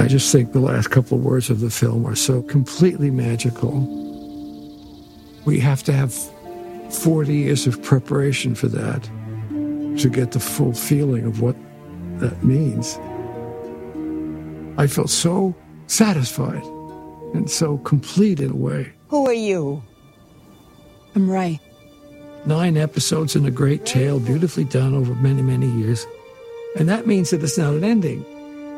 I 0.00 0.08
just 0.08 0.32
think 0.32 0.52
the 0.52 0.60
last 0.60 0.90
couple 0.90 1.18
of 1.18 1.24
words 1.24 1.50
of 1.50 1.60
the 1.60 1.68
film 1.68 2.06
are 2.06 2.14
so 2.14 2.40
completely 2.40 3.10
magical. 3.10 3.86
We 5.44 5.60
have 5.60 5.82
to 5.82 5.92
have 5.92 6.14
40 6.90 7.34
years 7.34 7.66
of 7.66 7.82
preparation 7.82 8.54
for 8.54 8.68
that 8.68 9.02
to 10.00 10.08
get 10.08 10.32
the 10.32 10.40
full 10.40 10.72
feeling 10.72 11.26
of 11.26 11.42
what 11.42 11.54
that 12.18 12.42
means. 12.42 12.98
I 14.78 14.86
felt 14.86 15.10
so 15.10 15.54
satisfied 15.86 16.64
and 17.34 17.50
so 17.50 17.76
complete 17.76 18.40
in 18.40 18.52
a 18.52 18.56
way. 18.56 18.90
Who 19.08 19.26
are 19.26 19.34
you? 19.34 19.82
I'm 21.14 21.30
Rey. 21.30 21.60
Nine 22.46 22.78
episodes 22.78 23.36
in 23.36 23.44
a 23.44 23.50
great 23.50 23.84
tale, 23.84 24.18
beautifully 24.18 24.64
done 24.64 24.94
over 24.94 25.14
many, 25.16 25.42
many 25.42 25.66
years. 25.66 26.06
And 26.78 26.88
that 26.88 27.06
means 27.06 27.28
that 27.30 27.42
it's 27.42 27.58
not 27.58 27.74
an 27.74 27.84
ending 27.84 28.24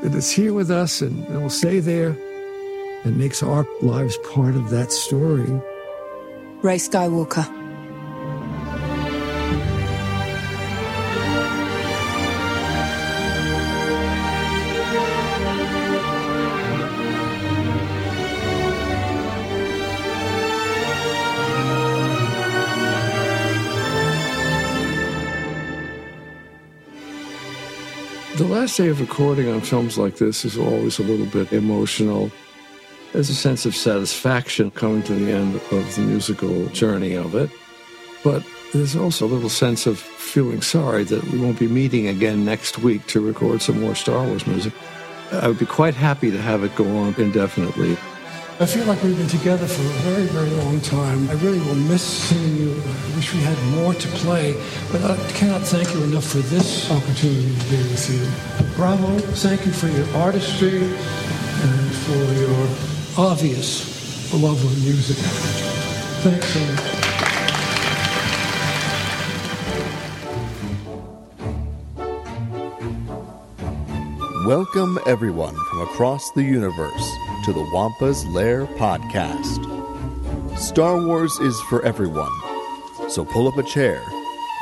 that 0.02 0.14
is 0.14 0.30
here 0.30 0.52
with 0.52 0.70
us 0.70 1.00
and, 1.00 1.24
and 1.26 1.42
will 1.42 1.50
stay 1.50 1.80
there 1.80 2.16
and 3.04 3.16
makes 3.16 3.42
our 3.42 3.66
lives 3.80 4.16
part 4.32 4.54
of 4.54 4.70
that 4.70 4.92
story. 4.92 5.50
Rey 6.62 6.76
Skywalker. 6.76 7.61
Last 28.62 28.76
day 28.76 28.86
of 28.86 29.00
recording 29.00 29.48
on 29.48 29.60
films 29.60 29.98
like 29.98 30.18
this 30.18 30.44
is 30.44 30.56
always 30.56 31.00
a 31.00 31.02
little 31.02 31.26
bit 31.26 31.52
emotional. 31.52 32.30
There's 33.12 33.28
a 33.28 33.34
sense 33.34 33.66
of 33.66 33.74
satisfaction 33.74 34.70
coming 34.70 35.02
to 35.02 35.14
the 35.14 35.32
end 35.32 35.56
of 35.56 35.96
the 35.96 36.02
musical 36.02 36.66
journey 36.68 37.14
of 37.14 37.34
it. 37.34 37.50
But 38.22 38.46
there's 38.72 38.94
also 38.94 39.26
a 39.26 39.30
little 39.34 39.48
sense 39.48 39.84
of 39.88 39.98
feeling 39.98 40.62
sorry 40.62 41.02
that 41.02 41.24
we 41.24 41.40
won't 41.40 41.58
be 41.58 41.66
meeting 41.66 42.06
again 42.06 42.44
next 42.44 42.78
week 42.78 43.04
to 43.08 43.20
record 43.20 43.62
some 43.62 43.80
more 43.80 43.96
Star 43.96 44.24
Wars 44.24 44.46
music. 44.46 44.72
I 45.32 45.48
would 45.48 45.58
be 45.58 45.66
quite 45.66 45.96
happy 45.96 46.30
to 46.30 46.40
have 46.40 46.62
it 46.62 46.76
go 46.76 46.86
on 46.98 47.16
indefinitely. 47.18 47.96
I 48.60 48.66
feel 48.66 48.84
like 48.84 49.02
we've 49.02 49.16
been 49.16 49.26
together 49.26 49.66
for 49.66 49.82
a 49.82 50.12
very, 50.12 50.26
very 50.26 50.50
long 50.50 50.80
time. 50.82 51.28
I 51.30 51.32
really 51.34 51.58
will 51.60 51.74
miss 51.74 52.02
seeing 52.02 52.56
you. 52.56 52.70
I 52.72 53.16
wish 53.16 53.34
we 53.34 53.40
had 53.40 53.58
more 53.74 53.92
to 53.92 54.08
play, 54.08 54.54
but 54.92 55.02
I 55.02 55.16
cannot 55.32 55.62
thank 55.62 55.92
you 55.92 56.02
enough 56.04 56.24
for 56.24 56.38
this 56.38 56.88
opportunity 56.90 57.58
to 57.58 57.70
be 57.70 57.76
with 57.78 58.10
you. 58.10 58.74
Bravo, 58.76 59.18
thank 59.18 59.66
you 59.66 59.72
for 59.72 59.88
your 59.88 60.06
artistry 60.16 60.84
and 60.84 61.94
for 62.04 62.22
your 62.38 63.26
obvious 63.26 64.32
love 64.32 64.64
of 64.64 64.84
music. 64.84 65.16
Thanks 66.22 66.46
so 66.46 66.60
much. 66.60 67.02
Welcome, 74.46 74.98
everyone 75.06 75.54
from 75.70 75.82
across 75.82 76.30
the 76.32 76.42
universe, 76.42 77.10
to 77.42 77.52
the 77.52 77.68
Wampa's 77.72 78.24
Lair 78.26 78.66
podcast. 78.66 79.66
Star 80.56 81.04
Wars 81.04 81.36
is 81.40 81.60
for 81.62 81.84
everyone, 81.84 82.30
so 83.08 83.24
pull 83.24 83.48
up 83.48 83.56
a 83.56 83.64
chair, 83.64 84.00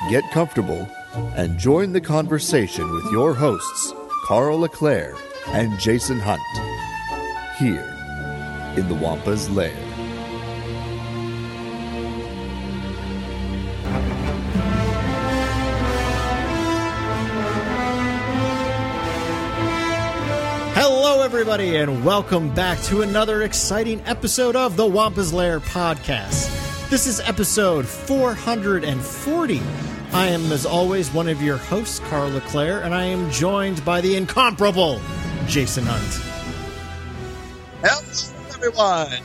get 0.09 0.25
comfortable, 0.31 0.89
and 1.37 1.59
join 1.59 1.93
the 1.93 2.01
conversation 2.01 2.91
with 2.91 3.05
your 3.13 3.35
hosts, 3.35 3.93
Carl 4.25 4.61
Leclerc 4.61 5.19
and 5.49 5.79
Jason 5.79 6.19
Hunt, 6.21 6.41
here 7.59 7.85
in 8.79 8.89
the 8.89 8.95
Wampa's 8.95 9.51
Lair. 9.51 9.90
Everybody, 21.41 21.77
and 21.77 22.05
welcome 22.05 22.53
back 22.53 22.79
to 22.83 23.01
another 23.01 23.45
exciting 23.45 23.99
episode 24.05 24.55
of 24.55 24.77
the 24.77 24.85
Wampa's 24.85 25.33
Lair 25.33 25.59
podcast. 25.59 26.51
This 26.91 27.07
is 27.07 27.19
episode 27.21 27.87
440. 27.87 29.63
I 30.13 30.27
am, 30.27 30.53
as 30.53 30.67
always, 30.67 31.11
one 31.15 31.31
of 31.31 31.41
your 31.41 31.57
hosts, 31.57 31.99
Carl 32.11 32.29
Leclerc, 32.29 32.85
and 32.85 32.95
I 32.95 33.05
am 33.05 33.31
joined 33.31 33.83
by 33.87 34.03
the 34.03 34.17
incomparable 34.17 35.01
Jason 35.47 35.85
Hunt. 35.87 36.21
Hello, 37.83 38.03
everyone. 38.55 39.23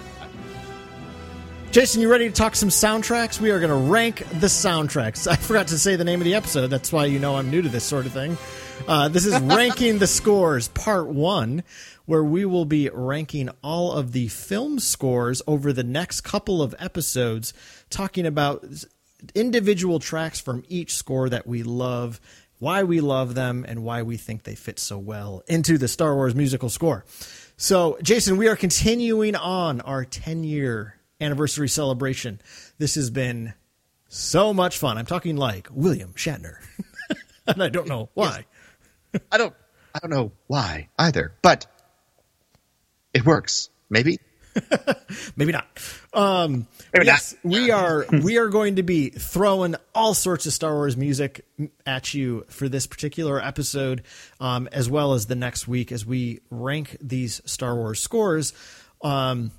Jason, 1.76 2.02
you 2.02 2.10
ready 2.10 2.30
to 2.30 2.34
talk 2.34 2.56
some 2.56 2.70
soundtracks? 2.70 3.42
We 3.42 3.52
are 3.52 3.60
going 3.60 3.70
to 3.70 3.92
rank 3.92 4.20
the 4.40 4.48
soundtracks. 4.48 5.28
I 5.32 5.36
forgot 5.36 5.68
to 5.68 5.78
say 5.78 5.98
the 5.98 6.06
name 6.06 6.22
of 6.22 6.24
the 6.24 6.34
episode. 6.34 6.68
That's 6.68 6.90
why 6.90 7.04
you 7.04 7.20
know 7.20 7.36
I'm 7.36 7.52
new 7.52 7.62
to 7.62 7.68
this 7.68 7.84
sort 7.84 8.06
of 8.06 8.14
thing. 8.14 8.38
Uh, 8.88 9.10
this 9.10 9.26
is 9.26 9.38
Ranking 9.42 10.00
the 10.00 10.08
Scores, 10.08 10.70
Part 10.70 11.08
1, 11.08 11.64
where 12.06 12.24
we 12.24 12.46
will 12.46 12.64
be 12.64 12.90
ranking 12.94 13.50
all 13.62 13.92
of 13.92 14.14
the 14.14 14.30
film 14.30 14.80
scores 14.80 15.42
over 15.48 15.74
the 15.74 15.84
next 15.84 16.22
couple 16.22 16.62
of 16.62 16.74
episodes, 16.80 17.54
talking 17.90 18.26
about 18.26 18.66
individual 19.36 20.00
tracks 20.00 20.40
from 20.40 20.64
each 20.70 20.96
score 20.96 21.28
that 21.28 21.46
we 21.46 21.62
love, 21.62 22.22
why 22.58 22.84
we 22.84 23.02
love 23.02 23.36
them, 23.36 23.66
and 23.68 23.84
why 23.84 24.02
we 24.02 24.16
think 24.16 24.44
they 24.44 24.56
fit 24.56 24.80
so 24.80 24.98
well 24.98 25.44
into 25.50 25.78
the 25.78 25.90
Star 25.90 26.16
Wars 26.16 26.36
musical 26.36 26.70
score. 26.70 27.04
So, 27.58 27.98
Jason, 28.02 28.38
we 28.38 28.48
are 28.48 28.56
continuing 28.56 29.36
on 29.36 29.82
our 29.82 30.06
10 30.06 30.46
year 30.46 30.96
anniversary 31.20 31.70
celebration. 31.70 32.42
This 32.78 32.96
has 32.96 33.10
been 33.10 33.54
so 34.08 34.54
much 34.54 34.78
fun. 34.78 34.98
I'm 34.98 35.06
talking 35.06 35.36
like 35.38 35.68
William 35.72 36.14
Shatner. 36.14 36.58
and 37.48 37.62
I 37.62 37.70
don't 37.70 37.88
know 37.88 38.10
why. 38.14 38.46
I 39.32 39.38
don't 39.38 39.54
I 39.94 40.00
don't 40.00 40.12
know 40.12 40.32
why 40.48 40.90
either, 41.00 41.34
but 41.42 41.68
it 43.14 43.26
works. 43.26 43.70
Maybe. 43.90 44.20
Maybe 45.36 45.52
not. 45.52 45.66
Um, 46.14 46.68
Maybe 46.94 47.06
yes, 47.06 47.36
not. 47.44 47.54
we 47.54 47.72
are 47.72 48.06
we 48.24 48.38
are 48.38 48.48
going 48.48 48.78
to 48.78 48.84
be 48.84 49.10
throwing 49.10 49.76
all 49.94 50.14
sorts 50.14 50.46
of 50.46 50.54
Star 50.54 50.74
Wars 50.74 50.96
music 50.98 51.46
at 51.86 52.14
you 52.14 52.46
for 52.50 52.70
this 52.70 52.88
particular 52.88 53.42
episode, 53.42 54.04
um, 54.40 54.68
as 54.72 54.90
well 54.90 55.14
as 55.14 55.26
the 55.26 55.36
next 55.36 55.68
week 55.68 55.92
as 55.92 56.06
we 56.06 56.42
rank 56.50 56.98
these 57.02 57.42
Star 57.46 57.76
Wars 57.76 58.00
scores. 58.00 58.54
Um, 59.02 59.52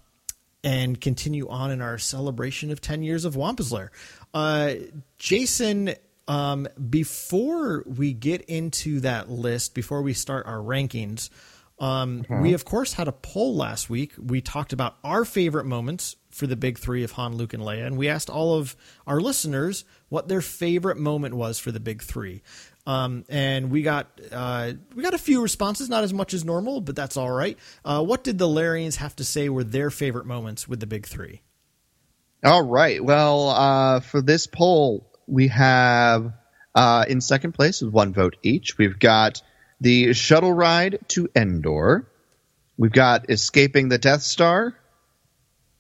and 0.67 1.01
continue 1.01 1.49
on 1.49 1.71
in 1.71 1.81
our 1.81 1.97
celebration 1.97 2.73
of 2.73 2.81
10 2.81 3.05
years 3.05 3.25
of 3.25 3.37
Wampa's 3.37 3.71
Lair. 3.71 3.93
Uh, 4.35 4.73
Jason, 5.17 5.95
um, 6.27 6.67
before 6.91 7.85
we 7.87 8.13
get 8.13 8.43
into 8.43 8.99
that 9.01 9.31
list, 9.31 9.77
before 9.77 10.03
we 10.03 10.13
start 10.13 10.45
our 10.45 10.59
rankings, 10.59 11.31
um, 11.79 12.25
we 12.41 12.53
of 12.53 12.65
course 12.65 12.95
had 12.95 13.07
a 13.07 13.13
poll 13.13 13.55
last 13.55 13.89
week. 13.89 14.15
We 14.19 14.41
talked 14.41 14.73
about 14.73 14.97
our 15.05 15.25
favorite 15.25 15.67
moments 15.67 16.17
for 16.31 16.49
the 16.49 16.57
big 16.57 16.79
three 16.79 17.05
of 17.05 17.13
Han, 17.13 17.37
Luke, 17.37 17.55
and 17.55 17.63
Leia, 17.63 17.87
and 17.87 17.97
we 17.97 18.09
asked 18.09 18.29
all 18.29 18.59
of 18.59 18.75
our 19.07 19.21
listeners 19.21 19.85
what 20.09 20.27
their 20.27 20.41
favorite 20.41 20.99
moment 20.99 21.35
was 21.35 21.61
for 21.61 21.71
the 21.71 21.81
big 21.81 22.03
three. 22.03 22.43
Um, 22.87 23.25
and 23.29 23.71
we 23.71 23.83
got 23.83 24.07
uh, 24.31 24.73
we 24.95 25.03
got 25.03 25.15
a 25.15 25.19
few 25.19 25.43
responses, 25.43 25.89
not 25.89 26.05
as 26.05 26.15
much 26.15 26.33
as 26.35 26.45
normal, 26.45 26.81
but 26.81 26.95
that's 26.95 27.17
all 27.17 27.31
right. 27.31 27.59
Uh, 27.85 28.03
what 28.05 28.23
did 28.23 28.39
the 28.39 28.47
Larians 28.47 28.97
have 28.97 29.17
to 29.17 29.25
say 29.25 29.49
were 29.49 29.65
their 29.65 29.91
favorite 29.91 30.27
moments 30.27 30.69
with 30.69 30.79
the 30.79 30.87
big 30.87 31.07
three? 31.07 31.43
All 32.45 32.63
right. 32.63 33.03
Well, 33.03 33.51
uh, 33.51 34.01
for 34.01 34.23
this 34.23 34.47
poll, 34.47 35.11
we 35.27 35.49
have 35.49 36.33
uh, 36.77 37.05
in 37.09 37.21
second 37.21 37.53
place 37.53 37.83
with 37.83 37.93
one 37.93 38.13
vote 38.13 38.37
each. 38.43 38.79
We've 38.79 38.99
got 38.99 39.43
the 39.81 40.13
shuttle 40.13 40.53
ride 40.53 41.01
to 41.09 41.29
Endor. 41.35 42.09
We've 42.79 42.93
got 42.93 43.31
escaping 43.31 43.89
the 43.89 43.99
Death 43.99 44.23
Star, 44.23 44.77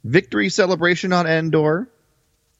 victory 0.02 0.48
celebration 0.48 1.12
on 1.12 1.26
Endor, 1.26 1.88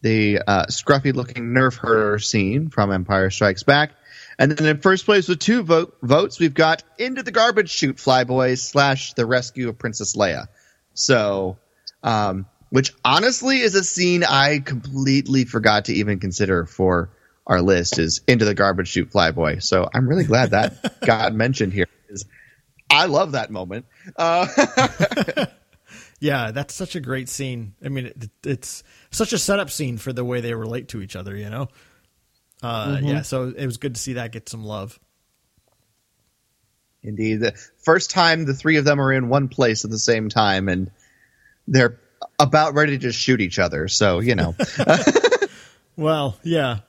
the 0.03 0.41
uh, 0.47 0.67
scruffy-looking 0.67 1.43
Nerf 1.43 1.77
herder 1.77 2.19
scene 2.19 2.69
from 2.69 2.93
Empire 2.93 3.31
Strikes 3.31 3.63
Back, 3.63 3.93
and 4.39 4.53
then 4.53 4.67
in 4.67 4.81
first 4.81 5.05
place 5.05 5.29
with 5.29 5.39
two 5.39 5.63
vote, 5.63 5.97
votes, 6.03 6.39
we've 6.39 6.55
got 6.55 6.83
into 6.99 7.23
the 7.23 7.31
garbage 7.31 7.71
chute, 7.71 7.97
Flyboys 7.97 8.59
slash 8.59 9.15
the 9.15 9.27
rescue 9.27 9.69
of 9.69 9.79
Princess 9.79 10.17
Leia. 10.17 10.47
So, 10.95 11.59
um, 12.03 12.47
which 12.71 12.93
honestly 13.05 13.61
is 13.61 13.75
a 13.75 13.85
scene 13.85 14.25
I 14.25 14.59
completely 14.59 15.45
forgot 15.45 15.87
to 15.87 15.95
even 15.95 16.19
consider 16.19 16.67
for 16.67 17.11
our 17.47 17.63
list 17.63 17.99
is 17.99 18.23
into 18.27 18.45
the 18.45 18.55
garbage 18.55 18.89
chute 18.89 19.13
flyboy. 19.13 19.63
So 19.63 19.89
I'm 19.95 20.09
really 20.09 20.25
glad 20.25 20.51
that 20.51 21.01
got 21.07 21.33
mentioned 21.33 21.73
here. 21.73 21.87
Is 22.09 22.25
I 22.91 23.07
love 23.07 23.33
that 23.33 23.51
moment. 23.51 23.87
Uh, 24.17 25.47
Yeah, 26.19 26.51
that's 26.51 26.75
such 26.75 26.97
a 26.97 27.01
great 27.01 27.29
scene. 27.29 27.75
I 27.85 27.89
mean, 27.89 28.07
it, 28.07 28.31
it's 28.45 28.83
such 29.11 29.33
a 29.33 29.39
setup 29.39 29.71
scene 29.71 29.99
for 29.99 30.13
the 30.13 30.25
way 30.25 30.41
they 30.41 30.55
relate 30.55 30.89
to 30.89 31.03
each 31.03 31.17
other. 31.17 31.37
You 31.37 31.51
know. 31.51 31.69
Uh, 32.67 33.01
Yeah, 33.03 33.23
so 33.23 33.53
it 33.57 33.67
was 33.67 33.77
good 33.77 33.95
to 33.95 34.01
see 34.01 34.15
that 34.15 34.33
get 34.33 34.49
some 34.49 34.65
love. 34.65 34.99
Indeed, 37.03 37.37
the 37.41 37.53
first 37.79 38.11
time 38.11 38.45
the 38.45 38.55
three 38.55 38.79
of 38.79 38.85
them 38.85 39.01
are 39.01 39.13
in 39.13 39.29
one 39.29 39.49
place 39.49 39.85
at 39.85 39.91
the 39.91 39.99
same 39.99 40.29
time, 40.29 40.69
and 40.69 40.91
they're 41.69 42.01
about 42.39 42.75
ready 42.75 42.93
to 42.93 42.99
just 42.99 43.19
shoot 43.19 43.41
each 43.41 43.59
other. 43.59 43.87
So 43.89 44.19
you 44.21 44.35
know, 44.35 44.55
Well, 45.97 46.39
yeah. 46.43 46.81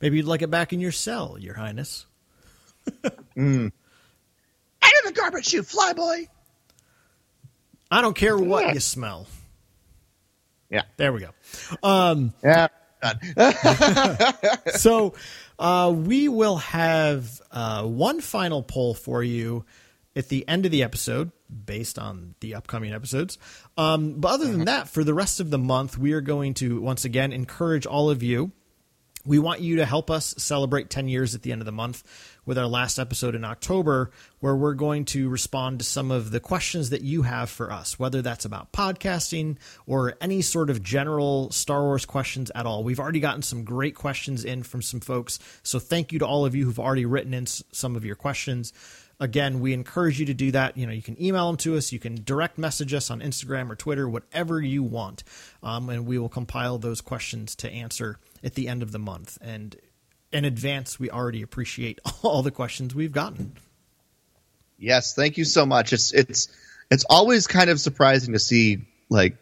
Maybe 0.00 0.16
you'd 0.16 0.26
like 0.26 0.42
it 0.42 0.50
back 0.50 0.72
in 0.72 0.80
your 0.80 0.92
cell, 0.92 1.36
Your 1.38 1.54
Highness. 1.54 2.06
out 3.04 3.12
of 3.36 3.72
the 5.04 5.12
garbage 5.14 5.46
chute, 5.46 5.66
flyboy. 5.66 6.28
I 7.90 8.00
don't 8.00 8.16
care 8.16 8.36
what 8.36 8.74
you 8.74 8.80
smell. 8.80 9.26
Yeah, 10.70 10.82
There 10.96 11.12
we 11.12 11.20
go. 11.20 11.30
Um, 11.82 12.32
yeah. 12.42 12.68
Done. 13.04 13.18
so 14.74 15.14
uh, 15.58 15.92
we 15.94 16.28
will 16.28 16.56
have 16.56 17.40
uh, 17.50 17.84
one 17.84 18.20
final 18.20 18.62
poll 18.62 18.94
for 18.94 19.22
you 19.22 19.64
at 20.16 20.28
the 20.28 20.46
end 20.48 20.64
of 20.64 20.72
the 20.72 20.82
episode 20.82 21.30
based 21.66 21.98
on 21.98 22.34
the 22.40 22.54
upcoming 22.54 22.92
episodes 22.92 23.36
um, 23.76 24.14
but 24.14 24.32
other 24.32 24.50
than 24.50 24.64
that 24.64 24.88
for 24.88 25.04
the 25.04 25.14
rest 25.14 25.38
of 25.38 25.50
the 25.50 25.58
month 25.58 25.98
we 25.98 26.12
are 26.12 26.20
going 26.20 26.54
to 26.54 26.80
once 26.80 27.04
again 27.04 27.32
encourage 27.32 27.86
all 27.86 28.10
of 28.10 28.22
you 28.22 28.50
we 29.26 29.38
want 29.38 29.60
you 29.60 29.76
to 29.76 29.86
help 29.86 30.10
us 30.10 30.34
celebrate 30.38 30.90
10 30.90 31.08
years 31.08 31.34
at 31.34 31.42
the 31.42 31.52
end 31.52 31.62
of 31.62 31.66
the 31.66 31.72
month 31.72 32.02
with 32.44 32.58
our 32.58 32.66
last 32.66 32.98
episode 32.98 33.34
in 33.34 33.44
October, 33.44 34.10
where 34.40 34.54
we're 34.54 34.74
going 34.74 35.06
to 35.06 35.28
respond 35.28 35.78
to 35.78 35.84
some 35.84 36.10
of 36.10 36.30
the 36.30 36.40
questions 36.40 36.90
that 36.90 37.00
you 37.00 37.22
have 37.22 37.48
for 37.48 37.72
us, 37.72 37.98
whether 37.98 38.20
that's 38.20 38.44
about 38.44 38.72
podcasting 38.72 39.56
or 39.86 40.14
any 40.20 40.42
sort 40.42 40.68
of 40.68 40.82
general 40.82 41.50
Star 41.50 41.82
Wars 41.82 42.04
questions 42.04 42.50
at 42.54 42.66
all. 42.66 42.84
We've 42.84 43.00
already 43.00 43.20
gotten 43.20 43.42
some 43.42 43.64
great 43.64 43.94
questions 43.94 44.44
in 44.44 44.62
from 44.62 44.82
some 44.82 45.00
folks. 45.00 45.38
So 45.62 45.78
thank 45.78 46.12
you 46.12 46.18
to 46.18 46.26
all 46.26 46.44
of 46.44 46.54
you 46.54 46.66
who've 46.66 46.78
already 46.78 47.06
written 47.06 47.32
in 47.32 47.46
some 47.46 47.96
of 47.96 48.04
your 48.04 48.16
questions. 48.16 48.72
Again, 49.20 49.60
we 49.60 49.72
encourage 49.72 50.20
you 50.20 50.26
to 50.26 50.34
do 50.34 50.50
that. 50.50 50.76
You 50.76 50.86
know, 50.86 50.92
you 50.92 51.00
can 51.00 51.20
email 51.22 51.46
them 51.46 51.56
to 51.58 51.76
us, 51.76 51.92
you 51.92 51.98
can 51.98 52.22
direct 52.24 52.58
message 52.58 52.92
us 52.92 53.10
on 53.10 53.20
Instagram 53.20 53.70
or 53.70 53.76
Twitter, 53.76 54.08
whatever 54.08 54.60
you 54.60 54.82
want, 54.82 55.24
um, 55.62 55.88
and 55.88 56.04
we 56.04 56.18
will 56.18 56.28
compile 56.28 56.78
those 56.78 57.00
questions 57.00 57.54
to 57.56 57.70
answer 57.70 58.18
at 58.44 58.54
the 58.54 58.68
end 58.68 58.82
of 58.82 58.92
the 58.92 58.98
month. 58.98 59.38
And 59.40 59.74
in 60.32 60.44
advance, 60.44 61.00
we 61.00 61.10
already 61.10 61.42
appreciate 61.42 61.98
all 62.22 62.42
the 62.42 62.50
questions 62.50 62.94
we've 62.94 63.12
gotten. 63.12 63.54
Yes, 64.78 65.14
thank 65.14 65.38
you 65.38 65.44
so 65.44 65.64
much. 65.64 65.92
It's 65.92 66.12
it's 66.12 66.48
it's 66.90 67.04
always 67.04 67.46
kind 67.46 67.70
of 67.70 67.80
surprising 67.80 68.34
to 68.34 68.38
see 68.38 68.86
like 69.08 69.36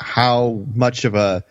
how 0.00 0.64
much 0.74 1.04
of 1.04 1.14
a 1.14 1.44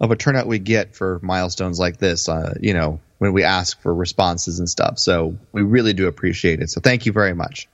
of 0.00 0.10
a 0.10 0.16
turnout 0.16 0.46
we 0.46 0.58
get 0.58 0.94
for 0.94 1.18
milestones 1.22 1.78
like 1.78 1.96
this. 1.96 2.28
Uh, 2.28 2.54
you 2.60 2.74
know, 2.74 3.00
when 3.18 3.32
we 3.32 3.42
ask 3.42 3.80
for 3.80 3.92
responses 3.92 4.58
and 4.58 4.68
stuff. 4.68 4.98
So 4.98 5.36
we 5.52 5.62
really 5.62 5.92
do 5.92 6.06
appreciate 6.06 6.60
it. 6.60 6.70
So 6.70 6.80
thank 6.80 7.06
you 7.06 7.12
very 7.12 7.34
much. 7.34 7.68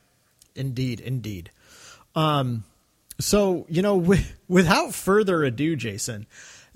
Indeed, 0.54 1.00
indeed. 1.00 1.50
Um, 2.14 2.64
so 3.20 3.66
you 3.68 3.82
know, 3.82 3.96
with, 4.10 4.32
without 4.48 4.94
further 4.94 5.44
ado, 5.44 5.76
Jason, 5.76 6.26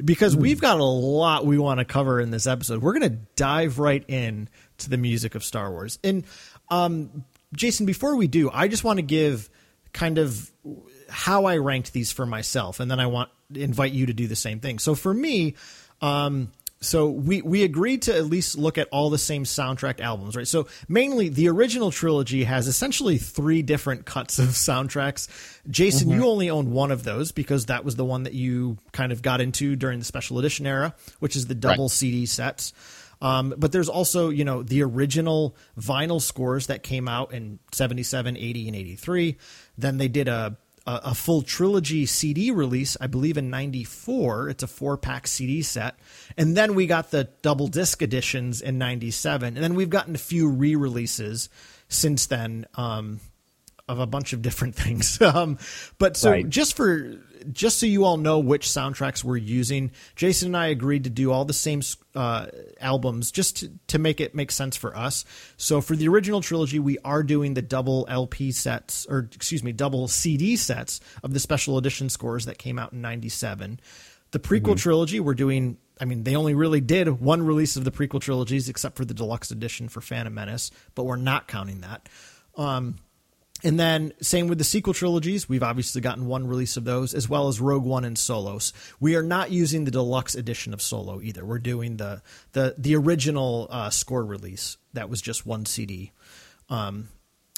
because 0.04 0.36
we've 0.36 0.60
got 0.60 0.78
a 0.78 0.84
lot 0.84 1.44
we 1.44 1.58
want 1.58 1.78
to 1.78 1.84
cover 1.84 2.20
in 2.20 2.30
this 2.30 2.46
episode, 2.46 2.82
we're 2.82 2.98
going 2.98 3.10
to 3.10 3.18
dive 3.36 3.78
right 3.78 4.04
in 4.08 4.48
to 4.78 4.90
the 4.90 4.96
music 4.96 5.34
of 5.34 5.44
Star 5.44 5.70
Wars. 5.70 5.98
And 6.04 6.24
um, 6.70 7.24
Jason, 7.54 7.86
before 7.86 8.16
we 8.16 8.28
do, 8.28 8.50
I 8.52 8.68
just 8.68 8.84
want 8.84 8.98
to 8.98 9.02
give 9.02 9.50
kind 9.92 10.18
of 10.18 10.50
how 11.08 11.46
I 11.46 11.56
ranked 11.56 11.92
these 11.92 12.12
for 12.12 12.26
myself, 12.26 12.80
and 12.80 12.90
then 12.90 13.00
I 13.00 13.06
want 13.06 13.30
invite 13.54 13.92
you 13.92 14.06
to 14.06 14.12
do 14.12 14.26
the 14.26 14.36
same 14.36 14.60
thing. 14.60 14.78
So 14.78 14.94
for 14.94 15.12
me, 15.12 15.54
um, 16.00 16.52
so 16.80 17.10
we 17.10 17.42
we 17.42 17.64
agreed 17.64 18.02
to 18.02 18.14
at 18.16 18.26
least 18.26 18.56
look 18.56 18.78
at 18.78 18.88
all 18.92 19.10
the 19.10 19.18
same 19.18 19.44
soundtrack 19.44 20.00
albums, 20.00 20.36
right? 20.36 20.46
So 20.46 20.68
mainly 20.88 21.28
the 21.28 21.48
original 21.48 21.90
trilogy 21.90 22.44
has 22.44 22.68
essentially 22.68 23.18
three 23.18 23.62
different 23.62 24.04
cuts 24.06 24.38
of 24.38 24.46
soundtracks. 24.50 25.28
Jason, 25.68 26.08
you 26.10 26.24
only 26.26 26.50
own 26.50 26.70
one 26.70 26.90
of 26.90 27.02
those 27.02 27.32
because 27.32 27.66
that 27.66 27.84
was 27.84 27.96
the 27.96 28.04
one 28.04 28.22
that 28.22 28.32
you 28.34 28.78
kind 28.92 29.10
of 29.12 29.22
got 29.22 29.40
into 29.40 29.74
during 29.76 29.98
the 29.98 30.04
special 30.04 30.38
edition 30.38 30.66
era, 30.66 30.94
which 31.18 31.34
is 31.34 31.46
the 31.46 31.54
double 31.54 31.84
Right. 31.84 31.90
CD 31.90 32.26
sets. 32.26 32.72
Um, 33.20 33.52
but 33.58 33.72
there's 33.72 33.88
also, 33.88 34.30
you 34.30 34.44
know, 34.44 34.62
the 34.62 34.84
original 34.84 35.56
vinyl 35.76 36.22
scores 36.22 36.68
that 36.68 36.84
came 36.84 37.08
out 37.08 37.32
in 37.32 37.58
77, 37.72 38.36
80, 38.36 38.68
and 38.68 38.76
83. 38.76 39.36
Then 39.76 39.98
they 39.98 40.06
did 40.06 40.28
a, 40.28 40.56
a, 40.88 41.00
a 41.10 41.14
full 41.14 41.42
trilogy 41.42 42.06
CD 42.06 42.50
release, 42.50 42.96
I 43.00 43.06
believe 43.06 43.36
in 43.36 43.50
94. 43.50 44.48
It's 44.48 44.62
a 44.62 44.66
four 44.66 44.96
pack 44.96 45.26
CD 45.26 45.62
set. 45.62 45.96
And 46.36 46.56
then 46.56 46.74
we 46.74 46.86
got 46.86 47.10
the 47.10 47.28
double 47.42 47.68
disc 47.68 48.00
editions 48.02 48.60
in 48.62 48.78
97. 48.78 49.54
And 49.56 49.62
then 49.62 49.74
we've 49.74 49.90
gotten 49.90 50.14
a 50.14 50.18
few 50.18 50.48
re 50.48 50.74
releases 50.74 51.48
since 51.88 52.26
then. 52.26 52.66
Um, 52.74 53.20
of 53.88 54.00
a 54.00 54.06
bunch 54.06 54.34
of 54.34 54.42
different 54.42 54.74
things. 54.84 55.18
Um, 55.22 55.56
but 55.98 56.14
so 56.14 56.30
Right. 56.30 56.46
just 56.46 56.76
for 56.76 57.16
just 57.52 57.78
so 57.78 57.86
you 57.86 58.04
all 58.04 58.16
know 58.16 58.38
which 58.38 58.66
soundtracks 58.66 59.24
we're 59.24 59.36
using, 59.36 59.90
Jason 60.16 60.48
and 60.48 60.56
I 60.56 60.66
agreed 60.68 61.04
to 61.04 61.10
do 61.10 61.32
all 61.32 61.44
the 61.44 61.52
same 61.52 61.82
uh, 62.14 62.46
albums 62.80 63.30
just 63.30 63.58
to, 63.58 63.72
to 63.88 63.98
make 63.98 64.20
it 64.20 64.34
make 64.34 64.50
sense 64.50 64.76
for 64.76 64.96
us. 64.96 65.24
So 65.56 65.80
for 65.80 65.96
the 65.96 66.08
original 66.08 66.40
trilogy, 66.40 66.78
we 66.78 66.98
are 67.04 67.22
doing 67.22 67.54
the 67.54 67.62
double 67.62 68.06
LP 68.08 68.52
sets, 68.52 69.06
or 69.08 69.28
excuse 69.34 69.62
me, 69.62 69.72
double 69.72 70.08
CD 70.08 70.56
sets 70.56 71.00
of 71.22 71.32
the 71.32 71.40
special 71.40 71.78
edition 71.78 72.08
scores 72.08 72.46
that 72.46 72.58
came 72.58 72.78
out 72.78 72.92
in 72.92 73.00
'97. 73.00 73.80
The 74.30 74.38
prequel 74.38 74.76
trilogy, 74.76 75.20
we're 75.20 75.34
doing. 75.34 75.78
I 76.00 76.04
mean, 76.04 76.22
they 76.22 76.36
only 76.36 76.54
really 76.54 76.80
did 76.80 77.20
one 77.20 77.42
release 77.42 77.76
of 77.76 77.84
the 77.84 77.90
prequel 77.90 78.20
trilogies, 78.20 78.68
except 78.68 78.96
for 78.96 79.04
the 79.04 79.14
deluxe 79.14 79.50
edition 79.50 79.88
for 79.88 80.00
Phantom 80.00 80.32
Menace, 80.32 80.70
but 80.94 81.04
we're 81.04 81.16
not 81.16 81.48
counting 81.48 81.80
that. 81.80 82.08
Um, 82.56 82.96
and 83.64 83.78
then 83.78 84.12
same 84.20 84.46
with 84.46 84.58
the 84.58 84.64
sequel 84.64 84.94
trilogies. 84.94 85.48
We've 85.48 85.62
obviously 85.62 86.00
gotten 86.00 86.26
one 86.26 86.46
release 86.46 86.76
of 86.76 86.84
those, 86.84 87.12
as 87.14 87.28
well 87.28 87.48
as 87.48 87.60
Rogue 87.60 87.84
One 87.84 88.04
and 88.04 88.16
Solos. 88.16 88.72
We 89.00 89.16
are 89.16 89.22
not 89.22 89.50
using 89.50 89.84
the 89.84 89.90
deluxe 89.90 90.34
edition 90.34 90.72
of 90.72 90.80
Solo 90.80 91.20
either. 91.20 91.44
We're 91.44 91.58
doing 91.58 91.96
the 91.96 92.22
the 92.52 92.74
the 92.78 92.94
original 92.94 93.66
uh, 93.70 93.90
score 93.90 94.24
release 94.24 94.76
that 94.92 95.10
was 95.10 95.20
just 95.20 95.46
one 95.46 95.66
CD. 95.66 96.12
Um, 96.68 97.08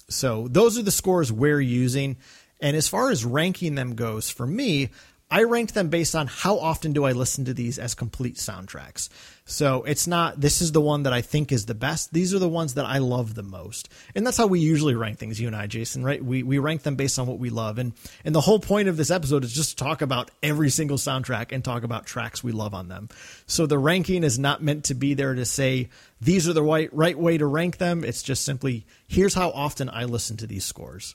so 0.08 0.48
those 0.48 0.78
are 0.78 0.82
the 0.82 0.90
scores 0.90 1.32
we're 1.32 1.60
using. 1.60 2.16
And 2.60 2.76
as 2.76 2.88
far 2.88 3.10
as 3.10 3.24
ranking 3.24 3.74
them 3.74 3.94
goes, 3.94 4.28
for 4.30 4.46
me, 4.46 4.90
I 5.32 5.44
ranked 5.44 5.74
them 5.74 5.90
based 5.90 6.16
on 6.16 6.26
how 6.26 6.58
often 6.58 6.92
do 6.92 7.04
I 7.04 7.12
listen 7.12 7.44
to 7.44 7.54
these 7.54 7.78
as 7.78 7.94
complete 7.94 8.34
soundtracks. 8.34 9.08
So 9.44 9.84
it's 9.84 10.08
not 10.08 10.40
this 10.40 10.60
is 10.60 10.72
the 10.72 10.80
one 10.80 11.04
that 11.04 11.12
I 11.12 11.22
think 11.22 11.52
is 11.52 11.66
the 11.66 11.74
best. 11.74 12.12
These 12.12 12.34
are 12.34 12.40
the 12.40 12.48
ones 12.48 12.74
that 12.74 12.84
I 12.84 12.98
love 12.98 13.34
the 13.34 13.44
most. 13.44 13.88
And 14.14 14.26
that's 14.26 14.36
how 14.36 14.48
we 14.48 14.58
usually 14.58 14.96
rank 14.96 15.18
things, 15.18 15.40
you 15.40 15.46
and 15.46 15.54
I, 15.54 15.68
Jason, 15.68 16.02
right? 16.02 16.24
We 16.24 16.42
we 16.42 16.58
rank 16.58 16.82
them 16.82 16.96
based 16.96 17.18
on 17.18 17.28
what 17.28 17.38
we 17.38 17.50
love. 17.50 17.78
And 17.78 17.92
and 18.24 18.34
the 18.34 18.40
whole 18.40 18.58
point 18.58 18.88
of 18.88 18.96
this 18.96 19.10
episode 19.10 19.44
is 19.44 19.52
just 19.52 19.78
to 19.78 19.84
talk 19.84 20.02
about 20.02 20.32
every 20.42 20.70
single 20.70 20.98
soundtrack 20.98 21.52
and 21.52 21.64
talk 21.64 21.84
about 21.84 22.06
tracks 22.06 22.42
we 22.42 22.52
love 22.52 22.74
on 22.74 22.88
them. 22.88 23.08
So 23.46 23.66
the 23.66 23.78
ranking 23.78 24.24
is 24.24 24.38
not 24.38 24.62
meant 24.62 24.84
to 24.86 24.94
be 24.94 25.14
there 25.14 25.34
to 25.34 25.44
say 25.44 25.90
these 26.20 26.48
are 26.48 26.52
the 26.52 26.62
right 26.62 26.92
right 26.92 27.18
way 27.18 27.38
to 27.38 27.46
rank 27.46 27.78
them. 27.78 28.04
It's 28.04 28.24
just 28.24 28.44
simply 28.44 28.84
here's 29.06 29.34
how 29.34 29.50
often 29.50 29.88
I 29.88 30.04
listen 30.04 30.36
to 30.38 30.46
these 30.48 30.64
scores. 30.64 31.14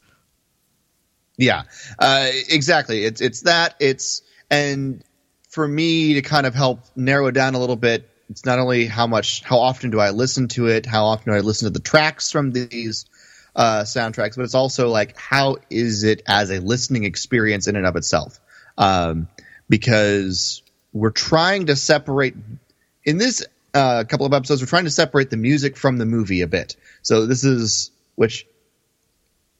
Yeah, 1.38 1.63
uh, 2.00 2.30
exactly. 2.50 3.04
It's 3.04 3.22
it's 3.22 3.42
that 3.42 3.75
it's 3.80 4.22
and 4.50 5.04
for 5.50 5.68
me 5.68 6.15
to 6.15 6.22
kind 6.22 6.46
of 6.46 6.54
help 6.54 6.82
narrow 6.96 7.27
it 7.27 7.34
down 7.34 7.56
a 7.56 7.60
little 7.60 7.75
bit. 7.75 8.10
It's 8.30 8.46
not 8.46 8.60
only 8.60 8.88
how 8.88 9.08
much, 9.08 9.44
how 9.44 9.60
often 9.60 9.92
do 9.92 10.00
I 10.00 10.10
listen 10.10 10.48
to 10.50 10.68
it, 10.68 10.86
how 10.86 11.06
often 11.06 11.32
do 11.32 11.38
I 11.38 11.42
listen 11.42 11.68
to 11.68 11.70
the 11.70 11.80
tracks 11.80 12.32
from 12.32 12.51
these 12.51 13.06
uh, 13.56 13.84
soundtracks, 13.84 14.36
but 14.36 14.44
it's 14.44 14.56
also 14.56 14.89
like 14.89 15.18
how 15.18 15.58
is 15.70 16.04
it 16.04 16.24
as 16.27 16.50
a 16.50 16.60
listening 16.60 17.04
experience 17.04 17.68
in 17.68 17.75
and 17.75 17.86
of 17.86 17.96
itself? 17.96 18.39
Um, 18.77 19.27
because 19.70 20.62
we're 20.92 21.12
trying 21.12 21.68
to 21.68 21.75
separate 21.75 22.36
in 23.04 23.18
this 23.18 23.46
uh, 23.74 24.04
couple 24.06 24.25
of 24.25 24.34
episodes, 24.34 24.62
we're 24.62 24.68
trying 24.68 24.86
to 24.86 24.92
separate 24.92 25.30
the 25.30 25.38
music 25.38 25.77
from 25.77 25.98
the 25.98 26.06
movie 26.06 26.42
a 26.42 26.48
bit. 26.48 26.75
So 27.01 27.27
this 27.27 27.44
is 27.44 27.92
which 28.15 28.48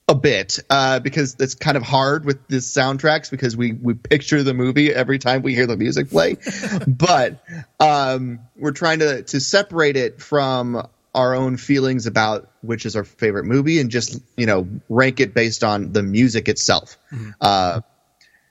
a 0.08 0.16
bit 0.16 0.60
uh, 0.70 1.00
because 1.00 1.36
it's 1.40 1.56
kind 1.56 1.78
of 1.78 1.84
hard 1.84 2.26
with 2.26 2.48
the 2.48 2.58
soundtracks 2.58 3.32
because 3.32 3.58
we 3.58 3.74
we 3.74 3.96
picture 3.96 4.44
the 4.44 4.54
movie 4.54 4.94
every 4.94 5.18
time 5.18 5.42
we 5.42 5.56
hear 5.56 5.66
the 5.66 5.78
music 5.78 6.10
play, 6.10 6.38
but 6.88 7.44
um, 7.80 8.40
we're 8.56 8.72
trying 8.72 9.00
to 9.00 9.24
to 9.24 9.40
separate 9.40 9.98
it 9.98 10.22
from 10.22 10.88
our 11.16 11.34
own 11.34 11.58
feelings 11.58 12.06
about 12.06 12.52
which 12.62 12.86
is 12.86 12.96
our 12.96 13.04
favorite 13.04 13.46
movie 13.46 13.80
and 13.80 13.90
just 13.90 14.20
you 14.38 14.46
know 14.46 14.68
rank 14.90 15.20
it 15.20 15.34
based 15.34 15.64
on 15.64 15.92
the 15.92 16.04
music 16.04 16.50
itself. 16.50 16.98
Uh, 17.42 17.82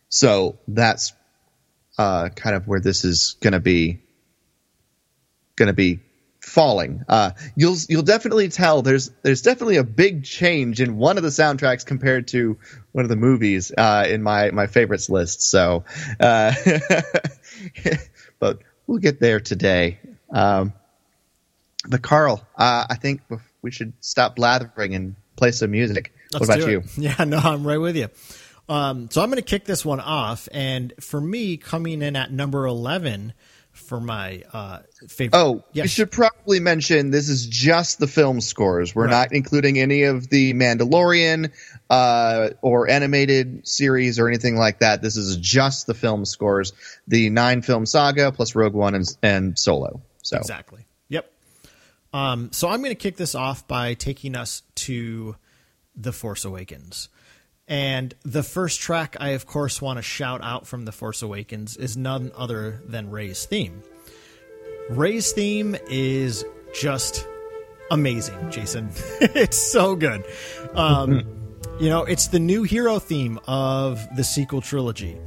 so 0.08 0.58
that's 0.66 1.12
uh, 1.98 2.30
kind 2.30 2.56
of 2.56 2.66
where 2.66 2.80
this 2.80 3.04
is 3.04 3.36
going 3.40 3.52
to 3.52 3.60
be 3.60 4.00
going 5.56 5.68
to 5.68 5.72
be 5.72 6.00
falling. 6.44 7.04
Uh, 7.08 7.32
you'll 7.56 7.76
you'll 7.88 8.02
definitely 8.02 8.48
tell 8.48 8.82
there's 8.82 9.10
there's 9.22 9.42
definitely 9.42 9.76
a 9.76 9.84
big 9.84 10.24
change 10.24 10.80
in 10.80 10.96
one 10.96 11.16
of 11.16 11.22
the 11.22 11.30
soundtracks 11.30 11.84
compared 11.84 12.28
to 12.28 12.58
one 12.92 13.04
of 13.04 13.08
the 13.08 13.16
movies 13.16 13.72
uh, 13.76 14.06
in 14.08 14.22
my 14.22 14.50
my 14.50 14.66
favorites 14.66 15.08
list. 15.08 15.42
So, 15.42 15.84
uh, 16.20 16.52
but 18.38 18.60
we'll 18.86 18.98
get 18.98 19.20
there 19.20 19.40
today. 19.40 19.98
Um, 20.30 20.72
but 21.88 22.02
Carl, 22.02 22.46
uh, 22.56 22.86
I 22.88 22.96
think 22.96 23.22
we 23.62 23.70
should 23.70 23.92
stop 24.00 24.36
blathering 24.36 24.94
and 24.94 25.16
play 25.36 25.50
some 25.50 25.70
music. 25.70 26.12
Let's 26.32 26.48
what 26.48 26.58
about 26.58 26.70
you? 26.70 26.82
Yeah, 26.96 27.24
no, 27.24 27.38
I'm 27.38 27.66
right 27.66 27.78
with 27.78 27.96
you. 27.96 28.08
Um, 28.68 29.10
so 29.10 29.22
I'm 29.22 29.28
going 29.28 29.36
to 29.36 29.42
kick 29.42 29.66
this 29.66 29.84
one 29.84 30.00
off, 30.00 30.48
and 30.50 30.94
for 31.00 31.20
me, 31.20 31.58
coming 31.58 32.00
in 32.00 32.16
at 32.16 32.32
number 32.32 32.64
11 32.64 33.34
for 33.74 34.00
my 34.00 34.42
uh, 34.52 34.78
favorite. 35.08 35.38
Oh, 35.38 35.62
yes. 35.72 35.84
we 35.84 35.88
should 35.88 36.10
probably 36.10 36.58
mention 36.60 37.10
this 37.10 37.28
is 37.28 37.46
just 37.46 37.98
the 37.98 38.06
film 38.06 38.40
scores. 38.40 38.94
We're 38.94 39.04
Right. 39.04 39.10
not 39.10 39.28
including 39.32 39.78
any 39.78 40.04
of 40.04 40.28
the 40.30 40.54
Mandalorian 40.54 41.50
uh, 41.90 42.50
or 42.62 42.88
animated 42.88 43.68
series 43.68 44.18
or 44.18 44.28
anything 44.28 44.56
like 44.56 44.78
that. 44.78 45.02
This 45.02 45.16
is 45.16 45.36
just 45.36 45.86
the 45.86 45.94
film 45.94 46.24
scores, 46.24 46.72
the 47.06 47.28
nine 47.30 47.60
film 47.62 47.84
saga 47.84 48.32
plus 48.32 48.54
Rogue 48.54 48.74
One 48.74 48.94
and, 48.94 49.16
and 49.22 49.58
Solo. 49.58 50.00
So 50.22 50.38
Exactly. 50.38 50.86
Yep. 51.08 51.30
Um, 52.14 52.52
so 52.52 52.68
I'm 52.68 52.78
going 52.80 52.90
to 52.90 52.94
kick 52.94 53.16
this 53.16 53.34
off 53.34 53.66
by 53.68 53.94
taking 53.94 54.36
us 54.36 54.62
to 54.76 55.36
The 55.96 56.12
Force 56.12 56.44
Awakens. 56.44 57.08
And 57.66 58.14
the 58.22 58.42
first 58.42 58.80
track 58.80 59.16
I, 59.18 59.30
of 59.30 59.46
course, 59.46 59.80
want 59.80 59.96
to 59.98 60.02
shout 60.02 60.42
out 60.42 60.66
from 60.66 60.84
The 60.84 60.92
Force 60.92 61.22
Awakens 61.22 61.76
is 61.76 61.96
none 61.96 62.30
other 62.36 62.82
than 62.86 63.10
Rey's 63.10 63.46
theme. 63.46 63.82
Rey's 64.90 65.32
theme 65.32 65.74
is 65.88 66.44
just 66.74 67.26
amazing, 67.90 68.50
Jason. 68.50 68.90
it's 69.20 69.56
so 69.56 69.96
good. 69.96 70.24
Um, 70.74 71.24
you 71.80 71.88
know, 71.88 72.04
it's 72.04 72.28
the 72.28 72.38
new 72.38 72.64
hero 72.64 72.98
theme 72.98 73.40
of 73.46 74.06
the 74.14 74.24
sequel 74.24 74.60
trilogy. 74.60 75.18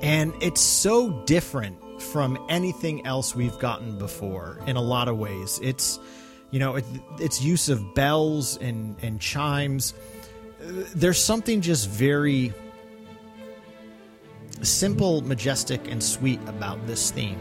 And 0.00 0.32
it's 0.40 0.60
so 0.60 1.24
different 1.24 1.80
from 2.00 2.38
anything 2.48 3.04
else 3.06 3.34
we've 3.34 3.58
gotten 3.58 3.98
before 3.98 4.60
in 4.66 4.76
a 4.76 4.82
lot 4.82 5.08
of 5.08 5.18
ways. 5.18 5.58
It's, 5.62 5.98
you 6.50 6.60
know, 6.60 6.76
it, 6.76 6.84
its 7.18 7.42
use 7.42 7.68
of 7.68 7.94
bells 7.94 8.58
and, 8.58 8.96
and 9.02 9.20
chimes. 9.20 9.92
There's 10.94 11.22
something 11.22 11.60
just 11.60 11.88
very 11.88 12.52
simple, 14.62 15.20
majestic, 15.22 15.90
and 15.90 16.02
sweet 16.02 16.40
about 16.46 16.86
this 16.86 17.10
theme. 17.10 17.38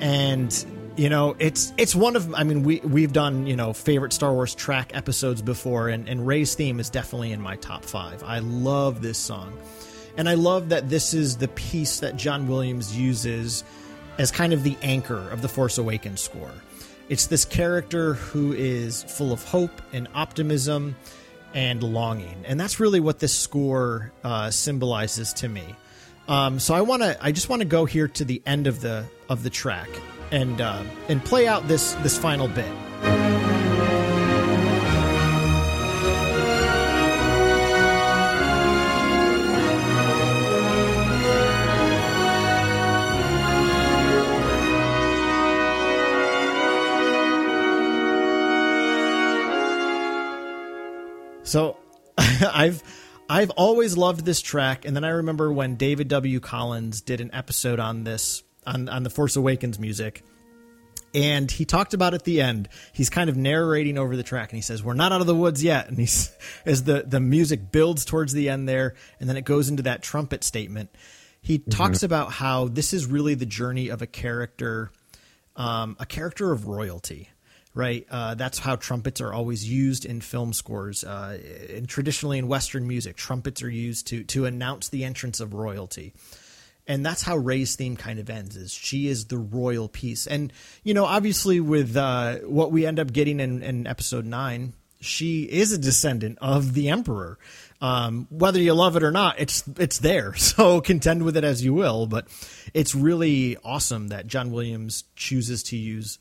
And 0.00 0.52
you 0.96 1.08
know, 1.08 1.36
it's 1.38 1.72
it's 1.76 1.94
one 1.94 2.16
of 2.16 2.34
I 2.34 2.42
mean 2.44 2.62
we 2.64 2.80
we've 2.80 3.12
done 3.12 3.46
you 3.46 3.56
know 3.56 3.72
favorite 3.72 4.12
Star 4.12 4.32
Wars 4.32 4.54
track 4.54 4.94
episodes 4.94 5.40
before, 5.40 5.88
and 5.88 6.08
and 6.08 6.26
Rey's 6.26 6.54
theme 6.54 6.80
is 6.80 6.90
definitely 6.90 7.32
in 7.32 7.40
my 7.40 7.56
top 7.56 7.84
five. 7.84 8.22
I 8.22 8.40
love 8.40 9.02
this 9.02 9.18
song, 9.18 9.56
and 10.16 10.28
I 10.28 10.34
love 10.34 10.68
that 10.70 10.88
this 10.88 11.14
is 11.14 11.36
the 11.36 11.48
piece 11.48 12.00
that 12.00 12.16
John 12.16 12.48
Williams 12.48 12.96
uses 12.96 13.64
as 14.18 14.30
kind 14.30 14.52
of 14.52 14.62
the 14.62 14.76
anchor 14.82 15.30
of 15.30 15.40
the 15.40 15.48
Force 15.48 15.78
Awakens 15.78 16.20
score. 16.20 16.52
It's 17.08 17.26
this 17.26 17.44
character 17.44 18.14
who 18.14 18.52
is 18.52 19.02
full 19.04 19.32
of 19.32 19.44
hope 19.44 19.82
and 19.92 20.08
optimism 20.14 20.96
and 21.54 21.82
longing, 21.82 22.44
and 22.46 22.58
that's 22.58 22.80
really 22.80 23.00
what 23.00 23.18
this 23.18 23.34
score 23.34 24.12
uh, 24.24 24.50
symbolizes 24.50 25.32
to 25.34 25.48
me. 25.48 25.74
Um, 26.28 26.58
so 26.58 26.74
I 26.74 26.82
want 26.82 27.02
to, 27.02 27.16
I 27.20 27.32
just 27.32 27.48
want 27.48 27.60
to 27.60 27.68
go 27.68 27.84
here 27.84 28.08
to 28.08 28.24
the 28.24 28.42
end 28.46 28.66
of 28.66 28.80
the 28.80 29.04
of 29.28 29.42
the 29.42 29.50
track 29.50 29.88
and 30.30 30.60
uh, 30.60 30.82
and 31.08 31.24
play 31.24 31.46
out 31.46 31.68
this 31.68 31.92
this 32.02 32.18
final 32.18 32.48
bit. 32.48 33.31
So 51.52 51.76
I've 52.18 52.82
I've 53.28 53.50
always 53.50 53.94
loved 53.94 54.24
this 54.24 54.40
track, 54.40 54.86
and 54.86 54.96
then 54.96 55.04
I 55.04 55.10
remember 55.10 55.52
when 55.52 55.76
David 55.76 56.08
W. 56.08 56.40
Collins 56.40 57.02
did 57.02 57.20
an 57.20 57.28
episode 57.34 57.78
on 57.78 58.04
this 58.04 58.42
on 58.66 58.88
on 58.88 59.02
the 59.02 59.10
Force 59.10 59.36
Awakens 59.36 59.78
music. 59.78 60.24
And 61.14 61.50
he 61.50 61.66
talked 61.66 61.92
about 61.92 62.14
at 62.14 62.24
the 62.24 62.40
end. 62.40 62.70
He's 62.94 63.10
kind 63.10 63.28
of 63.28 63.36
narrating 63.36 63.98
over 63.98 64.16
the 64.16 64.22
track, 64.22 64.50
and 64.50 64.56
he 64.56 64.62
says, 64.62 64.82
"We're 64.82 64.94
not 64.94 65.12
out 65.12 65.20
of 65.20 65.26
the 65.26 65.34
woods 65.34 65.62
yet." 65.62 65.88
And 65.88 65.98
he's 65.98 66.34
as 66.64 66.84
the 66.84 67.04
the 67.06 67.20
music 67.20 67.70
builds 67.70 68.06
towards 68.06 68.32
the 68.32 68.48
end 68.48 68.66
there, 68.66 68.94
and 69.20 69.28
then 69.28 69.36
it 69.36 69.44
goes 69.44 69.68
into 69.68 69.82
that 69.82 70.02
trumpet 70.02 70.44
statement. 70.44 70.88
He 71.42 71.58
talks 71.58 72.02
about 72.02 72.32
how 72.32 72.68
this 72.68 72.94
is 72.94 73.04
really 73.04 73.34
the 73.34 73.44
journey 73.44 73.88
of 73.88 74.00
a 74.00 74.06
character, 74.06 74.90
um, 75.56 75.98
a 76.00 76.06
character 76.06 76.50
of 76.50 76.66
royalty, 76.66 77.28
right? 77.74 78.06
Uh, 78.10 78.34
that's 78.34 78.58
how 78.58 78.76
trumpets 78.76 79.20
are 79.20 79.32
always 79.32 79.68
used 79.68 80.04
in 80.04 80.20
film 80.20 80.52
scores, 80.52 81.04
uh, 81.04 81.38
and 81.70 81.88
traditionally 81.88 82.38
in 82.38 82.48
Western 82.48 82.86
music, 82.86 83.16
trumpets 83.16 83.62
are 83.62 83.70
used 83.70 84.06
to 84.08 84.24
to 84.24 84.46
announce 84.46 84.88
the 84.88 85.04
entrance 85.04 85.40
of 85.40 85.54
royalty 85.54 86.12
and 86.86 87.06
that's 87.06 87.22
how 87.22 87.36
Rey's 87.36 87.76
theme 87.76 87.96
kind 87.96 88.18
of 88.18 88.28
ends 88.28 88.56
is 88.56 88.72
she 88.72 89.08
is 89.08 89.26
the 89.26 89.38
royal 89.38 89.88
piece. 89.88 90.26
And 90.26 90.52
you 90.82 90.94
know, 90.94 91.04
obviously 91.04 91.60
with 91.60 91.96
uh, 91.96 92.38
what 92.38 92.72
we 92.72 92.86
end 92.86 92.98
up 92.98 93.12
getting 93.12 93.40
in, 93.40 93.62
in 93.62 93.86
episode 93.86 94.24
nine, 94.24 94.72
she 95.00 95.42
is 95.42 95.72
a 95.72 95.78
descendant 95.78 96.38
of 96.40 96.74
the 96.74 96.88
emperor. 96.88 97.38
Um, 97.80 98.28
whether 98.30 98.60
you 98.60 98.74
love 98.74 98.96
it 98.96 99.02
or 99.02 99.10
not, 99.10 99.40
it's 99.40 99.64
it's 99.78 99.98
there. 99.98 100.34
So 100.36 100.80
contend 100.80 101.24
with 101.24 101.36
it 101.36 101.44
as 101.44 101.64
you 101.64 101.74
will. 101.74 102.06
But 102.06 102.28
it's 102.74 102.94
really 102.94 103.56
awesome 103.64 104.08
that 104.08 104.26
John 104.26 104.50
Williams 104.50 105.04
chooses 105.16 105.62
to 105.64 105.76
use 105.76 106.18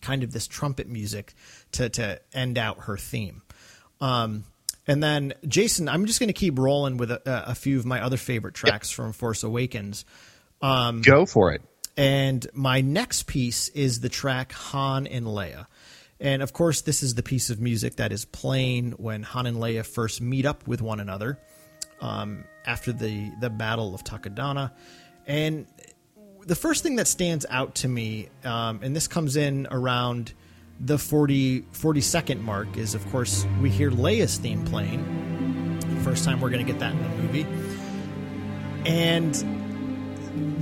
kind 0.00 0.22
of 0.22 0.32
this 0.32 0.46
trumpet 0.46 0.88
music 0.88 1.34
to 1.72 1.88
to 1.90 2.20
end 2.32 2.58
out 2.58 2.80
her 2.80 2.96
theme. 2.96 3.42
Um, 4.00 4.44
and 4.86 5.02
then 5.02 5.34
Jason, 5.46 5.88
I'm 5.88 6.06
just 6.06 6.18
going 6.18 6.28
to 6.28 6.32
keep 6.32 6.58
rolling 6.58 6.96
with 6.96 7.10
a, 7.10 7.20
a 7.26 7.54
few 7.54 7.78
of 7.78 7.84
my 7.84 8.02
other 8.02 8.16
favorite 8.16 8.54
tracks 8.54 8.90
from 8.90 9.12
Force 9.12 9.42
Awakens. 9.42 10.04
go 11.02 11.26
for 11.26 11.52
it. 11.52 11.62
And 11.96 12.46
my 12.54 12.80
next 12.80 13.26
piece 13.26 13.68
is 13.68 14.00
the 14.00 14.08
track 14.08 14.52
Han 14.52 15.06
and 15.06 15.26
Leia. 15.26 15.66
And 16.20 16.42
of 16.42 16.52
course, 16.52 16.80
this 16.80 17.02
is 17.02 17.14
the 17.14 17.22
piece 17.22 17.50
of 17.50 17.60
music 17.60 17.96
that 17.96 18.12
is 18.12 18.24
playing 18.24 18.92
when 18.92 19.22
Han 19.24 19.46
and 19.46 19.56
Leia 19.58 19.84
first 19.84 20.20
meet 20.20 20.46
up 20.46 20.66
with 20.66 20.80
one 20.80 21.00
another 21.00 21.38
um, 22.00 22.44
after 22.64 22.92
the, 22.92 23.30
the 23.40 23.50
Battle 23.50 23.94
of 23.94 24.04
Takodana. 24.04 24.72
And 25.26 25.66
the 26.48 26.54
first 26.54 26.82
thing 26.82 26.96
that 26.96 27.06
stands 27.06 27.44
out 27.50 27.74
to 27.76 27.88
me, 27.88 28.30
um, 28.42 28.80
and 28.82 28.96
this 28.96 29.06
comes 29.06 29.36
in 29.36 29.68
around 29.70 30.32
the 30.80 30.96
40, 30.96 31.66
40 31.72 32.00
second 32.00 32.42
mark, 32.42 32.78
is 32.78 32.94
of 32.94 33.06
course 33.10 33.46
we 33.60 33.68
hear 33.68 33.90
Leia's 33.90 34.38
theme 34.38 34.64
playing. 34.64 35.04
First 36.02 36.24
time 36.24 36.40
we're 36.40 36.48
going 36.48 36.64
to 36.64 36.72
get 36.72 36.80
that 36.80 36.92
in 36.92 37.02
the 37.02 37.08
movie. 37.22 37.46
And 38.86 39.34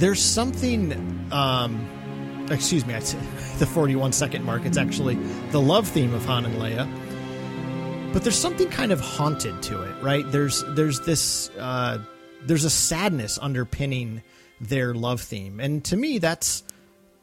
there's 0.01 0.21
something 0.21 1.29
um, 1.31 2.47
excuse 2.51 2.85
me 2.85 2.95
the 3.59 3.67
41 3.67 4.13
second 4.13 4.45
mark 4.45 4.65
it's 4.65 4.79
actually 4.79 5.15
the 5.51 5.61
love 5.61 5.89
theme 5.89 6.15
of 6.15 6.25
han 6.25 6.45
and 6.45 6.55
leia 6.57 8.13
but 8.13 8.23
there's 8.23 8.39
something 8.39 8.69
kind 8.69 8.93
of 8.93 9.01
haunted 9.01 9.61
to 9.63 9.83
it 9.83 10.03
right 10.03 10.31
there's 10.31 10.63
there's 10.75 11.01
this 11.01 11.51
uh, 11.59 11.99
there's 12.43 12.65
a 12.65 12.71
sadness 12.71 13.39
underpinning 13.43 14.23
their 14.61 14.95
love 14.95 15.21
theme 15.21 15.61
and 15.61 15.85
to 15.85 15.97
me 15.97 16.19
that's 16.19 16.63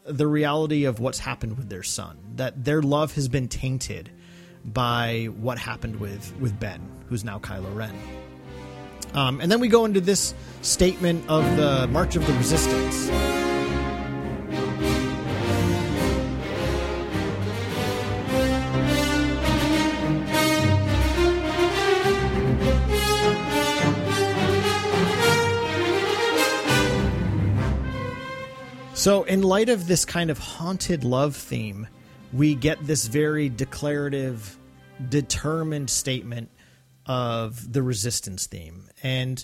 the 0.06 0.28
reality 0.28 0.86
of 0.86 1.00
what's 1.00 1.20
happened 1.20 1.58
with 1.58 1.70
their 1.70 1.84
son 1.84 2.18
that 2.36 2.64
their 2.64 2.82
love 2.82 3.14
has 3.16 3.28
been 3.28 3.48
tainted 3.48 4.12
by 4.66 5.28
what 5.40 5.58
happened 5.58 6.00
with 6.00 6.34
with 6.40 6.60
ben 6.60 6.82
who's 7.10 7.24
now 7.24 7.40
kylo 7.40 7.76
ren 7.76 7.96
um, 9.14 9.42
and 9.42 9.52
then 9.52 9.60
we 9.60 9.68
go 9.68 9.86
into 9.86 10.02
this 10.02 10.34
statement 10.62 11.24
of 11.30 11.44
the 11.56 11.88
March 11.88 12.16
of 12.16 12.26
the 12.26 12.34
Resistance. 12.34 13.43
So, 29.04 29.24
in 29.24 29.42
light 29.42 29.68
of 29.68 29.86
this 29.86 30.06
kind 30.06 30.32
of 30.32 30.38
haunted 30.38 31.04
love 31.04 31.36
theme, 31.36 31.90
we 32.32 32.56
get 32.56 32.82
this 32.88 33.08
very 33.08 33.50
declarative, 33.50 34.58
determined 35.10 35.90
statement 35.90 36.50
of 37.06 37.74
the 37.74 37.84
resistance 37.84 38.48
theme. 38.48 38.88
And 39.04 39.44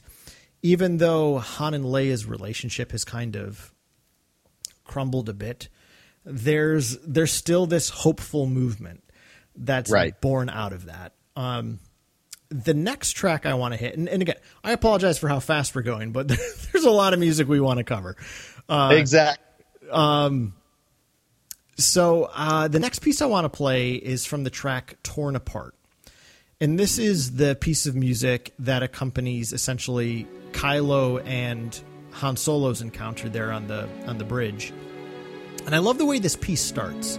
even 0.61 0.95
though 0.95 1.39
Han 1.39 1.73
and 1.73 1.83
Leia's 1.83 2.25
relationship 2.25 2.93
has 2.93 3.03
kind 3.03 3.35
of 3.35 3.73
crumbled 4.85 5.27
a 5.27 5.33
bit, 5.33 5.67
there's 6.23 6.97
there's 6.99 7.33
still 7.33 7.65
this 7.65 7.89
hopeful 7.89 8.45
movement 8.45 9.03
that's 9.57 9.91
Right. 9.91 10.21
born 10.21 10.49
out 10.49 10.71
of 10.71 10.85
that. 10.85 11.15
Um, 11.35 11.79
the 12.47 12.73
next 12.73 13.11
track 13.11 13.45
I 13.45 13.55
want 13.55 13.73
to 13.73 13.77
hit, 13.77 13.97
and, 13.97 14.07
and 14.07 14.21
again, 14.21 14.37
I 14.63 14.71
apologize 14.71 15.19
for 15.19 15.27
how 15.27 15.41
fast 15.41 15.75
we're 15.75 15.81
going, 15.81 16.13
but 16.13 16.29
there's 16.71 16.85
a 16.85 16.91
lot 16.91 17.11
of 17.13 17.19
music 17.19 17.49
we 17.49 17.59
want 17.59 17.79
to 17.79 17.83
cover. 17.83 18.15
Uh, 18.69 18.91
exactly. 18.93 19.47
So 21.77 22.29
uh, 22.33 22.67
the 22.67 22.79
next 22.79 22.99
piece 22.99 23.21
I 23.21 23.25
want 23.25 23.45
to 23.45 23.49
play 23.49 23.93
is 23.93 24.25
from 24.25 24.43
the 24.43 24.49
track 24.49 24.97
"Torn 25.03 25.35
Apart," 25.35 25.75
and 26.59 26.77
this 26.77 26.97
is 26.97 27.35
the 27.35 27.55
piece 27.55 27.85
of 27.85 27.95
music 27.95 28.53
that 28.59 28.83
accompanies 28.83 29.53
essentially 29.53 30.27
Kylo 30.51 31.25
and 31.25 31.79
Han 32.11 32.35
Solo's 32.35 32.81
encounter 32.81 33.29
there 33.29 33.51
on 33.51 33.67
the 33.67 33.87
on 34.07 34.17
the 34.17 34.25
bridge. 34.25 34.73
And 35.65 35.75
I 35.75 35.77
love 35.77 35.97
the 35.97 36.05
way 36.05 36.19
this 36.19 36.35
piece 36.35 36.61
starts. 36.61 37.17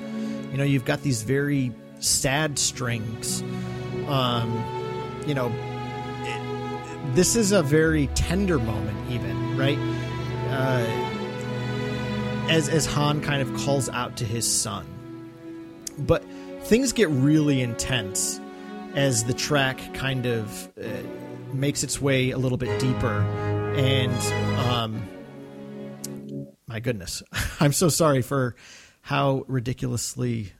You 0.51 0.59
know, 0.59 0.65
you've 0.65 0.85
got 0.85 1.03
these 1.03 1.23
very 1.23 1.73
sad 2.01 2.59
strings. 2.59 3.43
Um, 4.09 4.63
you 5.27 5.35
know, 5.35 5.53
it, 6.25 7.15
this 7.15 7.37
is 7.37 7.53
a 7.53 7.63
very 7.63 8.09
tender 8.09 8.59
moment, 8.59 9.11
even 9.11 9.57
right. 9.57 9.79
Uh, 10.51 11.20
as 12.51 12.69
as 12.69 12.87
Han 12.87 13.21
kind 13.23 13.41
of 13.41 13.55
calls 13.63 13.89
out 13.89 14.17
to 14.19 14.25
his 14.25 14.47
son, 14.47 14.87
but 15.99 16.25
things 16.65 16.93
get 16.93 17.09
really 17.09 17.61
intense 17.61 18.41
as 18.95 19.25
the 19.25 19.35
track 19.35 19.95
kind 19.95 20.27
of 20.27 20.71
uh, 20.79 20.89
makes 21.55 21.83
its 21.83 22.01
way 22.01 22.31
a 22.31 22.39
little 22.39 22.59
bit 22.59 22.79
deeper 22.81 23.21
and 23.77 24.59
um 24.59 25.03
my 26.67 26.81
goodness 26.81 27.23
i'm 27.61 27.73
so 27.73 27.89
sorry 27.89 28.21
for 28.21 28.57
how 29.01 29.45
ridiculously 29.49 30.53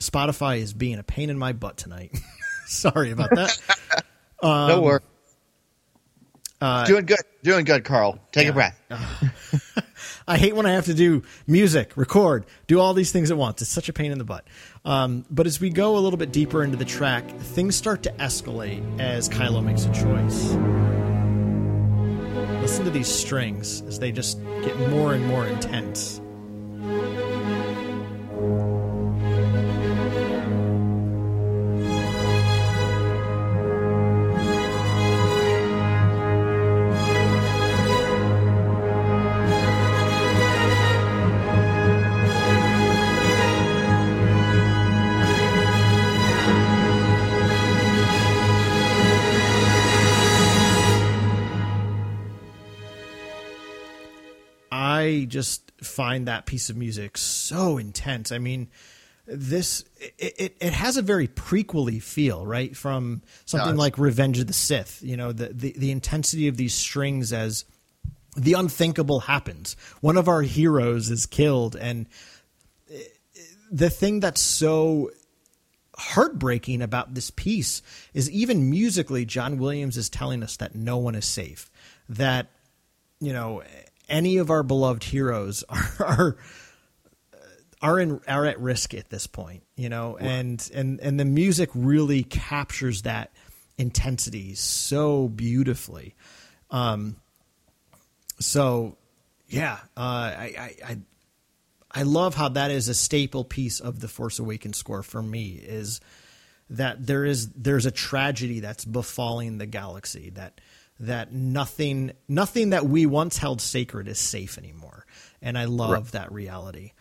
spotify 0.00 0.58
is 0.58 0.72
being 0.72 0.98
a 0.98 1.02
pain 1.02 1.30
in 1.30 1.38
my 1.38 1.52
butt 1.52 1.76
tonight. 1.76 2.16
Sorry 2.66 3.10
about 3.10 3.30
that. 3.30 3.58
Um, 4.42 4.68
no 4.68 4.80
worries. 4.82 5.02
Doing 6.60 7.06
good. 7.06 7.20
Doing 7.42 7.64
good, 7.64 7.84
Carl. 7.84 8.18
Take 8.32 8.44
yeah. 8.44 8.50
a 8.50 8.52
breath. 8.52 8.80
I 10.28 10.36
hate 10.36 10.54
when 10.54 10.66
I 10.66 10.72
have 10.72 10.86
to 10.86 10.94
do 10.94 11.22
music, 11.46 11.92
record, 11.96 12.46
do 12.66 12.80
all 12.80 12.94
these 12.94 13.12
things 13.12 13.30
at 13.30 13.36
once. 13.36 13.62
It's 13.62 13.70
such 13.70 13.88
a 13.88 13.92
pain 13.92 14.12
in 14.12 14.18
the 14.18 14.24
butt. 14.24 14.44
Um, 14.84 15.24
but 15.30 15.46
as 15.46 15.60
we 15.60 15.70
go 15.70 15.96
a 15.96 16.00
little 16.00 16.18
bit 16.18 16.32
deeper 16.32 16.62
into 16.62 16.76
the 16.76 16.84
track, 16.84 17.28
things 17.38 17.76
start 17.76 18.02
to 18.02 18.12
escalate 18.12 19.00
as 19.00 19.28
Kylo 19.28 19.64
makes 19.64 19.84
a 19.84 19.92
choice. 19.92 20.52
Listen 22.60 22.84
to 22.84 22.90
these 22.90 23.08
strings 23.08 23.82
as 23.82 23.98
they 23.98 24.12
just 24.12 24.38
get 24.62 24.78
more 24.90 25.14
and 25.14 25.24
more 25.26 25.46
intense. 25.46 26.20
Just 55.38 55.70
find 55.84 56.26
that 56.26 56.46
piece 56.46 56.68
of 56.68 56.76
music 56.76 57.16
so 57.16 57.78
intense. 57.78 58.32
I 58.32 58.38
mean, 58.38 58.66
this 59.24 59.84
it, 60.00 60.34
it, 60.36 60.56
it 60.60 60.72
has 60.72 60.96
a 60.96 61.02
very 61.02 61.28
prequely 61.28 62.02
feel, 62.02 62.44
right? 62.44 62.76
From 62.76 63.22
something 63.44 63.76
like 63.76 63.98
Revenge 63.98 64.40
of 64.40 64.48
the 64.48 64.52
Sith. 64.52 65.00
You 65.00 65.16
know, 65.16 65.30
the, 65.30 65.50
the 65.50 65.74
the 65.76 65.90
intensity 65.92 66.48
of 66.48 66.56
these 66.56 66.74
strings 66.74 67.32
as 67.32 67.64
the 68.36 68.54
unthinkable 68.54 69.20
happens. 69.20 69.76
One 70.00 70.16
of 70.16 70.26
our 70.26 70.42
heroes 70.42 71.08
is 71.08 71.24
killed, 71.24 71.76
and 71.76 72.06
eh, 72.92 72.98
the 73.70 73.90
thing 73.90 74.18
that's 74.18 74.40
so 74.40 75.12
heartbreaking 75.96 76.82
about 76.82 77.14
this 77.14 77.30
piece 77.30 77.80
is 78.14 78.28
even 78.30 78.70
musically, 78.70 79.24
John 79.24 79.58
Williams 79.58 79.96
is 79.96 80.10
telling 80.10 80.42
us 80.42 80.56
that 80.56 80.74
no 80.74 80.96
one 80.96 81.14
is 81.14 81.26
safe. 81.26 81.70
That 82.08 82.48
you 83.20 83.32
know 83.32 83.62
any 84.08 84.38
of 84.38 84.50
our 84.50 84.62
beloved 84.62 85.04
heroes 85.04 85.64
are 85.68 85.94
are 86.00 86.36
are, 87.80 88.00
in, 88.00 88.20
are 88.26 88.44
at 88.44 88.60
risk 88.60 88.94
at 88.94 89.08
this 89.08 89.26
point. 89.26 89.62
You 89.76 89.88
know, 89.88 90.16
and 90.16 90.68
and 90.74 91.00
and 91.00 91.18
the 91.18 91.24
music 91.24 91.70
really 91.74 92.22
captures 92.22 93.02
that 93.02 93.32
intensity 93.76 94.54
so 94.54 95.28
beautifully. 95.28 96.14
Um, 96.70 97.16
so 98.40 98.96
yeah, 99.48 99.78
uh, 99.96 100.00
I, 100.00 100.54
I, 100.58 100.74
I 100.86 100.98
I 101.90 102.02
love 102.02 102.34
how 102.34 102.50
that 102.50 102.70
is 102.70 102.88
a 102.88 102.94
staple 102.94 103.44
piece 103.44 103.80
of 103.80 104.00
the 104.00 104.08
Force 104.08 104.38
Awakens 104.38 104.76
score 104.76 105.02
for 105.02 105.22
me 105.22 105.52
is 105.52 106.00
that 106.70 107.06
there 107.06 107.24
is 107.24 107.50
there's 107.52 107.86
a 107.86 107.90
tragedy 107.90 108.60
that's 108.60 108.84
befalling 108.84 109.58
the 109.58 109.66
galaxy 109.66 110.30
that 110.30 110.60
that 111.00 111.32
nothing 111.32 112.12
nothing 112.28 112.70
that 112.70 112.86
we 112.86 113.06
once 113.06 113.38
held 113.38 113.60
sacred 113.60 114.08
is 114.08 114.18
safe 114.18 114.58
anymore 114.58 115.06
and 115.40 115.56
I 115.56 115.64
love 115.66 115.90
Right. 115.90 116.12
that 116.12 116.32
reality. 116.32 116.92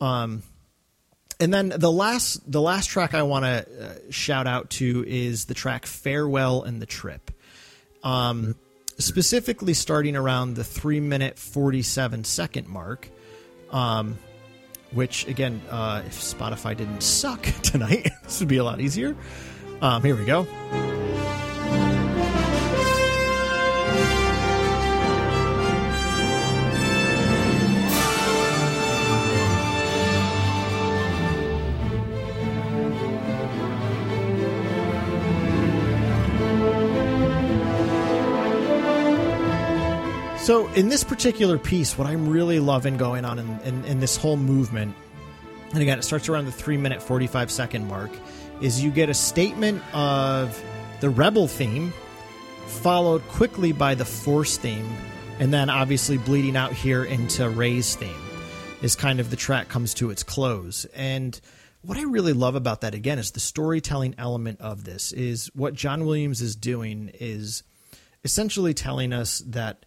Um 0.00 0.42
and 1.40 1.54
then 1.54 1.72
the 1.76 1.90
last 1.90 2.50
the 2.50 2.60
last 2.60 2.88
track 2.90 3.14
I 3.14 3.22
want 3.22 3.44
to 3.44 3.86
uh, 3.86 3.94
shout 4.10 4.46
out 4.46 4.70
to 4.70 5.04
is 5.06 5.44
the 5.46 5.54
track 5.54 5.86
Farewell 5.86 6.62
and 6.62 6.82
the 6.82 6.86
Trip. 6.86 7.30
Um 8.02 8.54
specifically 8.98 9.74
starting 9.74 10.16
around 10.16 10.54
the 10.54 10.64
3 10.64 11.00
minute 11.00 11.38
47 11.38 12.24
second 12.24 12.68
mark 12.68 13.08
um, 13.70 14.18
which 14.92 15.26
again, 15.28 15.60
uh, 15.70 16.02
if 16.06 16.18
Spotify 16.20 16.74
didn't 16.76 17.02
suck 17.02 17.42
tonight, 17.62 18.08
this 18.24 18.40
would 18.40 18.48
be 18.48 18.56
a 18.56 18.64
lot 18.64 18.80
easier. 18.80 19.14
Um, 19.82 20.02
here 20.02 20.16
we 20.16 20.24
go. 20.24 20.46
So, 40.48 40.66
in 40.68 40.88
this 40.88 41.04
particular 41.04 41.58
piece, 41.58 41.98
what 41.98 42.08
I'm 42.08 42.26
really 42.26 42.58
loving 42.58 42.96
going 42.96 43.26
on 43.26 43.38
in, 43.38 43.60
in, 43.66 43.84
in 43.84 44.00
this 44.00 44.16
whole 44.16 44.38
movement, 44.38 44.96
and 45.74 45.82
again, 45.82 45.98
it 45.98 46.04
starts 46.04 46.26
around 46.30 46.46
the 46.46 46.52
three 46.52 46.78
minute, 46.78 47.02
45 47.02 47.50
second 47.50 47.86
mark, 47.86 48.10
is 48.62 48.82
you 48.82 48.90
get 48.90 49.10
a 49.10 49.14
statement 49.14 49.82
of 49.94 50.58
the 51.02 51.10
rebel 51.10 51.48
theme, 51.48 51.92
followed 52.64 53.20
quickly 53.28 53.72
by 53.72 53.94
the 53.94 54.06
force 54.06 54.56
theme, 54.56 54.90
and 55.38 55.52
then 55.52 55.68
obviously 55.68 56.16
bleeding 56.16 56.56
out 56.56 56.72
here 56.72 57.04
into 57.04 57.46
Rey's 57.50 57.94
theme 57.94 58.16
is 58.80 58.96
kind 58.96 59.20
of 59.20 59.28
the 59.28 59.36
track 59.36 59.68
comes 59.68 59.92
to 59.92 60.08
its 60.08 60.22
close. 60.22 60.86
And 60.96 61.38
what 61.82 61.98
I 61.98 62.04
really 62.04 62.32
love 62.32 62.54
about 62.54 62.80
that 62.80 62.94
again 62.94 63.18
is 63.18 63.32
the 63.32 63.38
storytelling 63.38 64.14
element 64.16 64.62
of 64.62 64.84
this 64.84 65.12
is 65.12 65.50
what 65.54 65.74
John 65.74 66.06
Williams 66.06 66.40
is 66.40 66.56
doing 66.56 67.10
is 67.20 67.64
essentially 68.24 68.72
telling 68.72 69.12
us 69.12 69.40
that 69.40 69.84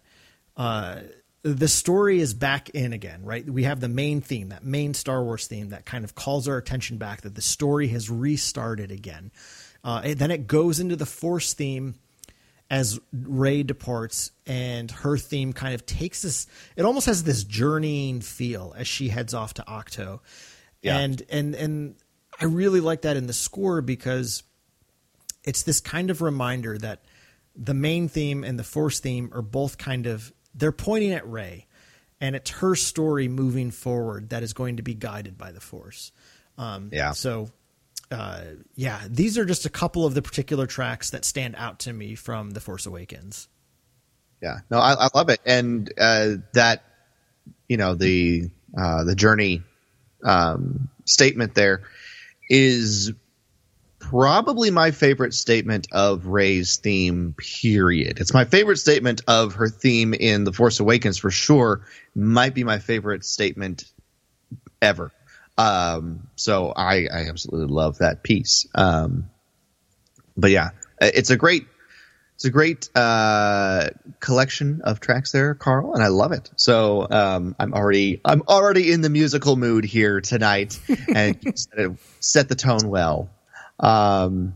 uh, 0.56 1.00
the 1.42 1.68
story 1.68 2.20
is 2.20 2.34
back 2.34 2.70
in 2.70 2.92
again, 2.92 3.24
right? 3.24 3.48
We 3.48 3.64
have 3.64 3.80
the 3.80 3.88
main 3.88 4.20
theme, 4.20 4.50
that 4.50 4.64
main 4.64 4.94
Star 4.94 5.24
Wars 5.24 5.46
theme 5.46 5.70
that 5.70 5.84
kind 5.84 6.04
of 6.04 6.14
calls 6.14 6.46
our 6.46 6.56
attention 6.56 6.98
back 6.98 7.22
that 7.22 7.34
the 7.34 7.42
story 7.42 7.88
has 7.88 8.08
restarted 8.08 8.90
again. 8.90 9.32
Uh, 9.82 10.02
and 10.04 10.18
then 10.18 10.30
it 10.30 10.46
goes 10.46 10.78
into 10.78 10.94
the 10.94 11.06
Force 11.06 11.54
theme 11.54 11.96
as 12.70 12.98
Rey 13.12 13.62
departs, 13.64 14.30
and 14.46 14.90
her 14.90 15.18
theme 15.18 15.52
kind 15.52 15.74
of 15.74 15.84
takes 15.84 16.22
this. 16.22 16.46
It 16.76 16.84
almost 16.84 17.06
has 17.06 17.24
this 17.24 17.44
journeying 17.44 18.20
feel 18.22 18.72
as 18.76 18.86
she 18.86 19.08
heads 19.08 19.34
off 19.34 19.54
to 19.54 19.62
Ahch-To, 19.68 20.20
Yeah. 20.80 20.98
and 20.98 21.22
and 21.28 21.54
and 21.54 21.96
I 22.40 22.46
really 22.46 22.80
like 22.80 23.02
that 23.02 23.16
in 23.16 23.26
the 23.26 23.34
score 23.34 23.82
because 23.82 24.42
it's 25.44 25.64
this 25.64 25.80
kind 25.80 26.08
of 26.08 26.22
reminder 26.22 26.78
that 26.78 27.04
the 27.54 27.74
main 27.74 28.08
theme 28.08 28.42
and 28.42 28.58
the 28.58 28.64
force 28.64 29.00
theme 29.00 29.30
are 29.34 29.42
both 29.42 29.76
kind 29.76 30.06
of 30.06 30.32
they're 30.54 30.72
pointing 30.72 31.12
at 31.12 31.26
Rey, 31.28 31.66
and 32.20 32.36
it's 32.36 32.50
her 32.50 32.74
story 32.74 33.28
moving 33.28 33.70
forward 33.70 34.30
that 34.30 34.42
is 34.42 34.52
going 34.52 34.76
to 34.76 34.82
be 34.82 34.94
guided 34.94 35.36
by 35.38 35.52
the 35.52 35.60
force. 35.60 36.12
Um, 36.58 36.90
Yeah. 36.92 37.12
So, 37.12 37.50
uh, 38.10 38.42
yeah, 38.74 39.00
these 39.08 39.38
are 39.38 39.44
just 39.44 39.64
a 39.64 39.70
couple 39.70 40.04
of 40.04 40.14
the 40.14 40.22
particular 40.22 40.66
tracks 40.66 41.10
that 41.10 41.24
stand 41.24 41.54
out 41.56 41.80
to 41.80 41.92
me 41.92 42.14
from 42.14 42.50
the 42.50 42.60
Force 42.60 42.86
Awakens. 42.86 43.48
Yeah, 44.42 44.58
no, 44.70 44.78
I, 44.78 44.94
I 44.94 45.08
love 45.14 45.28
it, 45.28 45.40
and 45.46 45.90
uh, 45.98 46.34
that 46.52 46.82
you 47.68 47.76
know 47.76 47.94
the 47.94 48.50
uh, 48.76 49.04
the 49.04 49.14
journey 49.14 49.62
um, 50.24 50.90
statement 51.04 51.54
there 51.54 51.82
is 52.50 53.12
probably 54.10 54.70
my 54.70 54.90
favorite 54.90 55.32
statement 55.32 55.88
of 55.92 56.26
Rey's 56.26 56.76
theme. 56.76 57.34
Period. 57.36 58.18
It's 58.20 58.34
my 58.34 58.44
favorite 58.44 58.76
statement 58.76 59.22
of 59.26 59.54
her 59.54 59.68
theme 59.68 60.12
in 60.12 60.44
The 60.44 60.52
Force 60.52 60.80
Awakens 60.80 61.18
for 61.18 61.30
sure. 61.30 61.86
Might 62.14 62.54
be 62.54 62.64
my 62.64 62.78
favorite 62.78 63.24
statement 63.24 63.84
ever. 64.80 65.12
Um, 65.56 66.28
so 66.36 66.72
I, 66.74 67.06
I 67.12 67.28
absolutely 67.28 67.72
love 67.72 67.98
that 67.98 68.22
piece. 68.22 68.66
Um, 68.74 69.30
but 70.36 70.50
yeah, 70.50 70.70
it's 71.00 71.30
a 71.30 71.36
great 71.36 71.66
it's 72.34 72.44
a 72.44 72.50
great 72.50 72.88
uh, 72.96 73.90
collection 74.18 74.80
of 74.82 74.98
tracks 74.98 75.30
there, 75.30 75.54
Carl, 75.54 75.94
and 75.94 76.02
I 76.02 76.08
love 76.08 76.32
it. 76.32 76.50
So 76.56 77.06
um, 77.08 77.54
I'm 77.56 77.72
already 77.72 78.20
I'm 78.24 78.42
already 78.48 78.90
in 78.90 79.00
the 79.00 79.10
musical 79.10 79.54
mood 79.54 79.84
here 79.84 80.20
tonight, 80.20 80.76
and 81.14 81.38
set, 81.56 81.90
set, 82.18 82.48
the 82.48 82.56
tone 82.56 82.88
well. 82.88 83.30
Um, 83.80 84.54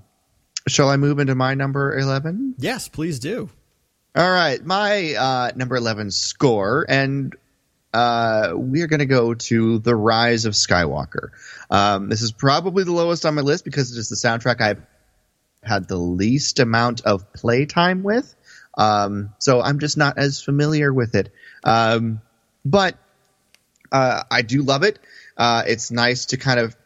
shall 0.69 0.89
I 0.89 0.97
move 0.97 1.19
into 1.19 1.35
my 1.35 1.55
number 1.55 1.97
eleven? 1.97 2.55
Yes, 2.59 2.89
please 2.89 3.19
do. 3.19 3.51
All 4.15 4.31
right, 4.31 4.65
my 4.65 5.15
uh, 5.15 5.51
number 5.57 5.77
eleven 5.77 6.11
score, 6.11 6.87
and 6.89 7.35
uh, 7.93 8.53
we 8.55 8.83
are 8.83 8.87
going 8.87 9.01
to 9.01 9.07
go 9.07 9.35
to 9.35 9.79
the 9.79 9.95
Rise 9.95 10.45
of 10.45 10.55
Skywalker. 10.55 11.31
Um, 11.71 12.09
this 12.09 12.23
is 12.23 12.33
probably 12.33 12.85
the 12.85 12.93
lowest 12.93 13.25
on 13.27 13.35
my 13.35 13.43
list 13.43 13.65
because 13.65 13.95
it 13.95 13.99
is 13.99 14.09
the 14.09 14.17
soundtrack 14.17 14.61
I've 14.61 14.83
had 15.63 15.89
the 15.89 15.97
least 15.97 16.59
amount 16.59 17.03
of 17.03 17.33
playtime 17.33 18.03
with. 18.03 18.35
Um, 18.77 19.35
so 19.39 19.61
I'm 19.61 19.79
just 19.79 19.97
not 19.97 20.19
as 20.19 20.43
familiar 20.43 20.93
with 20.93 21.15
it. 21.15 21.33
Um, 21.65 22.21
but 22.65 22.97
uh, 23.91 24.23
I 24.31 24.43
do 24.43 24.63
love 24.63 24.83
it. 24.83 24.99
Uh, 25.37 25.63
it's 25.67 25.91
nice 25.91 26.27
to 26.27 26.37
kind 26.37 26.61
of. 26.61 26.77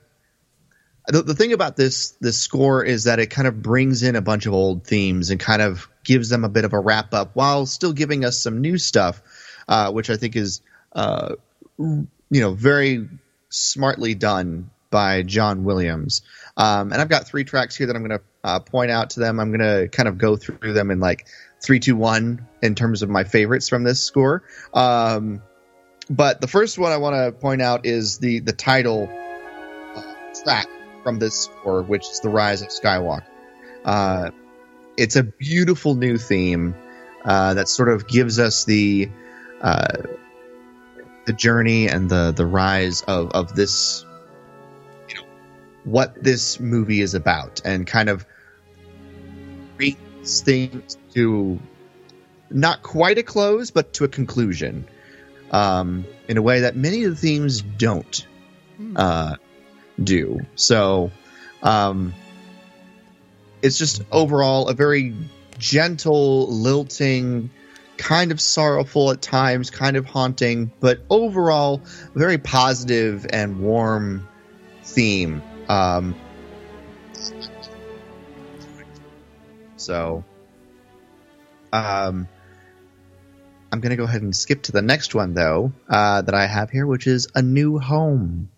The, 1.06 1.22
the 1.22 1.34
thing 1.34 1.52
about 1.52 1.76
this 1.76 2.10
this 2.20 2.38
score 2.38 2.84
is 2.84 3.04
that 3.04 3.18
it 3.18 3.28
kind 3.28 3.48
of 3.48 3.62
brings 3.62 4.02
in 4.02 4.16
a 4.16 4.20
bunch 4.20 4.46
of 4.46 4.52
old 4.52 4.84
themes 4.86 5.30
and 5.30 5.40
kind 5.40 5.62
of 5.62 5.88
gives 6.04 6.28
them 6.28 6.44
a 6.44 6.48
bit 6.48 6.64
of 6.64 6.72
a 6.72 6.78
wrap 6.78 7.14
up 7.14 7.30
while 7.34 7.66
still 7.66 7.92
giving 7.92 8.24
us 8.24 8.38
some 8.38 8.60
new 8.60 8.78
stuff, 8.78 9.22
uh, 9.68 9.90
which 9.92 10.10
I 10.10 10.16
think 10.16 10.36
is 10.36 10.60
uh, 10.92 11.36
you 11.78 12.06
know 12.30 12.52
very 12.52 13.08
smartly 13.48 14.14
done 14.14 14.70
by 14.90 15.22
John 15.22 15.64
Williams. 15.64 16.22
Um, 16.56 16.92
and 16.92 17.00
I've 17.00 17.08
got 17.08 17.26
three 17.26 17.44
tracks 17.44 17.76
here 17.76 17.86
that 17.86 17.96
I'm 17.96 18.06
going 18.06 18.18
to 18.18 18.24
uh, 18.42 18.60
point 18.60 18.90
out 18.90 19.10
to 19.10 19.20
them. 19.20 19.40
I'm 19.40 19.56
going 19.56 19.60
to 19.60 19.88
kind 19.88 20.08
of 20.08 20.18
go 20.18 20.36
through 20.36 20.72
them 20.72 20.90
in 20.90 21.00
like 21.00 21.26
three, 21.62 21.80
two, 21.80 21.96
one 21.96 22.46
in 22.62 22.74
terms 22.74 23.02
of 23.02 23.08
my 23.08 23.24
favorites 23.24 23.68
from 23.68 23.84
this 23.84 24.02
score. 24.02 24.42
Um, 24.74 25.42
but 26.08 26.40
the 26.40 26.48
first 26.48 26.78
one 26.78 26.92
I 26.92 26.96
want 26.96 27.14
to 27.14 27.32
point 27.32 27.62
out 27.62 27.86
is 27.86 28.18
the 28.18 28.40
the 28.40 28.52
title 28.52 29.08
uh, 29.94 30.02
track 30.42 30.66
from 31.02 31.18
this 31.18 31.44
score, 31.44 31.82
which 31.82 32.08
is 32.08 32.20
"The 32.20 32.28
Rise 32.28 32.62
of 32.62 32.68
Skywalker." 32.68 33.24
Uh, 33.84 34.30
it's 34.96 35.16
a 35.16 35.22
beautiful 35.22 35.94
new 35.94 36.18
theme 36.18 36.74
uh, 37.24 37.54
that 37.54 37.68
sort 37.68 37.88
of 37.88 38.06
gives 38.06 38.38
us 38.38 38.64
the 38.64 39.10
uh, 39.60 39.98
the 41.26 41.32
journey 41.32 41.88
and 41.88 42.08
the 42.08 42.32
the 42.32 42.46
rise 42.46 43.02
of 43.02 43.30
of 43.32 43.54
this 43.54 44.04
you 45.08 45.16
know 45.16 45.26
what 45.84 46.22
this 46.22 46.60
movie 46.60 47.00
is 47.00 47.14
about 47.14 47.60
and 47.64 47.86
kind 47.86 48.08
of 48.08 48.26
brings 49.76 50.40
things 50.42 50.98
to 51.14 51.58
not 52.50 52.82
quite 52.82 53.16
a 53.18 53.22
close, 53.22 53.70
but 53.70 53.92
to 53.94 54.04
a 54.04 54.08
conclusion 54.08 54.86
um, 55.50 56.04
in 56.28 56.36
a 56.36 56.42
way 56.42 56.60
that 56.60 56.76
many 56.76 57.04
of 57.04 57.12
the 57.12 57.16
themes 57.16 57.62
don't 57.62 58.26
uh, 58.96 59.36
do. 60.02 60.40
So 60.54 61.10
um, 61.62 62.14
it's 63.62 63.78
just 63.78 64.02
overall 64.10 64.68
a 64.68 64.74
very 64.74 65.14
gentle, 65.58 66.48
lilting, 66.48 67.50
kind 67.96 68.32
of 68.32 68.40
sorrowful 68.40 69.10
at 69.10 69.20
times, 69.20 69.70
kind 69.70 69.96
of 69.96 70.06
haunting, 70.06 70.72
but 70.80 71.00
overall 71.10 71.82
very 72.14 72.38
positive 72.38 73.26
and 73.30 73.60
warm 73.60 74.26
theme 74.82 75.42
um, 75.70 76.16
so, 79.76 80.24
um, 81.72 82.26
I'm 83.70 83.80
going 83.80 83.90
to 83.90 83.96
go 83.96 84.02
ahead 84.02 84.22
and 84.22 84.34
skip 84.34 84.62
to 84.64 84.72
the 84.72 84.82
next 84.82 85.14
one, 85.14 85.34
though, 85.34 85.72
uh, 85.88 86.22
that 86.22 86.34
I 86.34 86.46
have 86.46 86.70
here, 86.70 86.88
which 86.88 87.06
is 87.06 87.28
A 87.36 87.42
New 87.42 87.78
Home. 87.78 88.50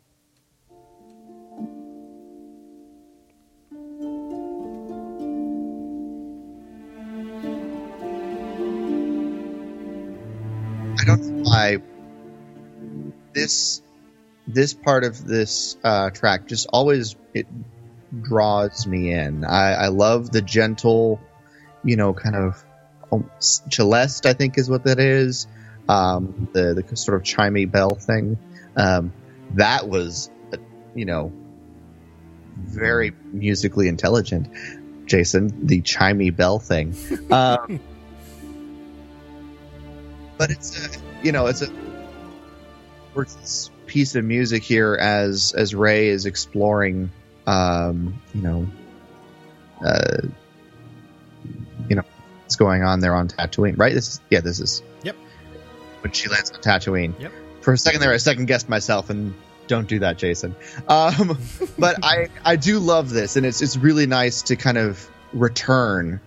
Why 11.53 11.77
this 13.35 13.83
this 14.47 14.75
part 14.75 15.05
of 15.05 15.25
this 15.25 15.77
uh, 15.85 16.11
track 16.11 16.47
just 16.47 16.67
always 16.73 17.15
it 17.35 17.47
draws 18.21 18.87
me 18.87 19.13
in. 19.13 19.45
I, 19.45 19.75
I 19.75 19.89
love 19.89 20.31
the 20.31 20.43
gentle, 20.43 21.21
you 21.85 21.97
know, 21.97 22.13
kind 22.13 22.37
of 22.37 22.65
um, 23.11 23.31
celeste. 23.39 24.27
I 24.27 24.33
think 24.33 24.59
is 24.59 24.69
what 24.69 24.85
that 24.85 24.99
is. 24.99 25.47
Um, 25.89 26.49
the 26.53 26.75
the 26.75 26.97
sort 26.97 27.17
of 27.17 27.23
chimey 27.23 27.71
bell 27.71 27.95
thing. 27.95 28.39
Um, 28.77 29.13
that 29.55 29.89
was, 29.89 30.31
you 30.95 31.05
know, 31.05 31.33
very 32.57 33.13
musically 33.33 33.89
intelligent. 33.89 34.49
Jason, 35.07 35.67
the 35.67 35.83
chimey 35.83 36.35
bell 36.35 36.59
thing. 36.59 36.95
Um, 37.31 37.81
but 40.37 40.51
it's 40.51 40.85
a, 40.85 41.12
you 41.23 41.33
know, 41.33 41.47
it's 41.47 41.63
a 41.63 41.71
piece 43.87 44.15
of 44.15 44.25
music 44.25 44.63
here 44.63 44.95
as 44.95 45.53
as 45.57 45.75
Rey 45.75 46.09
is 46.09 46.27
exploring, 46.27 47.11
um, 47.47 48.21
you 48.35 48.43
know, 48.43 48.67
uh, 49.85 50.23
you 51.89 51.97
know, 51.97 52.03
what's 52.43 52.57
going 52.57 52.83
on 52.83 53.01
there 53.01 53.15
on 53.15 53.29
Tatooine, 53.29 53.79
right? 53.79 53.93
This 53.93 54.09
is 54.09 54.21
yeah, 54.31 54.41
this 54.41 54.61
is 54.61 54.83
yep. 55.03 55.17
When 56.01 56.13
she 56.13 56.29
lands 56.29 56.51
on 56.51 56.61
Tatooine. 56.61 57.19
Yep. 57.21 57.33
For 57.61 57.73
a 57.73 57.79
second 57.79 58.01
there, 58.01 58.13
I 58.13 58.17
second 58.17 58.47
guessed 58.47 58.69
myself, 58.69 59.11
and 59.11 59.35
don't 59.69 59.87
do 59.87 60.01
that, 60.01 60.19
Jason. 60.19 60.57
Um, 60.89 61.39
but 61.79 61.99
I 62.03 62.29
I 62.45 62.57
do 62.57 62.79
love 62.79 63.11
this, 63.11 63.37
and 63.37 63.47
it's 63.47 63.63
it's 63.63 63.77
really 63.77 64.07
nice 64.07 64.43
to 64.43 64.57
kind 64.57 64.79
of 64.79 65.09
return 65.33 66.21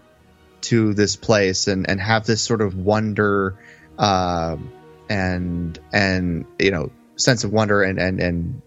to 0.62 0.94
this 0.94 1.16
place 1.16 1.68
and 1.68 1.90
and 1.90 2.00
have 2.00 2.26
this 2.26 2.42
sort 2.42 2.62
of 2.62 2.76
wonder. 2.76 3.56
Uh, 3.98 4.58
and 5.10 5.78
and 5.94 6.46
you 6.60 6.72
know 6.72 6.92
sense 7.16 7.44
of 7.44 7.52
wonder 7.52 7.84
and 7.84 8.00
and 8.00 8.20
and 8.20 8.62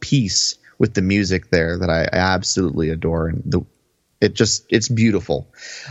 peace 0.00 0.56
with 0.78 0.94
the 0.94 1.02
music 1.02 1.48
there 1.50 1.78
that 1.78 1.88
I, 1.88 2.02
I 2.02 2.34
absolutely 2.34 2.90
adore, 2.90 3.28
and 3.28 3.42
the 3.46 3.62
it 4.20 4.34
just 4.34 4.66
it's 4.68 4.88
beautiful. 4.88 5.48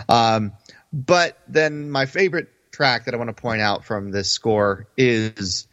Um, 0.08 0.54
but 0.94 1.38
then 1.48 1.90
my 1.90 2.06
favorite 2.06 2.50
track 2.72 3.06
that 3.06 3.14
I 3.14 3.18
want 3.18 3.30
to 3.30 3.42
point 3.42 3.62
out 3.62 3.86
from 3.86 4.12
this 4.12 4.32
score 4.32 4.88
is 4.98 5.68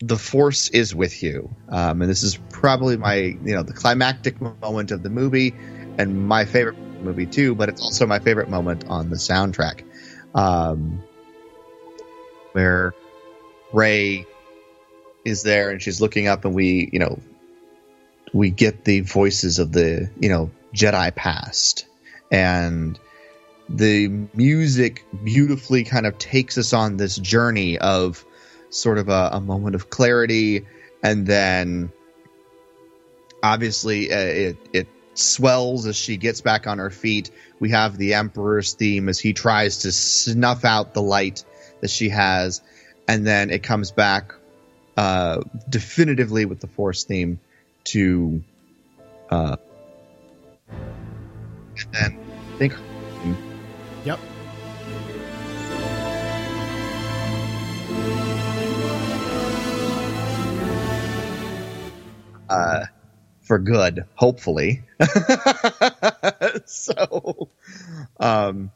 "The 0.00 0.16
Force 0.16 0.68
is 0.70 0.94
with 0.94 1.22
you," 1.22 1.54
um, 1.68 2.02
and 2.02 2.10
this 2.10 2.22
is 2.22 2.36
probably 2.50 2.96
my 2.96 3.14
you 3.14 3.54
know 3.54 3.62
the 3.62 3.72
climactic 3.72 4.40
moment 4.40 4.90
of 4.90 5.02
the 5.02 5.10
movie, 5.10 5.54
and 5.98 6.26
my 6.26 6.44
favorite 6.44 6.78
movie 7.02 7.26
too. 7.26 7.54
But 7.54 7.68
it's 7.68 7.82
also 7.82 8.06
my 8.06 8.18
favorite 8.18 8.48
moment 8.48 8.86
on 8.88 9.10
the 9.10 9.16
soundtrack, 9.16 9.84
um, 10.34 11.02
where 12.52 12.94
Rey 13.72 14.26
is 15.24 15.42
there 15.42 15.70
and 15.70 15.80
she's 15.82 16.00
looking 16.00 16.26
up 16.26 16.44
and 16.44 16.54
we, 16.54 16.88
you 16.92 16.98
know, 16.98 17.20
we 18.32 18.50
get 18.50 18.84
the 18.84 19.00
voices 19.00 19.58
of 19.58 19.72
the, 19.72 20.10
you 20.18 20.28
know, 20.28 20.50
Jedi 20.74 21.14
past. 21.14 21.86
And 22.30 22.98
the 23.68 24.08
music 24.34 25.04
beautifully 25.24 25.84
kind 25.84 26.06
of 26.06 26.18
takes 26.18 26.58
us 26.58 26.72
on 26.72 26.96
this 26.96 27.16
journey 27.16 27.78
of 27.78 28.24
sort 28.70 28.98
of 28.98 29.08
a, 29.08 29.30
a 29.32 29.40
moment 29.40 29.74
of 29.74 29.90
clarity. 29.90 30.66
And 31.02 31.26
then 31.26 31.92
obviously 33.42 34.12
uh, 34.12 34.18
it, 34.18 34.56
it 34.72 34.88
swells 35.14 35.86
as 35.86 35.96
she 35.96 36.16
gets 36.16 36.40
back 36.40 36.66
on 36.66 36.78
her 36.78 36.90
feet. 36.90 37.30
We 37.58 37.70
have 37.70 37.96
the 37.96 38.14
Emperor's 38.14 38.74
theme 38.74 39.08
as 39.08 39.18
he 39.18 39.32
tries 39.32 39.78
to 39.78 39.92
snuff 39.92 40.64
out 40.64 40.94
the 40.94 41.02
light 41.02 41.44
that 41.80 41.90
she 41.90 42.10
has, 42.10 42.60
and 43.10 43.26
then 43.26 43.50
it 43.50 43.64
comes 43.64 43.90
back 43.90 44.34
uh, 44.96 45.40
definitively 45.68 46.44
with 46.44 46.60
the 46.60 46.68
Force 46.68 47.02
theme 47.02 47.40
to, 47.82 48.40
uh, 49.28 49.56
and 50.70 51.92
then 51.92 52.20
I 52.54 52.58
think. 52.58 52.74
Yep. 54.04 54.20
Uh, 62.48 62.84
for 63.40 63.58
good, 63.58 64.04
hopefully. 64.14 64.82
so, 66.64 67.48
um, 68.20 68.70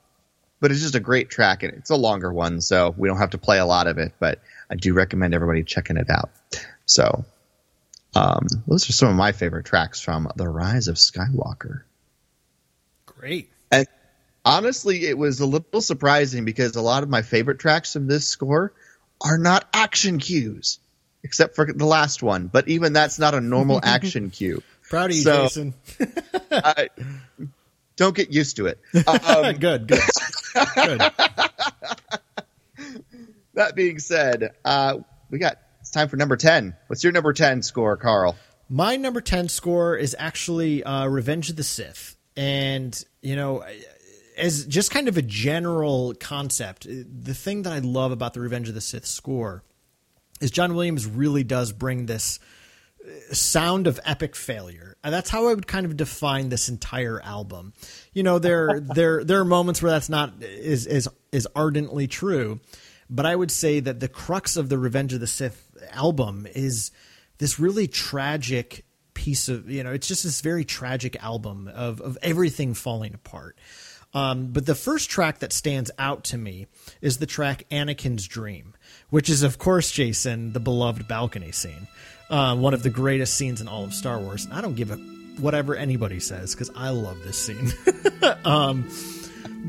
but 0.64 0.70
it's 0.70 0.80
just 0.80 0.94
a 0.94 1.00
great 1.00 1.28
track 1.28 1.62
and 1.62 1.74
it's 1.74 1.90
a 1.90 1.94
longer 1.94 2.32
one, 2.32 2.62
so 2.62 2.94
we 2.96 3.06
don't 3.06 3.18
have 3.18 3.28
to 3.32 3.36
play 3.38 3.58
a 3.58 3.66
lot 3.66 3.86
of 3.86 3.98
it. 3.98 4.14
But 4.18 4.40
I 4.70 4.76
do 4.76 4.94
recommend 4.94 5.34
everybody 5.34 5.62
checking 5.62 5.98
it 5.98 6.08
out. 6.08 6.30
So, 6.86 7.26
um, 8.14 8.46
those 8.66 8.88
are 8.88 8.94
some 8.94 9.10
of 9.10 9.14
my 9.14 9.32
favorite 9.32 9.66
tracks 9.66 10.00
from 10.00 10.26
The 10.36 10.48
Rise 10.48 10.88
of 10.88 10.96
Skywalker. 10.96 11.82
Great. 13.04 13.50
And 13.70 13.86
honestly, 14.42 15.04
it 15.04 15.18
was 15.18 15.40
a 15.40 15.46
little 15.46 15.82
surprising 15.82 16.46
because 16.46 16.76
a 16.76 16.80
lot 16.80 17.02
of 17.02 17.10
my 17.10 17.20
favorite 17.20 17.58
tracks 17.58 17.92
from 17.92 18.06
this 18.06 18.26
score 18.26 18.72
are 19.20 19.36
not 19.36 19.68
action 19.74 20.18
cues, 20.18 20.78
except 21.22 21.56
for 21.56 21.70
the 21.70 21.84
last 21.84 22.22
one. 22.22 22.46
But 22.46 22.68
even 22.68 22.94
that's 22.94 23.18
not 23.18 23.34
a 23.34 23.40
normal 23.42 23.80
action 23.84 24.30
cue. 24.30 24.62
Proud 24.88 25.10
of 25.10 25.16
you, 25.16 25.22
So- 25.24 25.42
Jason. 25.42 25.74
I, 26.50 26.88
don't 27.96 28.14
get 28.16 28.32
used 28.32 28.56
to 28.56 28.66
it. 28.66 28.78
Um, 29.06 29.54
good, 29.56 29.86
good, 29.86 30.00
good. 30.74 31.00
that 33.54 33.74
being 33.74 33.98
said, 33.98 34.54
uh, 34.64 34.98
we 35.30 35.38
got 35.38 35.58
it's 35.80 35.90
time 35.90 36.08
for 36.08 36.16
number 36.16 36.36
ten. 36.36 36.76
What's 36.86 37.04
your 37.04 37.12
number 37.12 37.32
ten 37.32 37.62
score, 37.62 37.96
Carl? 37.96 38.36
My 38.68 38.96
number 38.96 39.20
10 39.20 39.48
score 39.50 39.96
is 39.96 40.16
actually 40.18 40.82
uh, 40.82 41.06
Revenge 41.06 41.50
of 41.50 41.56
the 41.56 41.62
Sith. 41.62 42.16
And, 42.36 43.04
you 43.20 43.36
know, 43.36 43.64
as 44.36 44.64
just 44.66 44.90
kind 44.90 45.06
of 45.06 45.16
a 45.16 45.22
general 45.22 46.14
concept, 46.18 46.86
the 46.88 47.34
thing 47.34 47.62
that 47.62 47.72
I 47.72 47.80
love 47.80 48.10
about 48.10 48.34
the 48.34 48.40
Revenge 48.40 48.68
of 48.68 48.74
the 48.74 48.80
Sith 48.80 49.06
score 49.06 49.62
is 50.40 50.50
John 50.50 50.74
Williams 50.74 51.06
really 51.06 51.44
does 51.44 51.72
bring 51.72 52.06
this 52.06 52.40
sound 53.32 53.86
of 53.86 54.00
epic 54.04 54.34
failure. 54.34 54.96
And 55.04 55.12
that's 55.12 55.30
how 55.30 55.48
I 55.48 55.54
would 55.54 55.66
kind 55.66 55.86
of 55.86 55.96
define 55.96 56.48
this 56.48 56.68
entire 56.68 57.20
album. 57.22 57.72
You 58.12 58.22
know, 58.22 58.38
there 58.38 58.80
there 58.94 59.24
there 59.24 59.40
are 59.40 59.44
moments 59.44 59.82
where 59.82 59.92
that's 59.92 60.08
not 60.08 60.42
is 60.42 60.86
is 60.86 61.08
is 61.32 61.48
ardently 61.54 62.06
true, 62.06 62.60
but 63.10 63.26
I 63.26 63.36
would 63.36 63.50
say 63.50 63.80
that 63.80 64.00
the 64.00 64.08
crux 64.08 64.56
of 64.56 64.68
the 64.68 64.78
Revenge 64.78 65.12
of 65.12 65.20
the 65.20 65.26
Sith 65.26 65.70
album 65.90 66.46
is 66.54 66.90
this 67.38 67.58
really 67.58 67.86
tragic 67.86 68.84
piece 69.12 69.48
of 69.48 69.70
you 69.70 69.84
know 69.84 69.92
it's 69.92 70.08
just 70.08 70.24
this 70.24 70.40
very 70.40 70.64
tragic 70.64 71.22
album 71.22 71.68
of 71.68 72.00
of 72.00 72.18
everything 72.22 72.74
falling 72.74 73.14
apart. 73.14 73.56
Um, 74.14 74.52
but 74.52 74.64
the 74.64 74.76
first 74.76 75.10
track 75.10 75.40
that 75.40 75.52
stands 75.52 75.90
out 75.98 76.24
to 76.24 76.38
me 76.38 76.68
is 77.00 77.18
the 77.18 77.26
track 77.26 77.64
Anakin's 77.70 78.28
Dream, 78.28 78.74
which 79.10 79.28
is, 79.28 79.42
of 79.42 79.58
course, 79.58 79.90
Jason, 79.90 80.52
the 80.52 80.60
beloved 80.60 81.08
balcony 81.08 81.50
scene. 81.50 81.88
Uh, 82.30 82.56
one 82.56 82.72
of 82.72 82.82
the 82.82 82.90
greatest 82.90 83.34
scenes 83.34 83.60
in 83.60 83.68
all 83.68 83.84
of 83.84 83.92
Star 83.92 84.18
Wars. 84.18 84.48
I 84.50 84.60
don't 84.60 84.74
give 84.74 84.90
a 84.90 84.96
whatever 85.38 85.74
anybody 85.74 86.20
says 86.20 86.54
because 86.54 86.70
I 86.74 86.90
love 86.90 87.22
this 87.22 87.38
scene. 87.38 87.72
um, 88.44 88.88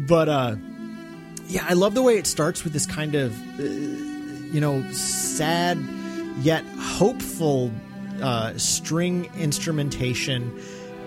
but 0.07 0.29
uh, 0.29 0.55
yeah, 1.47 1.65
I 1.67 1.73
love 1.73 1.95
the 1.95 2.01
way 2.01 2.17
it 2.17 2.27
starts 2.27 2.63
with 2.63 2.73
this 2.73 2.85
kind 2.85 3.15
of, 3.15 3.33
uh, 3.59 3.63
you 3.63 4.61
know, 4.61 4.89
sad 4.91 5.77
yet 6.39 6.63
hopeful 6.79 7.71
uh, 8.21 8.57
string 8.57 9.29
instrumentation. 9.37 10.59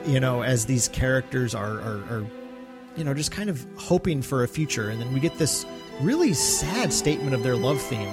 You 0.06 0.20
know, 0.20 0.42
as 0.42 0.66
these 0.66 0.88
characters 0.88 1.54
are, 1.54 1.80
are, 1.80 2.02
are 2.11 2.26
you 2.96 3.04
know, 3.04 3.14
just 3.14 3.30
kind 3.30 3.50
of 3.50 3.66
hoping 3.76 4.22
for 4.22 4.42
a 4.42 4.48
future. 4.48 4.88
And 4.90 5.00
then 5.00 5.12
we 5.12 5.20
get 5.20 5.38
this 5.38 5.64
really 6.00 6.34
sad 6.34 6.92
statement 6.92 7.34
of 7.34 7.42
their 7.42 7.56
love 7.56 7.80
theme. 7.80 8.08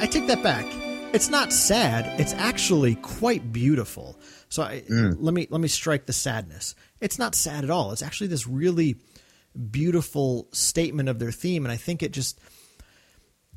I 0.00 0.08
take 0.10 0.26
that 0.28 0.42
back. 0.42 0.64
It's 1.10 1.30
not 1.30 1.54
sad. 1.54 2.20
It's 2.20 2.34
actually 2.34 2.94
quite 2.96 3.50
beautiful. 3.50 4.20
So 4.50 4.62
I, 4.62 4.82
let 4.88 5.32
me 5.32 5.46
let 5.48 5.60
me 5.60 5.68
strike 5.68 6.04
the 6.04 6.12
sadness. 6.12 6.74
It's 7.00 7.18
not 7.18 7.34
sad 7.34 7.64
at 7.64 7.70
all. 7.70 7.92
It's 7.92 8.02
actually 8.02 8.26
this 8.26 8.46
really 8.46 8.96
beautiful 9.70 10.48
statement 10.52 11.08
of 11.08 11.18
their 11.18 11.32
theme, 11.32 11.64
and 11.64 11.72
I 11.72 11.76
think 11.76 12.02
it 12.02 12.12
just 12.12 12.38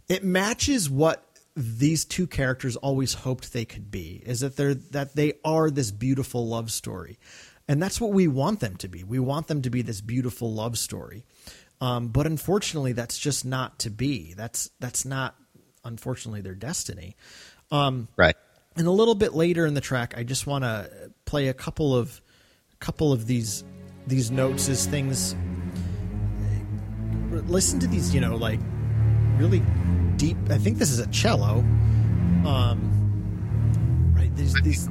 it 0.08 0.24
matches 0.24 0.90
what 0.90 1.26
these 1.54 2.06
two 2.06 2.26
characters 2.26 2.78
always 2.78 3.14
hoped 3.14 3.52
they 3.52 3.66
could 3.66 3.92
be. 3.92 4.24
Is 4.26 4.40
that 4.40 4.56
they're 4.56 4.74
that 4.74 5.18
they 5.18 5.34
are 5.44 5.70
this 5.70 5.92
beautiful 5.92 6.48
love 6.48 6.72
story, 6.72 7.20
and 7.68 7.84
that's 7.84 8.00
what 8.00 8.14
we 8.14 8.30
want 8.30 8.62
them 8.62 8.78
to 8.78 8.88
be. 8.88 9.04
We 9.04 9.20
want 9.20 9.48
them 9.48 9.62
to 9.64 9.70
be 9.70 9.82
this 9.82 10.00
beautiful 10.00 10.54
love 10.54 10.78
story. 10.78 11.26
Um, 11.82 12.10
but 12.10 12.28
unfortunately, 12.28 12.94
that's 12.94 13.18
just 13.20 13.44
not 13.44 13.80
to 13.80 13.90
be. 13.90 14.34
That's 14.36 14.70
that's 14.80 15.04
not 15.04 15.36
unfortunately 15.84 16.42
their 16.42 16.56
destiny. 16.56 17.16
Right. 18.18 18.36
And 18.76 18.88
a 18.88 18.92
little 18.92 19.16
bit 19.16 19.34
later 19.34 19.66
in 19.66 19.74
the 19.74 19.82
track, 19.82 20.14
I 20.16 20.24
just 20.24 20.48
want 20.48 20.64
to 20.64 21.12
play 21.26 21.48
a 21.48 21.54
couple 21.54 21.96
of 21.96 22.22
couple 22.80 23.12
of 23.14 23.28
these 23.28 23.64
these 24.08 24.32
notes 24.32 24.70
as 24.70 24.86
things. 24.86 25.36
Listen 27.48 27.80
to 27.80 27.88
these, 27.88 28.14
you 28.14 28.22
know, 28.22 28.36
like 28.36 28.60
really 29.38 29.62
deep. 30.16 30.38
I 30.50 30.58
think 30.58 30.78
this 30.78 30.92
is 30.92 31.00
a 31.00 31.08
cello. 31.08 31.60
Um, 32.46 34.14
right. 34.16 34.34
These 34.36 34.54
these 34.62 34.90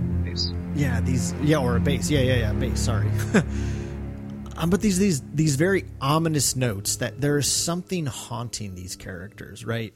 yeah 0.74 1.00
these 1.00 1.35
yeah 1.42 1.59
or 1.59 1.76
a 1.76 1.81
bass 1.81 2.11
yeah 2.11 2.20
yeah 2.20 2.35
yeah 2.35 2.53
bass. 2.53 2.81
Sorry. 2.81 3.11
Um, 4.61 4.68
but 4.68 4.83
these 4.83 4.98
these 4.98 5.22
these 5.33 5.57
very 5.57 5.87
ominous 6.03 6.55
notes 6.55 6.96
that 6.96 7.18
there 7.18 7.38
is 7.38 7.50
something 7.50 8.05
haunting 8.05 8.74
these 8.74 8.94
characters, 8.94 9.64
right? 9.64 9.94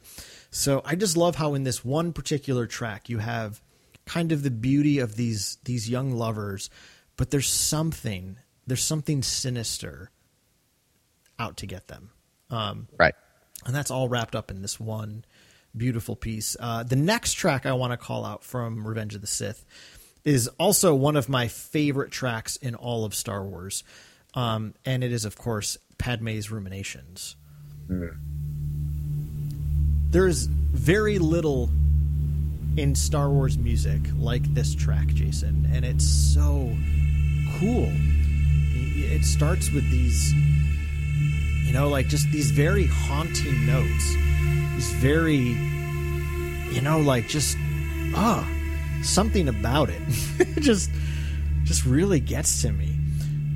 So 0.55 0.83
I 0.85 0.95
just 0.95 1.17
love 1.17 1.35
how 1.35 1.55
in 1.55 1.65
this 1.65 1.85
one 1.85 2.13
particular 2.13 2.69
track 2.69 3.09
you 3.09 3.19
have 3.19 3.61
kind 4.07 4.31
of 4.31 4.45
the 4.45 4.53
beauty 4.53 5.01
of 5.01 5.17
these 5.17 5.59
these 5.65 5.91
young 5.91 6.13
lovers, 6.13 6.71
but 7.17 7.31
there's 7.31 7.49
something 7.49 8.37
there's 8.65 8.85
something 8.85 9.23
sinister 9.23 10.13
out 11.41 11.57
to 11.57 11.67
get 11.67 11.89
them, 11.89 12.11
um, 12.51 12.87
Right. 12.97 13.15
and 13.67 13.75
that's 13.75 13.91
all 13.91 14.09
wrapped 14.09 14.37
up 14.37 14.49
in 14.49 14.63
this 14.63 14.79
one 14.79 15.25
beautiful 15.77 16.15
piece. 16.15 16.57
Uh, 16.61 16.85
the 16.85 16.95
next 16.95 17.33
track 17.33 17.67
I 17.67 17.73
want 17.73 17.91
to 17.93 17.97
call 17.97 18.25
out 18.25 18.45
from 18.45 18.87
Revenge 18.87 19.17
of 19.17 19.23
the 19.23 19.27
Sith 19.27 19.65
is 20.23 20.47
also 20.57 20.95
one 20.95 21.17
of 21.17 21.29
my 21.29 21.49
favorite 21.49 22.13
tracks 22.13 22.55
in 22.55 22.77
all 22.77 23.05
of 23.05 23.13
Star 23.13 23.45
Wars. 23.45 23.83
Um, 24.35 24.75
and 24.85 25.03
it 25.03 25.11
is, 25.11 25.25
of 25.25 25.37
course, 25.37 25.77
Padme's 25.99 26.51
Ruminations. 26.51 27.35
There 30.15 30.29
is 30.29 30.47
very 30.47 31.19
little 31.19 31.69
in 32.77 32.95
Star 32.95 33.31
Wars 33.31 33.59
music 33.59 34.01
like 34.17 34.45
this 34.55 34.73
track, 34.73 35.09
Jason, 35.09 35.69
and 35.73 35.85
it's 35.85 36.05
so 36.07 36.73
cool. 37.59 37.91
It 38.95 39.25
starts 39.25 39.73
with 39.73 39.83
these, 39.91 40.33
you 41.67 41.73
know, 41.73 41.89
like 41.89 42.07
just 42.07 42.31
these 42.31 42.53
very 42.53 42.87
haunting 42.87 43.67
notes, 43.67 44.15
these 44.75 44.93
very, 45.03 45.57
you 46.73 46.81
know, 46.81 47.01
like 47.01 47.27
just 47.27 47.59
ah, 48.15 48.49
something 49.03 49.49
about 49.49 49.91
it, 49.91 50.03
just 50.61 50.93
just 51.65 51.85
really 51.85 52.21
gets 52.21 52.63
to 52.63 52.71
me. 52.71 52.97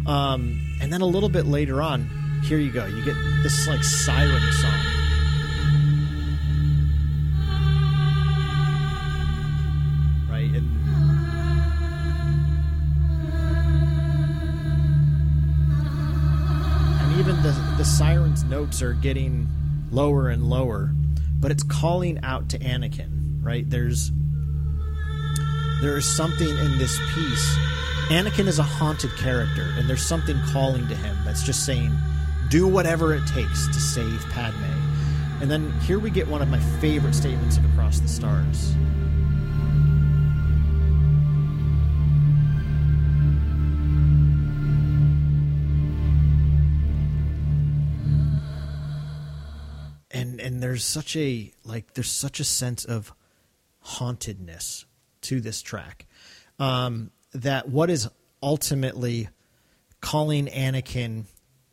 Um, 0.07 0.59
and 0.83 0.93
then 0.93 1.03
a 1.03 1.07
little 1.07 1.29
bit 1.29 1.47
later 1.47 1.81
on, 1.81 2.11
here 2.43 2.59
you 2.59 2.73
go. 2.73 2.85
You 2.85 3.05
get 3.05 3.15
this 3.45 3.69
like 3.69 3.85
siren 3.85 4.53
song. 4.55 4.98
Even 17.29 17.43
the 17.43 17.75
the 17.77 17.85
siren's 17.85 18.43
notes 18.45 18.81
are 18.81 18.95
getting 18.95 19.47
lower 19.91 20.31
and 20.31 20.49
lower, 20.49 20.91
but 21.35 21.51
it's 21.51 21.63
calling 21.63 22.19
out 22.23 22.49
to 22.49 22.59
Anakin, 22.59 23.45
right? 23.45 23.69
There's 23.69 24.11
there 25.83 25.99
is 25.99 26.07
something 26.07 26.49
in 26.49 26.79
this 26.79 26.99
piece. 27.15 27.57
Anakin 28.09 28.47
is 28.47 28.59
a 28.59 28.63
haunted 28.63 29.15
character, 29.19 29.75
and 29.77 29.87
there's 29.91 30.07
something 30.07 30.41
calling 30.47 30.89
to 30.89 30.97
him 30.97 31.17
that's 31.27 31.43
just 31.43 31.67
saying, 31.67 31.93
do 32.49 32.67
whatever 32.67 33.13
it 33.15 33.27
takes 33.27 33.67
to 33.67 33.75
save 33.75 34.25
Padme. 34.31 34.65
And 35.43 35.51
then 35.51 35.71
here 35.81 35.99
we 35.99 36.09
get 36.09 36.27
one 36.27 36.41
of 36.41 36.49
my 36.49 36.61
favorite 36.81 37.15
statements 37.15 37.59
of 37.59 37.65
Across 37.67 38.01
the 38.01 38.09
Stars. 38.09 38.73
There's 50.79 50.85
such 50.85 51.17
a 51.17 51.51
like 51.65 51.95
there's 51.95 52.09
such 52.09 52.39
a 52.39 52.45
sense 52.45 52.85
of 52.85 53.13
hauntedness 53.81 54.85
to 55.23 55.41
this 55.41 55.61
track. 55.61 56.07
Um, 56.61 57.11
that 57.33 57.69
what 57.69 57.91
is 57.91 58.09
ultimately 58.41 59.29
calling 60.01 60.47
Anakin 60.47 61.25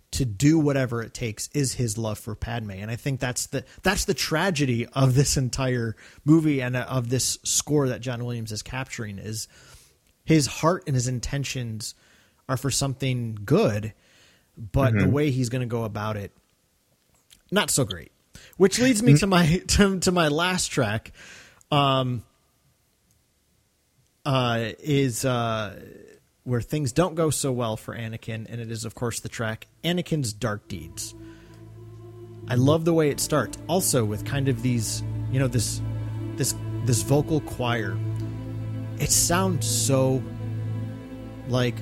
to 0.10 0.26
do 0.26 0.58
whatever 0.58 1.04
it 1.04 1.14
takes 1.14 1.50
is 1.50 1.76
his 1.76 2.00
love 2.00 2.18
for 2.18 2.34
Padme, 2.34 2.72
and 2.72 2.90
I 2.90 2.96
think 2.96 3.20
that's 3.20 3.46
the 3.46 3.64
that's 3.84 4.06
the 4.06 4.16
tragedy 4.16 4.88
of 4.88 5.14
this 5.14 5.38
entire 5.38 5.96
movie 6.24 6.64
and 6.64 6.76
uh, 6.76 6.88
of 6.90 7.10
this 7.10 7.38
score 7.44 7.90
that 7.90 8.02
John 8.02 8.26
Williams 8.26 8.52
is 8.52 8.64
capturing 8.64 9.20
is 9.20 9.48
his 10.24 10.48
heart 10.48 10.86
and 10.88 10.96
his 10.96 11.08
intentions 11.08 11.94
are 12.50 12.58
for 12.58 12.72
something 12.72 13.38
good, 13.46 13.94
but 14.58 14.98
the 14.98 15.08
way 15.08 15.30
he's 15.30 15.50
going 15.50 15.62
to 15.62 15.68
go 15.68 15.84
about 15.84 16.18
it, 16.18 16.32
not 17.52 17.70
so 17.70 17.86
great. 17.86 18.12
Which 18.58 18.80
leads 18.80 19.02
me 19.04 19.16
to 19.18 19.28
my 19.28 19.58
to, 19.68 20.00
to 20.00 20.12
my 20.12 20.28
last 20.28 20.68
track. 20.68 21.12
Um, 21.72 22.24
uh, 24.26 24.72
is 24.80 25.24
uh, 25.24 25.80
where 26.44 26.62
things 26.62 26.92
don't 26.92 27.16
go 27.16 27.30
so 27.30 27.52
well 27.52 27.78
for 27.78 27.96
Anakin, 27.96 28.48
and 28.50 28.60
it 28.62 28.72
is, 28.72 28.86
of 28.86 28.96
course, 28.96 29.20
the 29.20 29.30
track 29.30 29.68
Anakin's 29.84 30.34
Dark 30.34 30.68
Deeds. 30.68 31.14
I 32.48 32.56
love 32.56 32.86
the 32.86 32.94
way 32.94 33.10
it 33.10 33.20
starts, 33.20 33.58
also 33.68 34.06
with 34.06 34.26
kind 34.26 34.48
of 34.48 34.62
these, 34.62 35.04
you 35.32 35.40
know, 35.40 35.48
this, 35.48 35.82
this, 36.36 36.56
this 36.86 37.02
vocal 37.02 37.42
choir. 37.42 37.98
It 39.00 39.12
sounds 39.12 39.68
so, 39.68 40.22
like, 41.48 41.76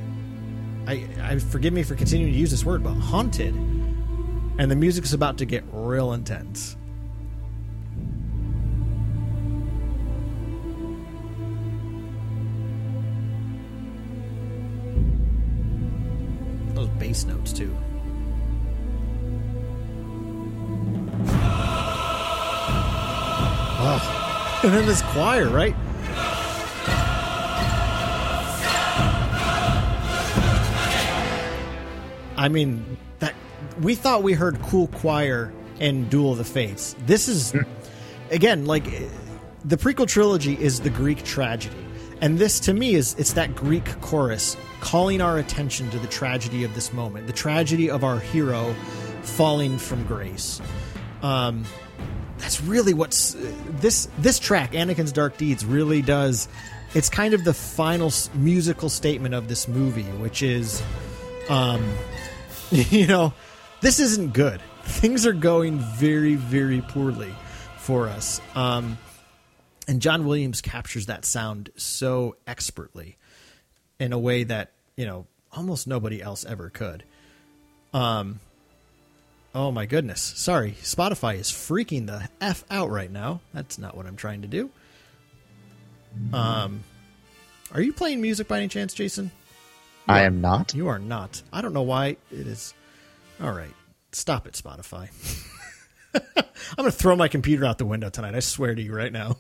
I, 0.87 1.07
I 1.21 1.39
forgive 1.39 1.73
me 1.73 1.83
for 1.83 1.95
continuing 1.95 2.31
to 2.31 2.39
use 2.39 2.51
this 2.51 2.65
word, 2.65 2.83
but 2.83 2.93
haunted, 2.93 3.53
and 4.57 4.69
the 4.69 4.75
music's 4.75 5.13
about 5.13 5.37
to 5.39 5.45
get 5.45 5.63
real 5.71 6.13
intense. 6.13 6.77
Those 16.75 16.89
bass 16.99 17.25
notes 17.25 17.53
too. 17.53 17.75
Oh. 23.85 24.19
And 24.63 24.73
then 24.73 24.85
this 24.85 25.01
choir, 25.01 25.49
right? 25.49 25.75
I 32.37 32.47
mean, 32.47 32.97
we 33.81 33.95
thought 33.95 34.23
we 34.23 34.33
heard 34.33 34.61
cool 34.63 34.87
choir 34.87 35.53
and 35.79 36.09
Duel 36.09 36.33
of 36.33 36.37
the 36.37 36.43
Fates. 36.43 36.95
This 37.05 37.27
is 37.27 37.53
again 38.31 38.65
like 38.65 38.85
the 39.65 39.77
prequel 39.77 40.07
trilogy 40.07 40.59
is 40.59 40.81
the 40.81 40.89
Greek 40.89 41.23
tragedy. 41.23 41.75
And 42.21 42.37
this 42.37 42.59
to 42.61 42.73
me 42.73 42.95
is 42.95 43.15
it's 43.17 43.33
that 43.33 43.55
Greek 43.55 43.99
chorus 44.01 44.55
calling 44.79 45.21
our 45.21 45.37
attention 45.37 45.89
to 45.91 45.99
the 45.99 46.07
tragedy 46.07 46.63
of 46.63 46.73
this 46.75 46.93
moment, 46.93 47.27
the 47.27 47.33
tragedy 47.33 47.89
of 47.89 48.03
our 48.03 48.19
hero 48.19 48.73
falling 49.23 49.77
from 49.77 50.05
grace. 50.05 50.61
Um, 51.21 51.65
that's 52.37 52.61
really 52.61 52.93
what's 52.93 53.35
this 53.79 54.09
this 54.17 54.39
track 54.39 54.73
Anakin's 54.73 55.11
Dark 55.11 55.37
Deeds 55.37 55.65
really 55.65 56.01
does 56.01 56.47
it's 56.93 57.09
kind 57.09 57.33
of 57.33 57.43
the 57.43 57.53
final 57.53 58.11
musical 58.35 58.89
statement 58.89 59.33
of 59.33 59.47
this 59.47 59.67
movie 59.67 60.03
which 60.03 60.43
is 60.43 60.83
um 61.47 61.81
you 62.71 63.07
know 63.07 63.33
this 63.83 63.99
isn't 63.99 64.33
good 64.33 64.61
things 64.83 65.25
are 65.25 65.33
going 65.33 65.77
very 65.77 66.35
very 66.35 66.81
poorly 66.81 67.33
for 67.77 68.07
us 68.07 68.39
um 68.55 68.97
and 69.89 70.01
John 70.01 70.25
Williams 70.25 70.61
captures 70.61 71.07
that 71.07 71.25
sound 71.25 71.69
so 71.75 72.37
expertly 72.47 73.17
in 73.99 74.13
a 74.13 74.17
way 74.17 74.45
that 74.45 74.71
you 74.95 75.05
know 75.05 75.27
almost 75.51 75.85
nobody 75.85 76.21
else 76.21 76.45
ever 76.45 76.69
could 76.69 77.03
um 77.93 78.39
Oh 79.55 79.71
my 79.71 79.85
goodness. 79.85 80.19
Sorry. 80.19 80.71
Spotify 80.81 81.35
is 81.35 81.51
freaking 81.51 82.07
the 82.07 82.27
F 82.41 82.63
out 82.71 82.89
right 82.89 83.11
now. 83.11 83.39
That's 83.53 83.77
not 83.77 83.95
what 83.95 84.07
I'm 84.07 84.15
trying 84.15 84.41
to 84.41 84.47
do. 84.47 84.71
Um 86.31 86.83
Are 87.73 87.81
you 87.81 87.91
playing 87.91 88.21
music 88.21 88.47
by 88.47 88.57
any 88.59 88.69
chance, 88.69 88.93
Jason? 88.93 89.29
I 90.07 90.21
am 90.21 90.41
not. 90.41 90.73
You 90.73 90.87
are 90.87 90.99
not. 90.99 91.43
I 91.51 91.61
don't 91.61 91.73
know 91.73 91.83
why 91.83 92.17
it 92.31 92.47
is. 92.47 92.73
All 93.41 93.51
right. 93.51 93.73
Stop 94.11 94.47
it, 94.47 94.53
Spotify. 94.53 95.09
I'm 96.15 96.75
going 96.77 96.91
to 96.91 96.97
throw 96.97 97.15
my 97.15 97.27
computer 97.27 97.65
out 97.65 97.77
the 97.77 97.85
window 97.85 98.09
tonight. 98.09 98.35
I 98.35 98.39
swear 98.39 98.75
to 98.75 98.81
you 98.81 98.93
right 98.93 99.11
now. 99.11 99.37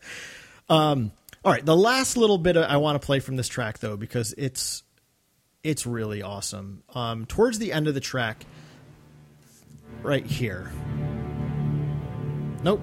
um 0.68 1.12
all 1.44 1.50
right, 1.50 1.64
the 1.66 1.76
last 1.76 2.16
little 2.16 2.38
bit 2.38 2.56
I 2.56 2.76
want 2.76 3.00
to 3.00 3.04
play 3.04 3.18
from 3.18 3.34
this 3.34 3.48
track 3.48 3.80
though 3.80 3.96
because 3.96 4.32
it's 4.38 4.84
it's 5.64 5.86
really 5.86 6.22
awesome. 6.22 6.84
Um 6.94 7.26
towards 7.26 7.58
the 7.58 7.72
end 7.72 7.88
of 7.88 7.94
the 7.94 8.00
track, 8.00 8.44
right 10.02 10.24
here. 10.24 10.70
Nope. 12.62 12.80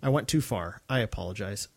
I 0.00 0.10
went 0.10 0.28
too 0.28 0.40
far. 0.40 0.80
I 0.88 1.00
apologize. 1.00 1.68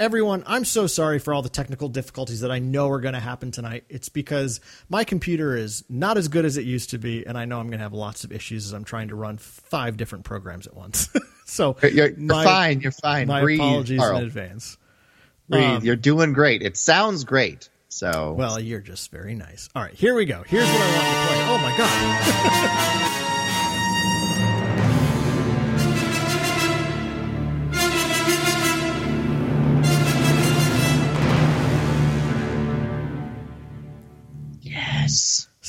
Everyone, 0.00 0.44
I'm 0.46 0.64
so 0.64 0.86
sorry 0.86 1.18
for 1.18 1.34
all 1.34 1.42
the 1.42 1.48
technical 1.48 1.88
difficulties 1.88 2.40
that 2.42 2.52
I 2.52 2.60
know 2.60 2.88
are 2.90 3.00
going 3.00 3.14
to 3.14 3.20
happen 3.20 3.50
tonight. 3.50 3.82
It's 3.88 4.08
because 4.08 4.60
my 4.88 5.02
computer 5.02 5.56
is 5.56 5.84
not 5.88 6.16
as 6.16 6.28
good 6.28 6.44
as 6.44 6.56
it 6.56 6.64
used 6.64 6.90
to 6.90 6.98
be, 6.98 7.26
and 7.26 7.36
I 7.36 7.46
know 7.46 7.58
I'm 7.58 7.66
going 7.66 7.78
to 7.80 7.82
have 7.82 7.92
lots 7.92 8.22
of 8.22 8.30
issues 8.30 8.64
as 8.66 8.72
I'm 8.72 8.84
trying 8.84 9.08
to 9.08 9.16
run 9.16 9.38
five 9.38 9.96
different 9.96 10.24
programs 10.24 10.68
at 10.68 10.74
once. 10.76 11.08
so 11.46 11.76
You're, 11.82 12.10
you're 12.10 12.16
my- 12.16 12.44
fine. 12.44 12.80
You're 12.80 12.92
fine. 12.92 13.26
My 13.26 13.40
Breathe, 13.40 13.58
apologies 13.58 13.98
Carl. 13.98 14.18
in 14.18 14.24
advance. 14.24 14.78
Breathe. 15.48 15.64
Um, 15.64 15.84
you're 15.84 15.96
doing 15.96 16.32
great. 16.32 16.62
It 16.62 16.76
sounds 16.76 17.24
great. 17.24 17.68
So 17.88 18.34
Well, 18.38 18.60
you're 18.60 18.80
just 18.80 19.10
very 19.10 19.34
nice. 19.34 19.68
All 19.74 19.82
right, 19.82 19.94
here 19.94 20.14
we 20.14 20.26
go. 20.26 20.44
Here's 20.46 20.64
what 20.64 20.80
I 20.80 20.86
want 20.94 21.06
to 21.08 21.26
play. 21.26 21.44
Oh 21.48 21.58
my 21.58 21.76
god. 21.76 22.94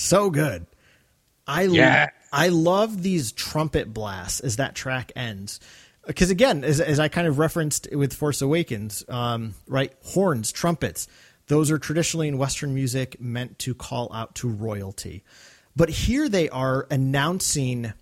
So 0.09 0.31
good. 0.31 0.65
I 1.45 1.67
lo- 1.67 1.75
I 2.31 2.47
love 2.49 3.03
these 3.03 3.31
trumpet 3.31 3.93
blasts 3.93 4.39
as 4.39 4.55
that 4.55 4.73
track 4.73 5.11
ends. 5.15 5.59
Because 6.07 6.31
again, 6.31 6.63
as, 6.63 6.81
as 6.81 6.99
I 6.99 7.09
kind 7.09 7.27
of 7.27 7.37
referenced 7.37 7.87
with 7.91 8.13
Force 8.13 8.41
Awakens, 8.41 9.03
um, 9.07 9.53
right? 9.67 9.93
Horns, 10.03 10.51
trumpets, 10.51 11.07
those 11.47 11.69
are 11.69 11.77
traditionally 11.77 12.27
in 12.27 12.39
Western 12.39 12.73
music 12.73 13.21
meant 13.21 13.59
to 13.59 13.75
call 13.75 14.11
out 14.11 14.33
to 14.35 14.49
royalty. 14.49 15.23
But 15.75 15.89
here 15.89 16.27
they 16.27 16.49
are 16.49 16.87
announcing 16.89 17.93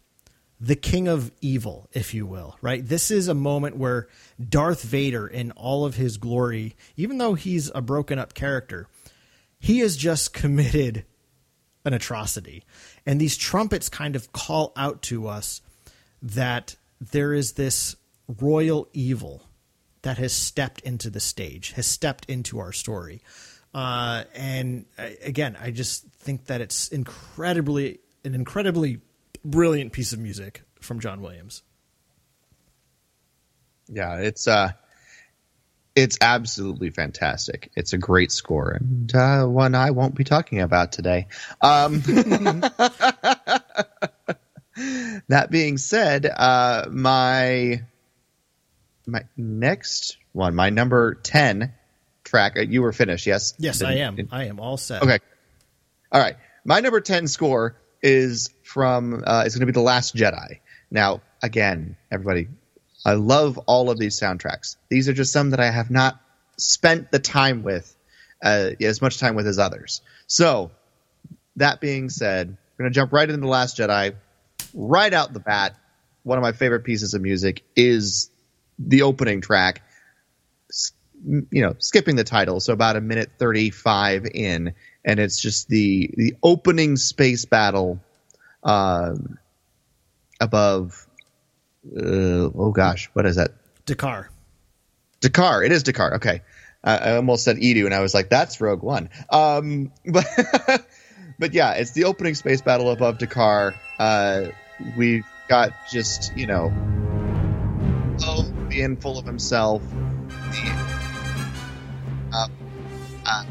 the 0.62 0.76
king 0.78 1.10
of 1.10 1.32
evil, 1.42 1.90
if 1.92 2.14
you 2.14 2.26
will, 2.26 2.58
right? 2.62 2.88
This 2.88 3.12
is 3.12 3.28
a 3.28 3.34
moment 3.34 3.76
where 3.76 4.08
Darth 4.40 4.82
Vader, 4.82 5.28
in 5.28 5.52
all 5.52 5.86
of 5.86 5.96
his 5.96 6.18
glory, 6.18 6.76
even 6.96 7.18
though 7.18 7.34
he's 7.34 7.70
a 7.76 7.82
broken 7.82 8.18
up 8.18 8.34
character, 8.34 8.88
he 9.60 9.80
has 9.80 9.98
just 9.98 10.34
committed 10.42 11.04
an 11.88 11.94
atrocity. 11.94 12.64
And 13.06 13.20
these 13.20 13.38
trumpets 13.38 13.90
kind 13.90 14.16
of 14.16 14.32
call 14.32 14.74
out 14.76 15.02
to 15.04 15.28
us 15.28 15.62
that 16.22 16.76
there 17.00 17.34
is 17.34 17.54
this 17.54 17.96
royal 18.40 18.88
evil 18.94 19.44
that 20.02 20.18
has 20.18 20.34
stepped 20.34 20.82
into 20.82 21.10
the 21.10 21.20
stage, 21.20 21.72
has 21.72 21.88
stepped 21.88 22.30
into 22.30 22.60
our 22.60 22.72
story. 22.72 23.22
Uh, 23.74 24.24
and 24.36 24.86
uh, 24.98 25.10
again, 25.24 25.58
I 25.62 25.72
just 25.72 26.06
think 26.20 26.46
that 26.46 26.62
it's 26.62 26.90
incredibly, 26.90 28.00
an 28.24 28.36
incredibly 28.36 29.00
brilliant 29.44 29.94
piece 29.94 30.14
of 30.14 30.20
music 30.20 30.62
from 30.82 31.00
John 31.00 31.22
Williams. 31.22 31.64
Yeah, 33.88 34.18
it's 34.18 34.48
uh 34.48 34.72
it's 35.98 36.18
absolutely 36.22 36.92
fantastic. 36.92 37.72
It's 37.76 37.92
a 37.94 37.98
great 37.98 38.32
score 38.32 38.70
and 38.72 39.14
uh, 39.16 39.46
one 39.46 39.74
I 39.74 39.90
won't 39.92 40.14
be 40.16 40.24
talking 40.24 40.60
about 40.62 40.92
today. 40.92 41.28
Um, 41.60 42.02
that 45.28 45.48
being 45.50 45.78
said, 45.78 46.26
uh, 46.26 46.86
my 46.92 47.82
my 49.06 49.22
next 49.36 50.18
one, 50.34 50.54
my 50.56 50.70
number 50.70 51.16
ten 51.16 51.74
track. 52.24 52.58
uh, 52.58 52.62
You 52.62 52.82
were 52.82 52.92
finished, 52.94 53.26
yes? 53.26 53.54
Yes, 53.58 53.82
I 53.82 53.94
am. 53.96 54.16
Didn't- 54.18 54.34
I 54.34 54.46
am 54.46 54.60
all 54.60 54.78
set. 54.78 55.02
Okay. 55.02 55.20
All 56.12 56.22
right. 56.22 56.36
My 56.66 56.82
number 56.82 57.00
10 57.00 57.28
score 57.28 57.78
is 58.02 58.50
from, 58.64 59.24
uh, 59.26 59.44
it's 59.46 59.56
going 59.56 59.62
to 59.62 59.66
be 59.66 59.72
The 59.72 59.80
Last 59.82 60.14
Jedi. 60.16 60.60
Now, 60.92 61.22
again, 61.42 61.96
everybody, 62.12 62.50
I 63.06 63.14
love 63.14 63.58
all 63.60 63.90
of 63.90 63.98
these 63.98 64.20
soundtracks. 64.20 64.76
These 64.90 65.10
are 65.10 65.14
just 65.14 65.32
some 65.32 65.52
that 65.52 65.60
I 65.60 65.70
have 65.70 65.90
not 65.90 66.20
spent 66.58 67.12
the 67.12 67.20
time 67.20 67.64
with, 67.64 67.96
uh, 68.44 68.72
as 68.82 69.02
much 69.02 69.18
time 69.20 69.36
with 69.36 69.48
as 69.48 69.60
others. 69.60 70.02
So, 70.28 70.72
that 71.56 71.80
being 71.80 72.10
said, 72.10 72.50
we're 72.50 72.84
going 72.84 72.94
to 72.94 72.96
jump 72.96 73.14
right 73.14 73.28
into 73.28 73.42
The 73.42 73.48
Last 73.48 73.78
Jedi. 73.78 74.16
Right 74.74 75.14
out 75.14 75.34
the 75.34 75.40
bat, 75.40 75.76
one 76.24 76.38
of 76.38 76.42
my 76.42 76.52
favorite 76.52 76.84
pieces 76.84 77.14
of 77.14 77.22
music 77.22 77.64
is 77.76 78.30
the 78.78 79.04
opening 79.04 79.42
track 79.42 79.82
you 81.26 81.62
know 81.62 81.76
skipping 81.80 82.16
the 82.16 82.24
title 82.24 82.60
so 82.60 82.74
about 82.74 82.96
a 82.96 83.02
minute 83.02 83.32
35 83.40 84.28
in 84.34 84.74
and 85.04 85.20
it's 85.20 85.42
just 85.42 85.68
the 85.68 86.12
the 86.16 86.36
opening 86.44 86.96
space 86.96 87.46
battle 87.46 88.00
um 88.64 89.40
above 90.40 91.07
uh, 91.86 92.50
oh 92.56 92.72
gosh. 92.72 93.10
What 93.14 93.26
is 93.26 93.36
that? 93.38 93.52
D'Qar. 93.86 94.28
D'Qar. 95.22 95.66
It 95.66 95.72
is 95.72 95.84
D'Qar. 95.84 96.16
Okay. 96.16 96.42
I, 96.84 96.98
I 96.98 97.16
almost 97.16 97.44
said 97.44 97.58
Eadu 97.58 97.86
and 97.86 97.94
I 97.94 98.02
was 98.02 98.14
like 98.14 98.30
that's 98.30 98.62
Rogue 98.62 98.84
One. 98.84 99.10
Um 99.30 99.92
but 100.06 100.26
but 101.40 101.54
yeah 101.54 101.74
it's 101.74 101.92
the 101.92 102.06
opening 102.06 102.36
space 102.36 102.62
battle 102.62 102.92
above 102.92 103.18
D'Qar. 103.18 103.74
Uh 103.98 104.46
we've 104.96 105.26
got 105.48 105.72
just 105.92 106.38
you 106.38 106.46
know 106.46 106.72
oh 108.24 108.52
being 108.70 108.98
full 108.98 109.18
of 109.18 109.26
himself. 109.26 109.82
The 109.90 110.88
uh, 112.34 112.48
uh, 113.26 113.44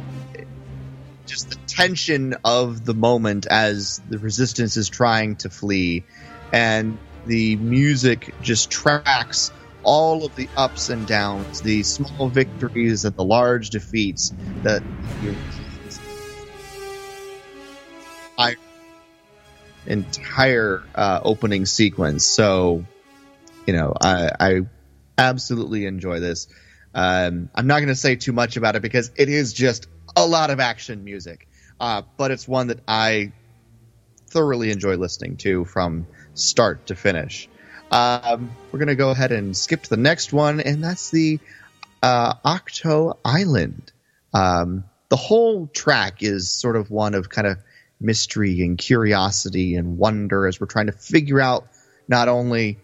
just 1.26 1.50
the 1.50 1.56
tension 1.66 2.36
of 2.44 2.84
the 2.84 2.94
moment 2.94 3.46
as 3.46 4.00
the 4.08 4.18
resistance 4.18 4.76
is 4.76 4.88
trying 4.88 5.36
to 5.36 5.50
flee, 5.50 6.04
and 6.52 6.98
the 7.26 7.56
music 7.56 8.34
just 8.42 8.70
tracks 8.70 9.50
all 9.82 10.24
of 10.24 10.34
the 10.36 10.48
ups 10.56 10.88
and 10.88 11.06
downs, 11.06 11.60
the 11.62 11.82
small 11.82 12.28
victories 12.28 13.04
and 13.04 13.14
the 13.16 13.24
large 13.24 13.70
defeats 13.70 14.32
that 14.62 14.82
entire 19.86 20.82
uh, 20.94 21.20
opening 21.22 21.66
sequence. 21.66 22.26
So, 22.26 22.84
you 23.66 23.74
know, 23.74 23.94
I, 24.00 24.30
I 24.38 24.60
absolutely 25.18 25.86
enjoy 25.86 26.20
this. 26.20 26.48
Um, 26.94 27.50
I'm 27.54 27.66
not 27.66 27.78
going 27.78 27.88
to 27.88 27.94
say 27.94 28.16
too 28.16 28.32
much 28.32 28.56
about 28.56 28.76
it 28.76 28.82
because 28.82 29.10
it 29.16 29.28
is 29.28 29.52
just 29.52 29.86
a 30.16 30.26
lot 30.26 30.50
of 30.50 30.60
action 30.60 31.04
music, 31.04 31.46
uh, 31.78 32.02
but 32.16 32.30
it's 32.30 32.48
one 32.48 32.68
that 32.68 32.80
I 32.88 33.32
thoroughly 34.30 34.70
enjoy 34.70 34.96
listening 34.96 35.36
to 35.38 35.64
from 35.64 36.06
start 36.36 36.86
to 36.86 36.94
finish. 36.94 37.48
Um, 37.90 38.50
we're 38.70 38.78
going 38.78 38.88
to 38.88 38.94
go 38.96 39.10
ahead 39.10 39.32
and 39.32 39.56
skip 39.56 39.82
to 39.82 39.90
the 39.90 39.96
next 39.96 40.32
one, 40.32 40.60
and 40.60 40.82
that's 40.82 41.10
the 41.10 41.40
uh, 42.02 42.34
Ahch-To 42.44 43.16
Island. 43.24 43.92
Um, 44.32 44.84
the 45.08 45.16
whole 45.16 45.66
track 45.66 46.22
is 46.22 46.50
sort 46.50 46.76
of 46.76 46.90
one 46.90 47.14
of 47.14 47.28
kind 47.28 47.46
of 47.46 47.58
mystery 48.00 48.60
and 48.62 48.76
curiosity 48.76 49.76
and 49.76 49.98
wonder 49.98 50.46
as 50.46 50.60
we're 50.60 50.66
trying 50.66 50.86
to 50.86 50.92
figure 50.92 51.40
out 51.40 51.66
not 52.08 52.28
only 52.28 52.78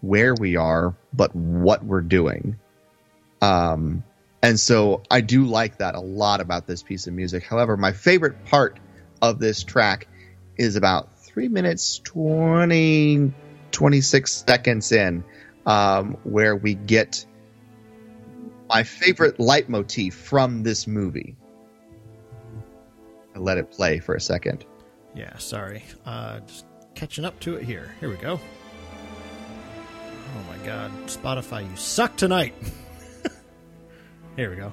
where 0.00 0.34
we 0.34 0.56
are, 0.56 0.94
but 1.12 1.34
what 1.34 1.84
we're 1.84 2.00
doing. 2.00 2.58
Um, 3.40 4.04
and 4.42 4.58
so 4.58 5.02
I 5.10 5.20
do 5.20 5.44
like 5.44 5.78
that 5.78 5.94
a 5.94 6.00
lot 6.00 6.40
about 6.40 6.66
this 6.66 6.82
piece 6.82 7.06
of 7.06 7.14
music. 7.14 7.44
However, 7.44 7.76
my 7.76 7.92
favorite 7.92 8.44
part 8.44 8.78
of 9.22 9.38
this 9.38 9.62
track 9.62 10.08
is 10.56 10.76
about 10.76 11.11
three 11.32 11.48
minutes, 11.48 11.98
20, 12.04 13.32
26 13.70 14.44
seconds 14.46 14.92
in, 14.92 15.24
um, 15.66 16.16
where 16.24 16.54
we 16.54 16.74
get 16.74 17.24
my 18.68 18.82
favorite 18.82 19.38
leitmotif 19.38 20.14
from 20.14 20.62
this 20.62 20.86
movie. 20.86 21.36
I 23.34 23.38
let 23.38 23.58
it 23.58 23.70
play 23.70 23.98
for 23.98 24.14
a 24.14 24.20
second. 24.20 24.64
Yeah, 25.14 25.36
sorry. 25.38 25.84
Uh, 26.04 26.40
just 26.40 26.66
catching 26.94 27.24
up 27.24 27.38
to 27.40 27.56
it 27.56 27.64
here. 27.64 27.94
Here 28.00 28.08
we 28.08 28.16
go. 28.16 28.40
Oh 30.34 30.42
my 30.48 30.64
god, 30.64 30.90
Spotify, 31.06 31.68
you 31.68 31.76
suck 31.76 32.16
tonight. 32.16 32.54
here 34.36 34.50
we 34.50 34.56
go. 34.56 34.72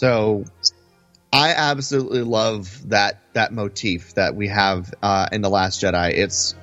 So 0.00 0.44
I 1.30 1.50
absolutely 1.50 2.22
love 2.22 2.88
that 2.88 3.20
that 3.34 3.52
motif 3.52 4.14
that 4.14 4.34
we 4.34 4.48
have 4.48 4.94
uh, 5.02 5.28
in 5.30 5.42
the 5.42 5.50
Last 5.50 5.82
Jedi. 5.82 6.12
It's 6.14 6.54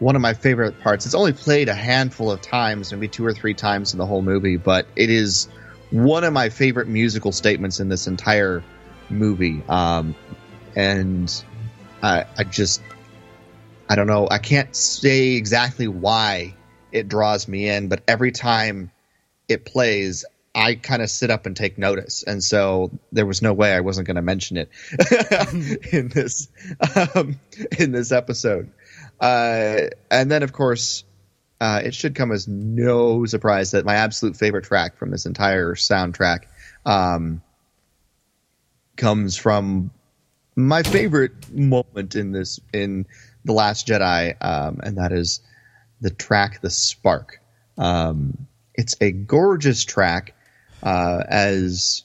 one 0.00 0.16
of 0.16 0.22
my 0.22 0.34
favorite 0.34 0.80
parts. 0.80 1.06
It's 1.06 1.14
only 1.14 1.34
played 1.34 1.68
a 1.68 1.74
handful 1.74 2.32
of 2.32 2.40
times, 2.40 2.90
maybe 2.90 3.06
two 3.06 3.24
or 3.24 3.32
three 3.32 3.54
times 3.54 3.92
in 3.92 3.98
the 4.00 4.06
whole 4.06 4.22
movie, 4.22 4.56
but 4.56 4.88
it 4.96 5.08
is 5.08 5.46
one 5.90 6.24
of 6.24 6.32
my 6.32 6.48
favorite 6.48 6.88
musical 6.88 7.30
statements 7.30 7.78
in 7.78 7.88
this 7.88 8.08
entire 8.08 8.64
movie. 9.08 9.62
Um, 9.68 10.16
and 10.74 11.32
I, 12.02 12.24
I 12.36 12.42
just, 12.42 12.82
I 13.88 13.94
don't 13.94 14.08
know, 14.08 14.26
I 14.28 14.38
can't 14.38 14.74
say 14.74 15.34
exactly 15.34 15.86
why 15.86 16.56
it 16.90 17.06
draws 17.06 17.46
me 17.46 17.68
in, 17.68 17.86
but 17.86 18.02
every 18.08 18.32
time 18.32 18.90
it 19.48 19.64
plays, 19.64 20.24
I 20.54 20.76
kind 20.76 21.02
of 21.02 21.10
sit 21.10 21.30
up 21.30 21.46
and 21.46 21.56
take 21.56 21.78
notice, 21.78 22.22
and 22.22 22.42
so 22.42 22.92
there 23.10 23.26
was 23.26 23.42
no 23.42 23.52
way 23.52 23.72
I 23.72 23.80
wasn't 23.80 24.06
going 24.06 24.16
to 24.16 24.22
mention 24.22 24.56
it 24.56 24.70
in 25.92 26.08
this 26.08 26.48
um, 27.14 27.40
in 27.76 27.90
this 27.90 28.12
episode. 28.12 28.70
Uh, 29.20 29.88
and 30.10 30.30
then, 30.30 30.42
of 30.44 30.52
course, 30.52 31.02
uh, 31.60 31.80
it 31.84 31.94
should 31.94 32.14
come 32.14 32.30
as 32.30 32.46
no 32.46 33.24
surprise 33.24 33.72
that 33.72 33.84
my 33.84 33.94
absolute 33.96 34.36
favorite 34.36 34.64
track 34.64 34.96
from 34.96 35.10
this 35.10 35.26
entire 35.26 35.74
soundtrack 35.74 36.44
um, 36.86 37.42
comes 38.96 39.36
from 39.36 39.90
my 40.54 40.82
favorite 40.82 41.50
moment 41.50 42.14
in 42.14 42.30
this 42.30 42.60
in 42.72 43.06
the 43.44 43.52
Last 43.52 43.88
Jedi, 43.88 44.36
um, 44.40 44.80
and 44.82 44.98
that 44.98 45.12
is 45.12 45.40
the 46.00 46.10
track 46.10 46.60
"The 46.60 46.70
Spark." 46.70 47.40
Um, 47.76 48.46
it's 48.74 48.94
a 49.00 49.10
gorgeous 49.10 49.84
track 49.84 50.33
uh, 50.84 51.24
as 51.26 52.02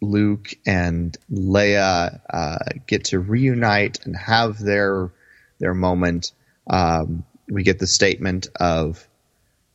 Luke 0.00 0.54
and 0.66 1.16
Leia 1.32 2.20
uh, 2.28 2.58
get 2.86 3.06
to 3.06 3.18
reunite 3.18 4.04
and 4.04 4.14
have 4.14 4.58
their 4.58 5.10
their 5.58 5.74
moment. 5.74 6.32
Um, 6.68 7.24
we 7.48 7.62
get 7.62 7.78
the 7.78 7.86
statement 7.86 8.48
of 8.60 9.08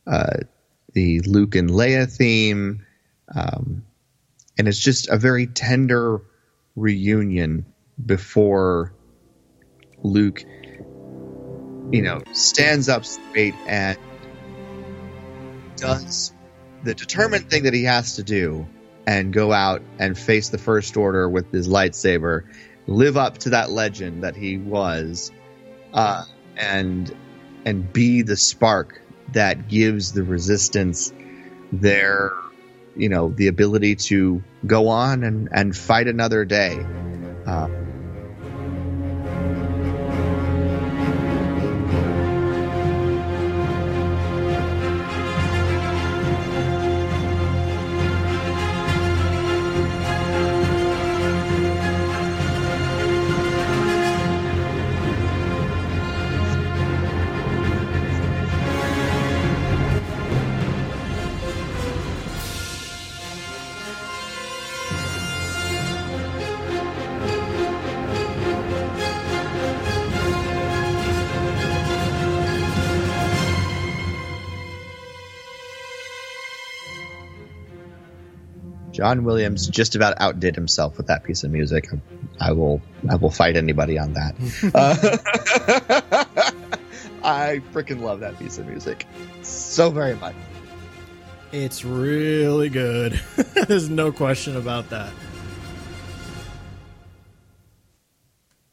uh, 0.06 0.38
the 0.92 1.20
Luke 1.20 1.56
and 1.56 1.68
Leia 1.68 2.10
theme, 2.10 2.86
um, 3.34 3.84
and 4.56 4.68
it's 4.68 4.78
just 4.78 5.08
a 5.08 5.16
very 5.16 5.46
tender 5.46 6.20
reunion 6.76 7.66
before 8.04 8.92
Luke, 10.02 10.44
you 11.90 12.02
know, 12.02 12.20
stands 12.32 12.88
up 12.88 13.04
straight 13.04 13.54
and 13.66 13.98
does 15.76 16.32
the 16.84 16.94
determined 16.94 17.48
thing 17.50 17.64
that 17.64 17.74
he 17.74 17.84
has 17.84 18.16
to 18.16 18.22
do 18.22 18.66
and 19.06 19.32
go 19.32 19.52
out 19.52 19.82
and 19.98 20.18
face 20.18 20.48
the 20.48 20.58
First 20.58 20.96
Order 20.96 21.28
with 21.28 21.50
his 21.50 21.68
lightsaber, 21.68 22.44
live 22.86 23.16
up 23.16 23.38
to 23.38 23.50
that 23.50 23.70
legend 23.70 24.24
that 24.24 24.36
he 24.36 24.58
was, 24.58 25.30
uh, 25.92 26.24
and 26.56 27.14
and 27.64 27.92
be 27.92 28.22
the 28.22 28.36
spark 28.36 29.00
that 29.32 29.68
gives 29.68 30.12
the 30.12 30.22
Resistance 30.22 31.12
their, 31.70 32.32
you 32.96 33.08
know, 33.08 33.28
the 33.30 33.46
ability 33.46 33.96
to 33.96 34.42
go 34.66 34.88
on 34.88 35.24
and 35.24 35.48
and 35.52 35.76
fight 35.76 36.08
another 36.08 36.44
day. 36.44 36.84
Uh, 37.46 37.68
John 79.12 79.24
Williams 79.24 79.68
just 79.68 79.94
about 79.94 80.18
outdid 80.22 80.54
himself 80.56 80.96
with 80.96 81.08
that 81.08 81.22
piece 81.22 81.44
of 81.44 81.50
music. 81.50 81.86
I 82.40 82.52
will 82.52 82.80
I 83.10 83.16
will 83.16 83.30
fight 83.30 83.56
anybody 83.56 83.98
on 83.98 84.14
that. 84.14 84.34
uh, 84.74 86.52
I 87.22 87.60
freaking 87.74 88.00
love 88.00 88.20
that 88.20 88.38
piece 88.38 88.56
of 88.56 88.66
music 88.66 89.06
so 89.42 89.90
very 89.90 90.16
much. 90.16 90.34
It's 91.52 91.84
really 91.84 92.70
good. 92.70 93.20
There's 93.68 93.90
no 93.90 94.12
question 94.12 94.56
about 94.56 94.88
that. 94.88 95.12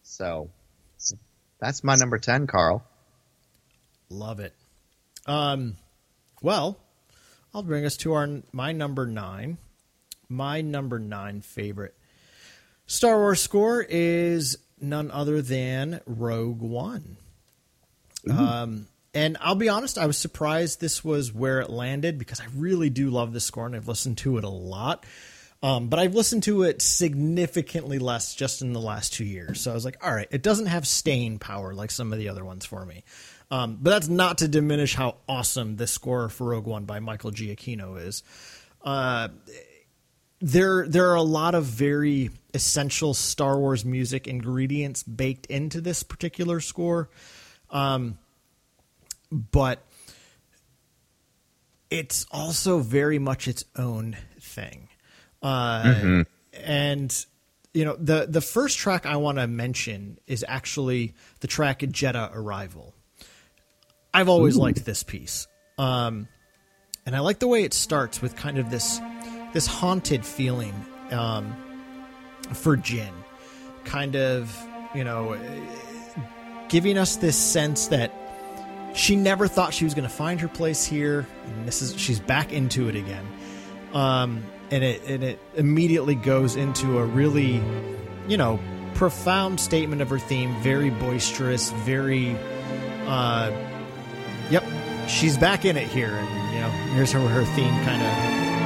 So 0.03 0.49
that's 1.59 1.83
my 1.83 1.95
number 1.95 2.17
10, 2.17 2.47
Carl. 2.47 2.85
Love 4.09 4.39
it. 4.39 4.53
Um 5.25 5.75
well, 6.41 6.79
I'll 7.53 7.63
bring 7.63 7.83
us 7.83 7.97
to 7.97 8.13
our 8.13 8.41
my 8.53 8.71
number 8.71 9.05
9 9.05 9.57
my 10.29 10.61
number 10.61 10.99
nine 10.99 11.41
favorite 11.41 11.95
Star 12.89 13.17
Wars 13.17 13.39
score 13.39 13.85
is 13.87 14.57
none 14.81 15.11
other 15.11 15.43
than 15.43 16.01
Rogue 16.07 16.61
One. 16.61 17.17
Um, 18.27 18.87
and 19.13 19.37
I'll 19.41 19.55
be 19.55 19.69
honest, 19.69 19.99
I 19.99 20.07
was 20.07 20.17
surprised 20.17 20.81
this 20.81 21.03
was 21.03 21.31
where 21.31 21.61
it 21.61 21.69
landed 21.69 22.17
because 22.17 22.39
I 22.39 22.45
really 22.55 22.89
do 22.89 23.11
love 23.11 23.31
this 23.31 23.45
score 23.45 23.67
and 23.67 23.75
I've 23.75 23.87
listened 23.87 24.17
to 24.19 24.39
it 24.39 24.43
a 24.43 24.49
lot. 24.49 25.05
Um, 25.61 25.89
but 25.89 25.99
I've 25.99 26.15
listened 26.15 26.43
to 26.43 26.63
it 26.63 26.81
significantly 26.81 27.99
less 27.99 28.33
just 28.33 28.63
in 28.63 28.73
the 28.73 28.79
last 28.79 29.13
two 29.13 29.25
years. 29.25 29.61
So 29.61 29.71
I 29.71 29.73
was 29.75 29.85
like, 29.85 30.03
all 30.03 30.13
right, 30.13 30.27
it 30.31 30.41
doesn't 30.41 30.67
have 30.67 30.87
staying 30.87 31.37
power 31.37 31.75
like 31.75 31.91
some 31.91 32.11
of 32.11 32.17
the 32.17 32.29
other 32.29 32.43
ones 32.43 32.65
for 32.65 32.85
me. 32.85 33.03
Um, 33.51 33.77
but 33.81 33.91
that's 33.91 34.07
not 34.07 34.39
to 34.39 34.47
diminish 34.47 34.95
how 34.95 35.17
awesome 35.27 35.75
this 35.75 35.91
score 35.91 36.29
for 36.29 36.47
Rogue 36.47 36.65
One 36.65 36.85
by 36.85 36.99
Michael 36.99 37.31
Giacchino 37.31 38.01
is. 38.01 38.23
Uh, 38.83 39.29
there, 40.41 40.87
there 40.87 41.09
are 41.09 41.15
a 41.15 41.21
lot 41.21 41.55
of 41.55 41.65
very 41.65 42.31
essential 42.53 43.13
Star 43.13 43.57
Wars 43.59 43.85
music 43.85 44.27
ingredients 44.27 45.03
baked 45.03 45.45
into 45.47 45.81
this 45.81 46.03
particular 46.03 46.59
score. 46.59 47.09
Um, 47.69 48.17
but 49.31 49.85
it's 51.89 52.25
also 52.31 52.79
very 52.79 53.19
much 53.19 53.47
its 53.47 53.65
own 53.75 54.17
thing. 54.39 54.89
Uh, 55.41 55.83
mm-hmm. 55.83 56.21
And 56.53 57.25
you 57.73 57.85
know 57.85 57.95
the 57.95 58.25
the 58.27 58.41
first 58.41 58.77
track 58.77 59.05
I 59.05 59.17
want 59.17 59.37
to 59.37 59.47
mention 59.47 60.17
is 60.27 60.43
actually 60.47 61.13
the 61.39 61.47
track 61.47 61.79
Jedha 61.79 62.31
Arrival. 62.33 62.93
I've 64.13 64.29
always 64.29 64.57
Ooh. 64.57 64.61
liked 64.61 64.85
this 64.85 65.03
piece, 65.03 65.47
um, 65.77 66.27
and 67.05 67.15
I 67.15 67.19
like 67.19 67.39
the 67.39 67.47
way 67.47 67.63
it 67.63 67.73
starts 67.73 68.21
with 68.21 68.35
kind 68.35 68.57
of 68.57 68.71
this 68.71 68.99
this 69.53 69.67
haunted 69.67 70.25
feeling 70.25 70.73
um, 71.11 71.55
for 72.53 72.77
Jyn, 72.77 73.13
kind 73.83 74.15
of 74.15 74.55
you 74.93 75.03
know 75.03 75.37
giving 76.69 76.97
us 76.97 77.17
this 77.17 77.37
sense 77.37 77.87
that 77.87 78.13
she 78.93 79.15
never 79.15 79.47
thought 79.47 79.73
she 79.73 79.83
was 79.83 79.93
going 79.93 80.07
to 80.07 80.13
find 80.13 80.39
her 80.41 80.47
place 80.47 80.85
here, 80.85 81.27
and 81.45 81.67
this 81.67 81.81
is 81.81 81.99
she's 81.99 82.19
back 82.19 82.51
into 82.51 82.87
it 82.89 82.95
again. 82.95 83.25
Um, 83.93 84.43
and 84.71 84.83
it 84.83 85.01
and 85.07 85.23
it 85.23 85.39
immediately 85.55 86.15
goes 86.15 86.55
into 86.55 86.99
a 86.99 87.05
really, 87.05 87.61
you 88.27 88.37
know, 88.37 88.59
profound 88.93 89.59
statement 89.59 90.01
of 90.01 90.09
her 90.09 90.19
theme. 90.19 90.55
Very 90.61 90.89
boisterous. 90.89 91.71
Very, 91.71 92.35
uh, 93.07 93.51
yep, 94.49 94.63
she's 95.07 95.37
back 95.37 95.65
in 95.65 95.77
it 95.77 95.87
here, 95.87 96.11
and 96.11 96.53
you 96.53 96.61
know, 96.61 96.69
here's 96.95 97.11
her 97.11 97.19
her 97.19 97.45
theme 97.55 97.73
kind 97.85 98.01
of 98.01 98.58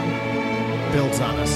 builds 0.94 1.20
on 1.20 1.36
us. 1.40 1.52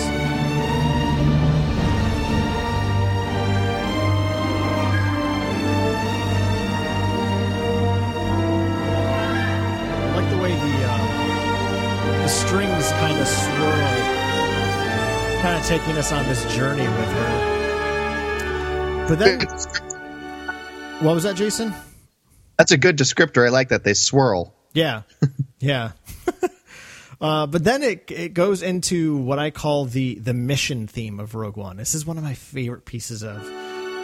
I 10.01 10.15
like 10.15 10.29
the 10.31 10.37
way 10.37 10.53
the, 10.53 10.85
uh, 10.89 12.21
the 12.23 12.27
strings 12.27 12.89
kind 12.93 13.19
of 13.19 13.27
swirl 13.27 14.07
kind 15.41 15.55
of 15.55 15.65
taking 15.67 15.97
us 15.97 16.11
on 16.11 16.25
this 16.25 16.43
journey 16.55 16.87
with 16.87 17.11
her. 17.11 19.05
But 19.07 19.19
then, 19.19 19.41
what 21.01 21.13
was 21.13 21.23
that, 21.23 21.35
Jason? 21.35 21.75
That's 22.57 22.71
a 22.71 22.77
good 22.77 22.97
descriptor. 22.97 23.45
I 23.45 23.49
like 23.49 23.69
that 23.69 23.83
they 23.83 23.93
swirl. 23.93 24.55
Yeah, 24.73 25.03
yeah. 25.59 25.91
uh, 27.19 27.47
but 27.47 27.63
then 27.63 27.83
it 27.83 28.11
it 28.11 28.33
goes 28.33 28.61
into 28.61 29.17
what 29.17 29.39
I 29.39 29.49
call 29.49 29.85
the 29.85 30.15
the 30.15 30.33
mission 30.33 30.87
theme 30.87 31.19
of 31.19 31.35
Rogue 31.35 31.57
One. 31.57 31.77
This 31.77 31.95
is 31.95 32.05
one 32.05 32.17
of 32.17 32.23
my 32.23 32.33
favorite 32.33 32.85
pieces 32.85 33.23
of 33.23 33.41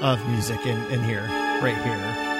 of 0.01 0.25
music 0.29 0.65
in 0.65 0.77
in 0.91 1.03
here, 1.03 1.25
right 1.61 1.77
here. 1.77 2.32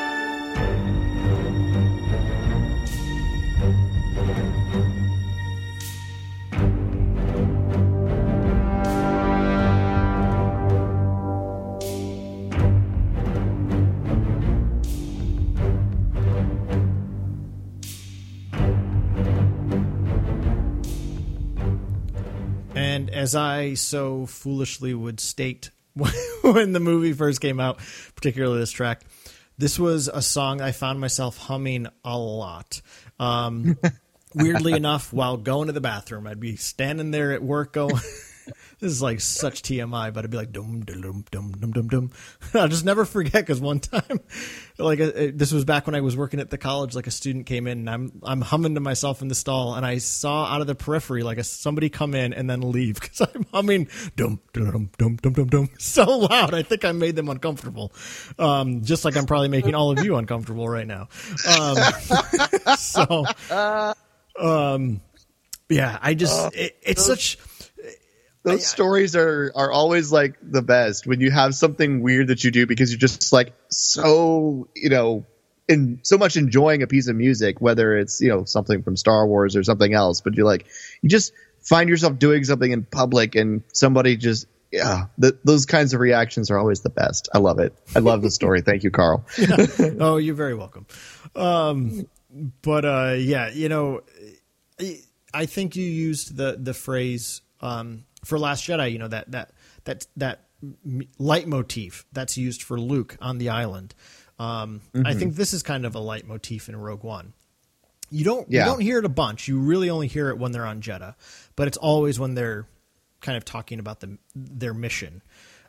As 23.09 23.35
I 23.35 23.73
so 23.75 24.25
foolishly 24.25 24.93
would 24.93 25.19
state 25.19 25.69
when 26.41 26.73
the 26.73 26.79
movie 26.79 27.13
first 27.13 27.41
came 27.41 27.59
out, 27.59 27.79
particularly 28.15 28.59
this 28.59 28.71
track, 28.71 29.01
this 29.57 29.77
was 29.77 30.07
a 30.07 30.21
song 30.21 30.61
I 30.61 30.71
found 30.71 30.99
myself 30.99 31.37
humming 31.37 31.87
a 32.03 32.17
lot. 32.17 32.81
Um, 33.19 33.77
weirdly 34.35 34.73
enough, 34.73 35.13
while 35.13 35.37
going 35.37 35.67
to 35.67 35.73
the 35.73 35.81
bathroom, 35.81 36.25
I'd 36.27 36.39
be 36.39 36.55
standing 36.55 37.11
there 37.11 37.31
at 37.31 37.43
work 37.43 37.73
going. 37.73 37.99
This 38.80 38.91
is 38.91 39.01
like 39.01 39.21
such 39.21 39.61
TMI, 39.61 40.13
but 40.13 40.24
I'd 40.24 40.32
be 40.32 40.38
like 40.38 40.51
dum 40.51 40.82
dum 40.82 41.26
dum 41.32 41.51
dum 41.51 41.71
dum 41.71 41.88
dum. 41.88 42.11
I'll 42.53 42.67
just 42.67 42.86
never 42.86 43.05
forget 43.05 43.34
because 43.34 43.61
one 43.61 43.80
time, 43.80 44.19
like 44.78 44.99
uh, 44.99 45.11
this 45.34 45.51
was 45.51 45.65
back 45.65 45.86
when 45.86 45.95
I 45.95 46.01
was 46.01 46.17
working 46.17 46.39
at 46.39 46.49
the 46.49 46.57
college. 46.57 46.95
Like 46.95 47.07
a 47.07 47.11
student 47.11 47.45
came 47.45 47.67
in, 47.67 47.80
and 47.80 47.89
I'm 47.89 48.21
I'm 48.24 48.41
humming 48.41 48.76
to 48.76 48.82
myself 48.82 49.21
in 49.21 49.28
the 49.28 49.36
stall, 49.36 49.76
and 49.76 49.86
I 49.86 49.99
saw 49.99 50.45
out 50.45 50.61
of 50.61 50.67
the 50.67 50.76
periphery 50.76 51.24
like 51.24 51.38
a, 51.38 51.43
somebody 51.43 51.89
come 51.89 52.13
in 52.13 52.34
and 52.34 52.49
then 52.49 52.61
leave 52.61 52.99
because 52.99 53.21
I'm 53.21 53.45
humming 53.53 53.88
dum 54.15 54.39
dum 54.53 54.89
dum 54.97 55.17
dum 55.21 55.34
dum 55.34 55.47
dum 55.47 55.69
so 55.80 56.03
loud. 56.03 56.53
I 56.53 56.63
think 56.63 56.86
I 56.86 56.91
made 56.91 57.15
them 57.15 57.30
uncomfortable, 57.30 57.93
um, 58.39 58.84
just 58.84 59.05
like 59.05 59.15
I'm 59.15 59.26
probably 59.26 59.49
making 59.49 59.76
all 59.76 59.91
of 59.91 60.03
you 60.03 60.15
uncomfortable 60.15 60.67
right 60.67 60.88
now. 60.88 61.07
Um, 61.47 61.78
so, 62.78 63.26
um, 64.39 65.01
yeah, 65.69 65.97
I 66.01 66.13
just 66.13 66.53
it, 66.55 66.78
it's 66.82 67.05
such 67.05 67.38
those 68.43 68.61
I, 68.61 68.63
stories 68.63 69.15
are 69.15 69.51
are 69.55 69.71
always 69.71 70.11
like 70.11 70.35
the 70.41 70.61
best 70.61 71.07
when 71.07 71.21
you 71.21 71.31
have 71.31 71.55
something 71.55 72.01
weird 72.01 72.27
that 72.27 72.43
you 72.43 72.51
do 72.51 72.67
because 72.67 72.91
you're 72.91 72.99
just 72.99 73.33
like 73.33 73.53
so 73.69 74.67
you 74.75 74.89
know 74.89 75.25
in 75.67 75.99
so 76.03 76.17
much 76.17 76.35
enjoying 76.35 76.83
a 76.83 76.87
piece 76.87 77.07
of 77.07 77.15
music 77.15 77.61
whether 77.61 77.97
it's 77.97 78.21
you 78.21 78.29
know 78.29 78.43
something 78.43 78.83
from 78.83 78.97
Star 78.97 79.25
Wars 79.25 79.55
or 79.55 79.63
something 79.63 79.93
else 79.93 80.21
but 80.21 80.35
you're 80.35 80.45
like 80.45 80.65
you 81.01 81.09
just 81.09 81.33
find 81.61 81.89
yourself 81.89 82.19
doing 82.19 82.43
something 82.43 82.71
in 82.71 82.83
public 82.83 83.35
and 83.35 83.63
somebody 83.73 84.17
just 84.17 84.47
yeah 84.71 85.05
those 85.17 85.65
kinds 85.65 85.93
of 85.93 85.99
reactions 85.99 86.51
are 86.51 86.57
always 86.57 86.81
the 86.81 86.89
best. 86.89 87.29
I 87.33 87.37
love 87.37 87.59
it. 87.59 87.73
I 87.95 87.99
love 87.99 88.21
the 88.21 88.31
story. 88.31 88.61
Thank 88.61 88.83
you 88.83 88.91
Carl. 88.91 89.25
Yeah. 89.37 89.67
oh 89.99 90.17
you're 90.17 90.35
very 90.35 90.55
welcome. 90.55 90.85
Um 91.35 92.07
but 92.61 92.83
uh 92.83 93.15
yeah 93.17 93.49
you 93.49 93.69
know 93.69 94.01
I 95.33 95.45
think 95.45 95.75
you 95.75 95.85
used 95.85 96.35
the 96.35 96.57
the 96.59 96.73
phrase 96.73 97.41
um 97.61 98.03
for 98.24 98.39
Last 98.39 98.65
Jedi, 98.65 98.91
you 98.91 98.99
know 98.99 99.07
that 99.07 99.32
that 99.32 99.51
that 99.86 100.07
that 100.17 100.41
leitmotif 101.19 102.05
that's 102.11 102.38
used 102.38 102.63
for 102.63 102.80
Luke 102.80 103.17
on 103.21 103.38
the 103.38 103.49
island. 103.49 103.93
Um, 104.39 104.82
mm-hmm. 104.93 105.05
I 105.05 105.13
think 105.13 105.36
this 105.36 105.53
is 105.53 105.63
kind 105.63 105.86
of 105.86 105.95
a 105.95 105.99
leitmotif 105.99 106.69
in 106.69 106.76
Rogue 106.76 107.03
One. 107.03 107.34
You 108.09 108.24
don't 108.24 108.49
yeah. 108.49 108.65
you 108.65 108.71
don't 108.71 108.82
hear 108.82 108.99
it 108.99 109.05
a 109.05 109.09
bunch. 109.09 109.47
You 109.47 109.59
really 109.59 109.89
only 109.89 110.07
hear 110.07 110.30
it 110.30 110.38
when 110.38 110.51
they're 110.51 110.65
on 110.65 110.82
Jedha, 110.82 111.15
but 111.55 111.67
it's 111.67 111.78
always 111.78 112.19
when 112.19 112.36
they're 112.36 112.67
kind 113.21 113.38
of 113.38 113.45
talking 113.45 113.80
about 113.80 113.99
the 113.99 114.17
their 114.36 114.74
mission, 114.74 115.21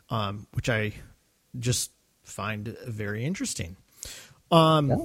um, 0.09 0.47
which 0.53 0.69
I 0.69 0.93
just 1.57 1.91
find 2.23 2.75
very 2.87 3.25
interesting. 3.25 3.77
Um, 4.51 4.89
yeah. 4.89 4.97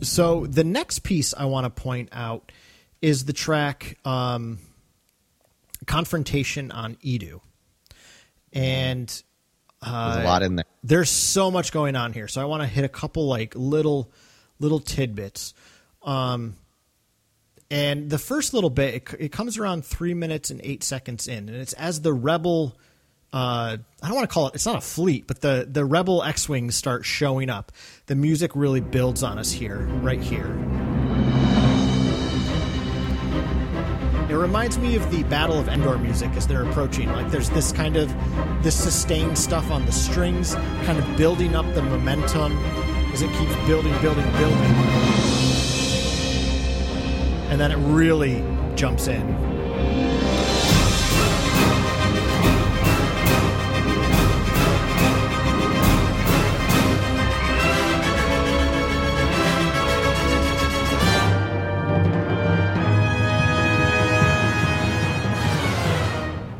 So 0.00 0.46
the 0.46 0.64
next 0.64 1.00
piece 1.00 1.34
I 1.34 1.44
want 1.44 1.64
to 1.64 1.82
point 1.82 2.08
out 2.12 2.50
is 3.00 3.24
the 3.24 3.32
track. 3.32 3.98
Um, 4.04 4.58
confrontation 5.86 6.70
on 6.70 6.96
Eadu. 6.96 7.40
And 8.52 9.22
uh, 9.82 10.14
there's 10.14 10.24
a 10.24 10.28
lot 10.28 10.42
in 10.42 10.56
there. 10.56 10.64
There's 10.82 11.10
so 11.10 11.50
much 11.50 11.72
going 11.72 11.96
on 11.96 12.12
here, 12.12 12.28
so 12.28 12.40
I 12.40 12.44
want 12.44 12.62
to 12.62 12.66
hit 12.66 12.84
a 12.84 12.88
couple 12.88 13.26
like 13.26 13.54
little 13.56 14.10
little 14.60 14.80
tidbits. 14.80 15.54
Um, 16.02 16.54
and 17.70 18.08
the 18.10 18.18
first 18.18 18.54
little 18.54 18.70
bit, 18.70 18.94
it, 18.94 19.14
it, 19.18 19.32
comes 19.32 19.58
around 19.58 19.84
three 19.84 20.14
minutes 20.14 20.50
and 20.50 20.60
eight 20.62 20.84
seconds 20.84 21.26
in, 21.26 21.48
and 21.48 21.56
it's 21.56 21.72
as 21.74 22.00
the 22.02 22.12
rebel. 22.12 22.76
Uh, 23.32 23.78
I 24.02 24.06
don't 24.06 24.14
want 24.14 24.28
to 24.28 24.32
call 24.32 24.48
it. 24.48 24.54
It's 24.54 24.66
not 24.66 24.76
a 24.76 24.80
fleet, 24.80 25.26
but 25.26 25.40
the 25.40 25.66
the 25.68 25.84
rebel 25.84 26.22
X 26.22 26.48
wings 26.48 26.76
start 26.76 27.04
showing 27.04 27.50
up. 27.50 27.72
The 28.06 28.14
music 28.14 28.52
really 28.54 28.80
builds 28.80 29.22
on 29.22 29.38
us 29.38 29.50
here, 29.50 29.78
right 30.02 30.20
here. 30.20 30.83
It 34.34 34.38
reminds 34.38 34.78
me 34.78 34.96
of 34.96 35.12
the 35.12 35.22
Battle 35.22 35.60
of 35.60 35.68
Endor 35.68 35.96
music 35.96 36.32
as 36.32 36.48
they're 36.48 36.68
approaching. 36.68 37.08
Like 37.08 37.30
there's 37.30 37.50
this 37.50 37.70
kind 37.70 37.96
of 37.96 38.12
this 38.64 38.74
sustained 38.74 39.38
stuff 39.38 39.70
on 39.70 39.86
the 39.86 39.92
strings, 39.92 40.56
kind 40.56 40.98
of 40.98 41.16
building 41.16 41.54
up 41.54 41.64
the 41.76 41.82
momentum 41.82 42.58
as 43.12 43.22
it 43.22 43.30
keeps 43.38 43.54
building, 43.68 43.92
building, 44.02 44.28
building. 44.32 44.74
And 47.48 47.60
then 47.60 47.70
it 47.70 47.76
really 47.76 48.42
jumps 48.74 49.06
in. 49.06 49.22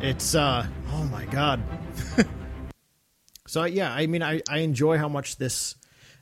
It's 0.05 0.35
uh 0.35 0.67
oh 0.91 1.03
my 1.05 1.25
god. 1.25 1.63
so 3.47 3.63
yeah, 3.63 3.91
I 3.91 4.05
mean 4.05 4.21
I, 4.21 4.39
I 4.47 4.59
enjoy 4.59 4.99
how 4.99 5.09
much 5.09 5.37
this 5.37 5.73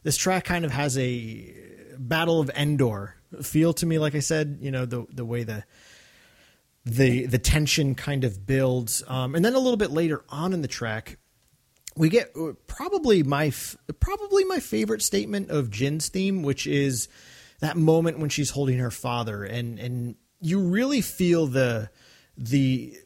this 0.03 0.15
track 0.15 0.45
kind 0.45 0.63
of 0.63 0.71
has 0.71 0.97
a 0.97 1.53
Battle 1.97 2.39
of 2.39 2.49
Endor 2.55 3.17
feel 3.41 3.73
to 3.73 3.86
me 3.86 3.99
like 3.99 4.15
I 4.15 4.19
said, 4.19 4.59
you 4.61 4.71
know, 4.71 4.86
the 4.86 5.05
the 5.11 5.25
way 5.25 5.43
the 5.43 5.65
the 6.86 7.25
the 7.25 7.38
tension 7.38 7.93
kind 7.93 8.23
of 8.23 8.47
builds 8.47 9.03
um, 9.07 9.36
and 9.36 9.43
then 9.43 9.53
a 9.53 9.59
little 9.59 9.75
bit 9.75 9.91
later 9.91 10.23
on 10.29 10.53
in 10.53 10.61
the 10.61 10.67
track 10.69 11.17
we 11.97 12.07
get 12.07 12.31
uh, 12.38 12.53
probably 12.67 13.21
my 13.21 13.51
probably 13.99 14.45
my 14.45 14.61
favorite 14.61 15.01
statement 15.01 15.49
of 15.49 15.69
Jyn's 15.69 16.07
theme 16.07 16.41
which 16.41 16.67
is 16.67 17.09
that 17.59 17.75
moment 17.75 18.19
when 18.19 18.29
she's 18.29 18.49
holding 18.49 18.79
her 18.79 18.91
father 18.91 19.43
and 19.43 19.77
and 19.77 20.15
you 20.39 20.59
really 20.59 21.01
feel 21.01 21.47
the 21.47 21.89
the 22.38 22.97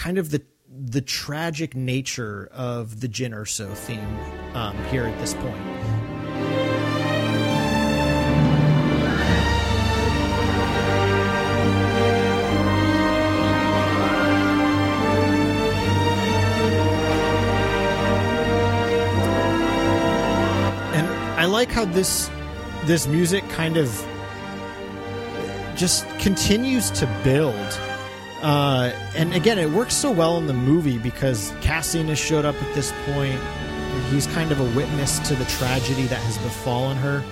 kind 0.00 0.16
of 0.16 0.30
the 0.30 0.42
the 0.86 1.02
tragic 1.02 1.76
nature 1.76 2.48
of 2.52 3.00
the 3.00 3.08
Jyn 3.08 3.34
Erso 3.34 3.70
theme 3.74 4.16
um, 4.54 4.74
here 4.84 5.04
at 5.04 5.18
this 5.18 5.34
point. 5.34 5.54
And 20.94 21.06
I 21.38 21.44
like 21.44 21.70
how 21.70 21.84
this 21.84 22.30
this 22.84 23.06
music 23.06 23.46
kind 23.50 23.76
of 23.76 23.88
just 25.76 26.08
continues 26.18 26.90
to 26.92 27.06
build. 27.22 27.89
Uh, 28.42 28.92
and 29.14 29.34
again, 29.34 29.58
it 29.58 29.70
works 29.70 29.94
so 29.94 30.10
well 30.10 30.38
in 30.38 30.46
the 30.46 30.54
movie 30.54 30.98
because 30.98 31.52
Cassian 31.60 32.08
has 32.08 32.18
showed 32.18 32.44
up 32.44 32.60
at 32.62 32.74
this 32.74 32.92
point. 33.06 33.40
He's 34.10 34.26
kind 34.28 34.50
of 34.50 34.60
a 34.60 34.76
witness 34.76 35.18
to 35.28 35.34
the 35.34 35.44
tragedy 35.44 36.04
that 36.04 36.20
has 36.20 36.38
befallen 36.38 36.96
her. 36.96 37.22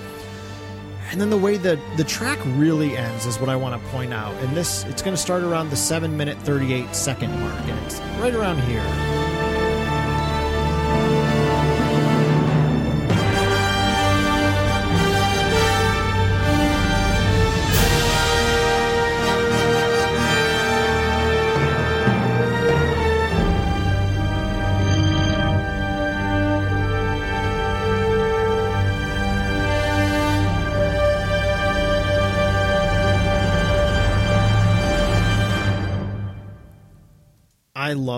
And 1.10 1.20
then 1.20 1.30
the 1.30 1.38
way 1.38 1.56
the 1.56 1.80
the 1.96 2.04
track 2.04 2.38
really 2.44 2.94
ends 2.96 3.24
is 3.24 3.40
what 3.40 3.48
I 3.48 3.56
want 3.56 3.82
to 3.82 3.88
point 3.88 4.12
out. 4.12 4.34
And 4.44 4.54
this 4.54 4.84
it's 4.84 5.00
going 5.00 5.16
to 5.16 5.20
start 5.20 5.42
around 5.42 5.70
the 5.70 5.76
seven 5.76 6.16
minute 6.16 6.36
thirty 6.38 6.74
eight 6.74 6.94
second 6.94 7.30
mark, 7.40 7.60
and 7.62 7.86
it's 7.86 7.98
right 8.20 8.34
around 8.34 8.60
here. 8.60 9.17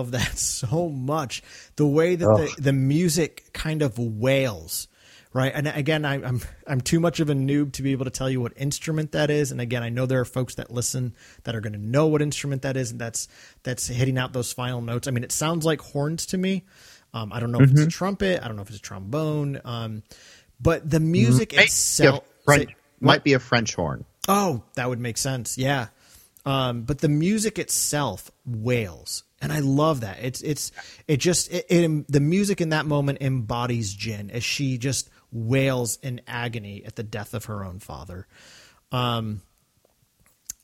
Love 0.00 0.10
that 0.12 0.38
so 0.38 0.88
much. 0.88 1.42
The 1.76 1.86
way 1.86 2.16
that 2.16 2.26
the, 2.56 2.62
the 2.62 2.72
music 2.72 3.50
kind 3.52 3.82
of 3.82 3.98
wails, 3.98 4.88
right? 5.32 5.52
And 5.54 5.68
again, 5.68 6.04
I, 6.04 6.14
I'm 6.14 6.40
I'm 6.66 6.80
too 6.80 7.00
much 7.00 7.20
of 7.20 7.30
a 7.30 7.34
noob 7.34 7.72
to 7.74 7.82
be 7.82 7.92
able 7.92 8.06
to 8.06 8.10
tell 8.10 8.30
you 8.30 8.40
what 8.40 8.52
instrument 8.56 9.12
that 9.12 9.30
is. 9.30 9.52
And 9.52 9.60
again, 9.60 9.82
I 9.82 9.88
know 9.90 10.06
there 10.06 10.20
are 10.20 10.24
folks 10.24 10.54
that 10.56 10.70
listen 10.70 11.14
that 11.44 11.54
are 11.54 11.60
going 11.60 11.74
to 11.74 11.78
know 11.78 12.06
what 12.06 12.22
instrument 12.22 12.62
that 12.62 12.76
is, 12.76 12.90
and 12.90 13.00
that's 13.00 13.28
that's 13.62 13.86
hitting 13.86 14.18
out 14.18 14.32
those 14.32 14.52
final 14.52 14.80
notes. 14.80 15.06
I 15.06 15.10
mean, 15.10 15.24
it 15.24 15.32
sounds 15.32 15.64
like 15.64 15.80
horns 15.80 16.26
to 16.26 16.38
me. 16.38 16.64
Um, 17.12 17.32
I 17.32 17.40
don't 17.40 17.50
know 17.50 17.60
if 17.60 17.70
it's 17.72 17.80
a 17.80 17.88
trumpet. 17.88 18.40
I 18.42 18.46
don't 18.46 18.56
know 18.56 18.62
if 18.62 18.68
it's 18.68 18.78
a 18.78 18.82
trombone. 18.82 19.60
Um, 19.64 20.02
but 20.60 20.88
the 20.88 21.00
music 21.00 21.52
Might 21.52 21.56
be 21.56 21.62
a 21.62 21.64
itself. 21.64 22.24
French, 22.44 22.68
say- 22.68 22.76
might 23.00 23.24
be 23.24 23.32
a 23.32 23.40
French 23.40 23.74
horn. 23.74 24.04
Oh, 24.28 24.62
that 24.74 24.88
would 24.88 25.00
make 25.00 25.16
sense. 25.18 25.58
Yeah. 25.58 25.88
Um, 26.46 26.82
but 26.82 27.00
the 27.00 27.08
music 27.08 27.58
itself 27.58 28.30
wails, 28.46 29.24
and 29.40 29.52
I 29.52 29.60
love 29.60 30.00
that. 30.02 30.18
It's 30.22 30.42
it's 30.42 30.72
it 31.08 31.18
just 31.18 31.50
it, 31.52 31.66
it 31.70 32.04
the 32.12 32.20
music 32.20 32.60
in 32.60 32.70
that 32.70 32.86
moment 32.86 33.18
embodies 33.20 33.94
Jyn 33.96 34.30
as 34.30 34.44
she 34.44 34.78
just 34.78 35.08
wails 35.32 35.98
in 36.02 36.20
agony 36.26 36.82
at 36.84 36.96
the 36.96 37.02
death 37.02 37.34
of 37.34 37.44
her 37.46 37.64
own 37.64 37.78
father. 37.78 38.26
Um, 38.92 39.42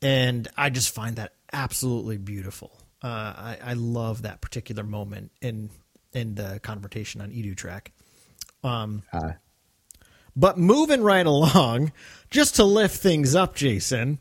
and 0.01 0.47
I 0.57 0.69
just 0.69 0.93
find 0.93 1.15
that 1.15 1.33
absolutely 1.51 2.17
beautiful. 2.17 2.71
Uh, 3.03 3.07
I, 3.07 3.57
I 3.63 3.73
love 3.73 4.23
that 4.23 4.41
particular 4.41 4.83
moment 4.83 5.31
in 5.41 5.69
in 6.13 6.35
the 6.35 6.59
conversation 6.61 7.21
on 7.21 7.31
Eadu 7.31 7.55
track. 7.55 7.91
Um, 8.63 9.03
Uh, 9.13 9.33
but 10.35 10.57
moving 10.57 11.01
right 11.01 11.25
along, 11.25 11.91
just 12.29 12.55
to 12.57 12.63
lift 12.63 12.97
things 12.97 13.33
up, 13.35 13.55
Jason, 13.55 14.19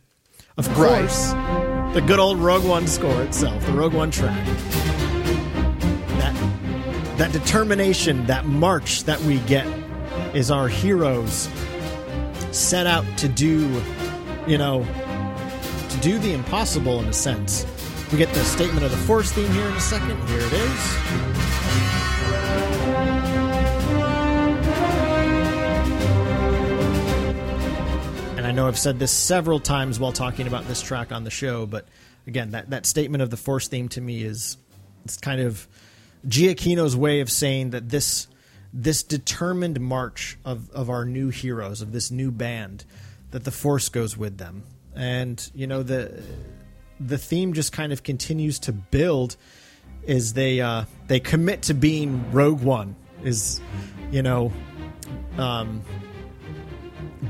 of 0.56 0.66
Right. 0.78 1.00
course, 1.00 1.32
the 1.96 2.02
good 2.02 2.18
old 2.18 2.38
Rogue 2.38 2.62
One 2.62 2.86
score 2.86 3.22
itself, 3.22 3.64
the 3.64 3.72
Rogue 3.72 3.94
One 3.94 4.10
track. 4.10 4.44
That 6.18 6.36
that 7.16 7.32
determination, 7.32 8.26
that 8.26 8.44
march 8.44 9.04
that 9.04 9.18
we 9.22 9.38
get 9.40 9.66
is 10.34 10.50
our 10.50 10.68
heroes 10.68 11.48
set 12.52 12.86
out 12.86 13.06
to 13.16 13.28
do, 13.28 13.82
you 14.46 14.58
know, 14.58 14.84
to 15.88 15.96
do 16.02 16.18
the 16.18 16.34
impossible 16.34 17.00
in 17.00 17.06
a 17.06 17.14
sense. 17.14 17.64
We 18.12 18.18
get 18.18 18.28
the 18.34 18.44
statement 18.44 18.84
of 18.84 18.90
the 18.90 18.98
Force 18.98 19.32
theme 19.32 19.50
here 19.52 19.66
in 19.66 19.72
a 19.72 19.80
second. 19.80 20.18
Here 20.28 20.40
it 20.40 20.52
is. 20.52 20.96
Know 28.56 28.66
I've 28.66 28.78
said 28.78 28.98
this 28.98 29.12
several 29.12 29.60
times 29.60 30.00
while 30.00 30.12
talking 30.12 30.46
about 30.46 30.66
this 30.66 30.80
track 30.80 31.12
on 31.12 31.24
the 31.24 31.30
show, 31.30 31.66
but 31.66 31.86
again, 32.26 32.52
that, 32.52 32.70
that 32.70 32.86
statement 32.86 33.22
of 33.22 33.30
the 33.30 33.36
Force 33.36 33.68
theme 33.68 33.88
to 33.90 34.00
me 34.00 34.22
is 34.22 34.56
it's 35.04 35.18
kind 35.18 35.42
of 35.42 35.68
Giacchino's 36.26 36.96
way 36.96 37.20
of 37.20 37.30
saying 37.30 37.70
that 37.70 37.90
this 37.90 38.26
this 38.72 39.02
determined 39.02 39.80
march 39.80 40.38
of, 40.44 40.70
of 40.70 40.90
our 40.90 41.04
new 41.04 41.28
heroes, 41.28 41.80
of 41.82 41.92
this 41.92 42.10
new 42.10 42.30
band, 42.30 42.84
that 43.30 43.44
the 43.44 43.50
Force 43.50 43.88
goes 43.88 44.16
with 44.16 44.38
them. 44.38 44.64
And, 44.94 45.50
you 45.54 45.66
know, 45.66 45.82
the 45.82 46.22
the 46.98 47.18
theme 47.18 47.52
just 47.52 47.72
kind 47.72 47.92
of 47.92 48.02
continues 48.02 48.58
to 48.60 48.72
build 48.72 49.36
as 50.08 50.32
they 50.32 50.62
uh, 50.62 50.84
they 51.08 51.20
commit 51.20 51.62
to 51.62 51.74
being 51.74 52.32
Rogue 52.32 52.62
One. 52.62 52.96
Is 53.22 53.60
you 54.10 54.22
know, 54.22 54.50
um, 55.36 55.82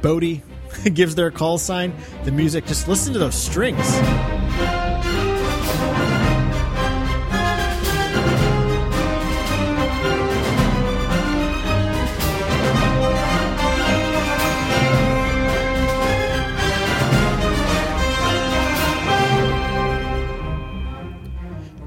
Bodhi 0.03 0.43
gives 0.95 1.15
their 1.15 1.31
call 1.31 1.59
sign. 1.59 1.95
The 2.25 2.33
music, 2.33 2.67
just 2.67 2.89
listen 2.89 3.13
to 3.13 3.19
those 3.19 3.35
strings. 3.35 3.85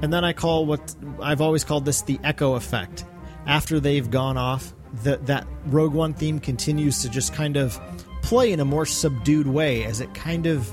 And 0.02 0.12
then 0.12 0.24
I 0.24 0.32
call 0.32 0.66
what 0.66 0.94
I've 1.22 1.40
always 1.40 1.62
called 1.62 1.84
this 1.84 2.02
the 2.02 2.18
echo 2.24 2.54
effect. 2.54 3.04
After 3.46 3.80
they've 3.80 4.10
gone 4.10 4.36
off, 4.36 4.74
the, 5.02 5.18
that 5.18 5.46
Rogue 5.66 5.92
One 5.92 6.14
theme 6.14 6.40
continues 6.40 7.02
to 7.02 7.08
just 7.08 7.32
kind 7.32 7.56
of 7.56 7.78
play 8.22 8.52
in 8.52 8.60
a 8.60 8.64
more 8.64 8.86
subdued 8.86 9.46
way 9.46 9.84
as 9.84 10.00
it 10.00 10.12
kind 10.14 10.46
of 10.46 10.72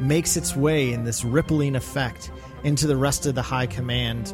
makes 0.00 0.36
its 0.36 0.56
way 0.56 0.92
in 0.92 1.04
this 1.04 1.24
rippling 1.24 1.76
effect 1.76 2.30
into 2.64 2.86
the 2.86 2.96
rest 2.96 3.26
of 3.26 3.34
the 3.34 3.42
High 3.42 3.66
Command. 3.66 4.32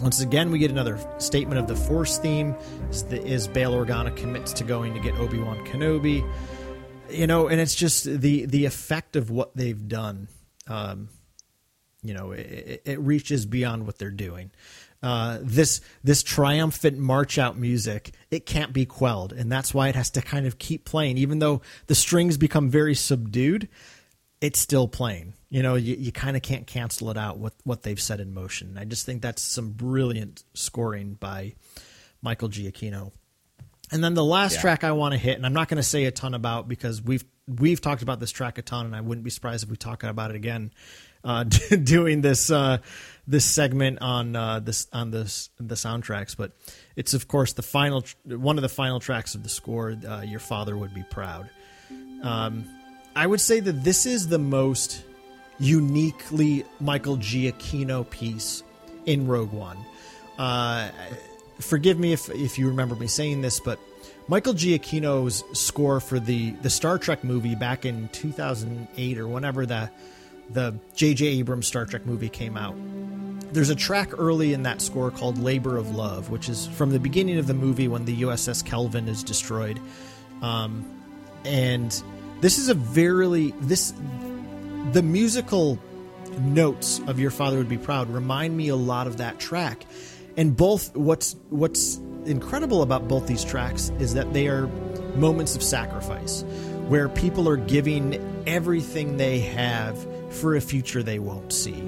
Once 0.00 0.20
again, 0.20 0.50
we 0.50 0.58
get 0.58 0.70
another 0.70 0.98
statement 1.18 1.58
of 1.58 1.66
the 1.66 1.76
Force 1.76 2.18
theme 2.18 2.54
as, 2.90 3.48
Bail 3.48 3.72
Organa 3.72 4.14
commits 4.16 4.52
to 4.54 4.64
going 4.64 4.92
to 4.94 5.00
get 5.00 5.14
Obi 5.14 5.38
Wan 5.38 5.64
Kenobi. 5.66 6.28
You 7.10 7.26
know, 7.26 7.48
and 7.48 7.60
it's 7.60 7.74
just 7.74 8.04
the 8.04 8.46
the 8.46 8.64
effect 8.64 9.14
of 9.14 9.30
what 9.30 9.54
they've 9.54 9.88
done. 9.88 10.28
Um, 10.66 11.10
you 12.04 12.14
know 12.14 12.32
it, 12.32 12.82
it 12.84 13.00
reaches 13.00 13.46
beyond 13.46 13.86
what 13.86 13.98
they're 13.98 14.10
doing 14.10 14.52
uh, 15.04 15.38
this 15.42 15.80
this 16.02 16.22
triumphant 16.22 16.96
march 16.98 17.36
out 17.38 17.58
music 17.58 18.12
it 18.30 18.46
can't 18.46 18.72
be 18.72 18.86
quelled 18.86 19.32
and 19.34 19.52
that's 19.52 19.74
why 19.74 19.88
it 19.88 19.94
has 19.94 20.08
to 20.10 20.22
kind 20.22 20.46
of 20.46 20.58
keep 20.58 20.84
playing 20.86 21.18
even 21.18 21.38
though 21.40 21.60
the 21.88 21.94
strings 21.94 22.38
become 22.38 22.70
very 22.70 22.94
subdued 22.94 23.68
it's 24.40 24.58
still 24.58 24.88
playing 24.88 25.34
you 25.50 25.62
know 25.62 25.74
you, 25.74 25.94
you 25.94 26.10
kind 26.10 26.36
of 26.36 26.42
can't 26.42 26.66
cancel 26.66 27.10
it 27.10 27.18
out 27.18 27.38
with 27.38 27.52
what 27.64 27.82
they've 27.82 28.00
set 28.00 28.18
in 28.18 28.32
motion 28.32 28.78
i 28.78 28.84
just 28.84 29.04
think 29.04 29.20
that's 29.20 29.42
some 29.42 29.70
brilliant 29.72 30.42
scoring 30.54 31.14
by 31.20 31.52
michael 32.22 32.48
giacchino 32.48 33.12
and 33.92 34.02
then 34.02 34.14
the 34.14 34.24
last 34.24 34.54
Yeah. 34.54 34.60
track 34.62 34.82
I 34.82 34.92
want 34.92 35.12
to 35.12 35.18
hit, 35.18 35.36
and 35.36 35.44
I'm 35.44 35.52
not 35.52 35.68
going 35.68 35.76
to 35.76 35.82
say 35.82 36.04
a 36.06 36.10
ton 36.10 36.32
about 36.32 36.66
because 36.68 37.02
we've 37.02 37.22
we've 37.46 37.82
talked 37.82 38.00
about 38.02 38.18
this 38.18 38.30
track 38.30 38.56
a 38.56 38.62
ton, 38.62 38.86
and 38.86 38.96
I 38.96 39.02
wouldn't 39.02 39.24
be 39.24 39.30
surprised 39.30 39.62
if 39.62 39.68
we 39.70 39.76
talk 39.76 40.02
about 40.02 40.30
it 40.30 40.36
again. 40.36 40.72
Uh, 41.22 41.44
doing 41.84 42.22
this 42.22 42.50
uh, 42.50 42.78
this 43.26 43.44
segment 43.44 44.00
on 44.00 44.36
uh, 44.36 44.60
this 44.60 44.86
on 44.92 45.10
this 45.10 45.50
the 45.58 45.74
soundtracks, 45.74 46.36
but 46.36 46.52
it's 46.96 47.14
of 47.14 47.28
course 47.28 47.52
the 47.54 47.62
final 47.62 48.04
one 48.26 48.58
of 48.58 48.62
the 48.62 48.68
final 48.68 49.00
tracks 49.00 49.34
of 49.34 49.42
the 49.42 49.48
score. 49.48 49.96
Uh, 50.06 50.20
Your 50.22 50.40
father 50.40 50.76
would 50.76 50.94
be 50.94 51.04
proud. 51.10 51.48
Um, 52.22 52.64
I 53.16 53.26
would 53.26 53.40
say 53.40 53.60
that 53.60 53.84
this 53.84 54.06
is 54.06 54.28
the 54.28 54.38
most 54.38 55.04
uniquely 55.58 56.64
Michael 56.80 57.16
Giacchino 57.16 58.08
piece 58.08 58.62
in 59.06 59.26
Rogue 59.26 59.52
One. 59.52 59.78
Uh, 60.38 60.88
forgive 61.60 61.98
me 61.98 62.12
if 62.12 62.28
if 62.30 62.58
you 62.58 62.68
remember 62.68 62.94
me 62.96 63.06
saying 63.06 63.40
this, 63.40 63.60
but 63.60 63.78
Michael 64.26 64.54
Giacchino's 64.54 65.44
score 65.58 66.00
for 66.00 66.18
the 66.18 66.50
the 66.62 66.70
Star 66.70 66.98
Trek 66.98 67.24
movie 67.24 67.54
back 67.54 67.84
in 67.84 68.08
2008 68.08 69.18
or 69.18 69.28
whenever 69.28 69.66
the 69.66 69.90
the 70.50 70.74
J.J. 70.94 71.26
Abrams 71.26 71.66
Star 71.66 71.86
Trek 71.86 72.06
movie 72.06 72.28
came 72.28 72.56
out. 72.56 72.76
There's 73.52 73.70
a 73.70 73.74
track 73.74 74.10
early 74.18 74.52
in 74.52 74.64
that 74.64 74.80
score 74.80 75.10
called 75.10 75.38
"Labor 75.38 75.76
of 75.76 75.94
Love," 75.94 76.30
which 76.30 76.48
is 76.48 76.66
from 76.66 76.90
the 76.90 76.98
beginning 76.98 77.38
of 77.38 77.46
the 77.46 77.54
movie 77.54 77.88
when 77.88 78.04
the 78.04 78.22
USS 78.22 78.64
Kelvin 78.64 79.08
is 79.08 79.22
destroyed, 79.22 79.80
um, 80.42 80.84
and 81.44 82.02
this 82.40 82.58
is 82.58 82.68
a 82.68 82.74
very 82.74 83.54
this 83.60 83.94
the 84.92 85.02
musical 85.02 85.78
notes 86.40 87.00
of 87.06 87.20
"Your 87.20 87.30
Father 87.30 87.58
Would 87.58 87.68
Be 87.68 87.78
Proud" 87.78 88.10
remind 88.10 88.56
me 88.56 88.68
a 88.68 88.76
lot 88.76 89.06
of 89.06 89.18
that 89.18 89.38
track, 89.38 89.86
and 90.36 90.56
both 90.56 90.94
what's 90.96 91.36
what's 91.50 92.00
incredible 92.26 92.82
about 92.82 93.06
both 93.06 93.26
these 93.26 93.44
tracks 93.44 93.92
is 93.98 94.14
that 94.14 94.32
they 94.32 94.48
are 94.48 94.66
moments 95.14 95.54
of 95.54 95.62
sacrifice 95.62 96.42
where 96.88 97.08
people 97.08 97.48
are 97.48 97.56
giving 97.56 98.18
everything 98.46 99.16
they 99.16 99.40
have 99.40 100.06
for 100.34 100.56
a 100.56 100.60
future 100.60 101.02
they 101.02 101.18
won't 101.18 101.52
see. 101.52 101.80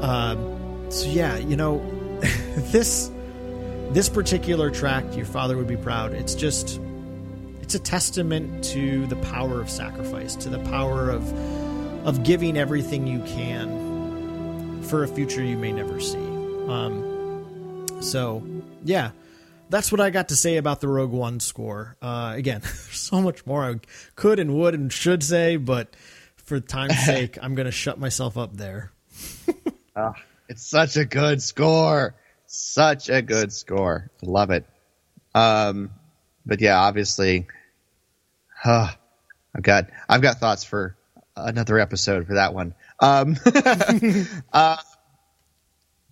Um, 0.00 0.90
so 0.90 1.06
yeah, 1.08 1.36
you 1.36 1.56
know, 1.56 1.78
this 2.56 3.10
this 3.90 4.08
particular 4.08 4.70
track, 4.70 5.04
"Your 5.16 5.26
Father 5.26 5.56
Would 5.56 5.68
Be 5.68 5.76
Proud," 5.76 6.12
it's 6.12 6.34
just 6.34 6.80
it's 7.60 7.74
a 7.74 7.78
testament 7.78 8.64
to 8.64 9.06
the 9.06 9.16
power 9.16 9.60
of 9.60 9.70
sacrifice, 9.70 10.34
to 10.36 10.48
the 10.48 10.58
power 10.58 11.10
of 11.10 11.32
of 12.06 12.24
giving 12.24 12.56
everything 12.56 13.06
you 13.06 13.20
can 13.20 14.82
for 14.82 15.04
a 15.04 15.08
future 15.08 15.42
you 15.42 15.56
may 15.56 15.72
never 15.72 16.00
see. 16.00 16.18
Um, 16.68 17.86
so 18.00 18.42
yeah, 18.84 19.12
that's 19.70 19.90
what 19.90 20.00
I 20.00 20.10
got 20.10 20.28
to 20.28 20.36
say 20.36 20.56
about 20.58 20.80
the 20.80 20.88
Rogue 20.88 21.12
One 21.12 21.40
score. 21.40 21.96
Uh, 22.02 22.34
again, 22.36 22.62
so 22.90 23.20
much 23.20 23.46
more 23.46 23.64
I 23.64 23.76
could 24.16 24.38
and 24.38 24.54
would 24.54 24.74
and 24.74 24.92
should 24.92 25.22
say, 25.22 25.56
but 25.56 25.94
for 26.52 26.60
time's 26.60 26.98
sake, 27.06 27.38
I'm 27.40 27.54
going 27.54 27.64
to 27.64 27.72
shut 27.72 27.98
myself 27.98 28.36
up 28.36 28.54
there. 28.54 28.92
oh, 29.96 30.12
it's 30.50 30.66
such 30.66 30.98
a 30.98 31.06
good 31.06 31.40
score. 31.40 32.14
Such 32.46 33.08
a 33.08 33.22
good 33.22 33.54
score. 33.54 34.10
Love 34.20 34.50
it. 34.50 34.66
Um, 35.34 35.92
but 36.44 36.60
yeah, 36.60 36.78
obviously, 36.78 37.46
uh, 38.62 38.90
I've 39.56 39.62
got 39.62 39.88
I've 40.06 40.20
got 40.20 40.40
thoughts 40.40 40.64
for 40.64 40.94
another 41.34 41.78
episode 41.78 42.26
for 42.26 42.34
that 42.34 42.52
one. 42.52 42.74
Um, 43.00 43.38
uh, 44.52 44.76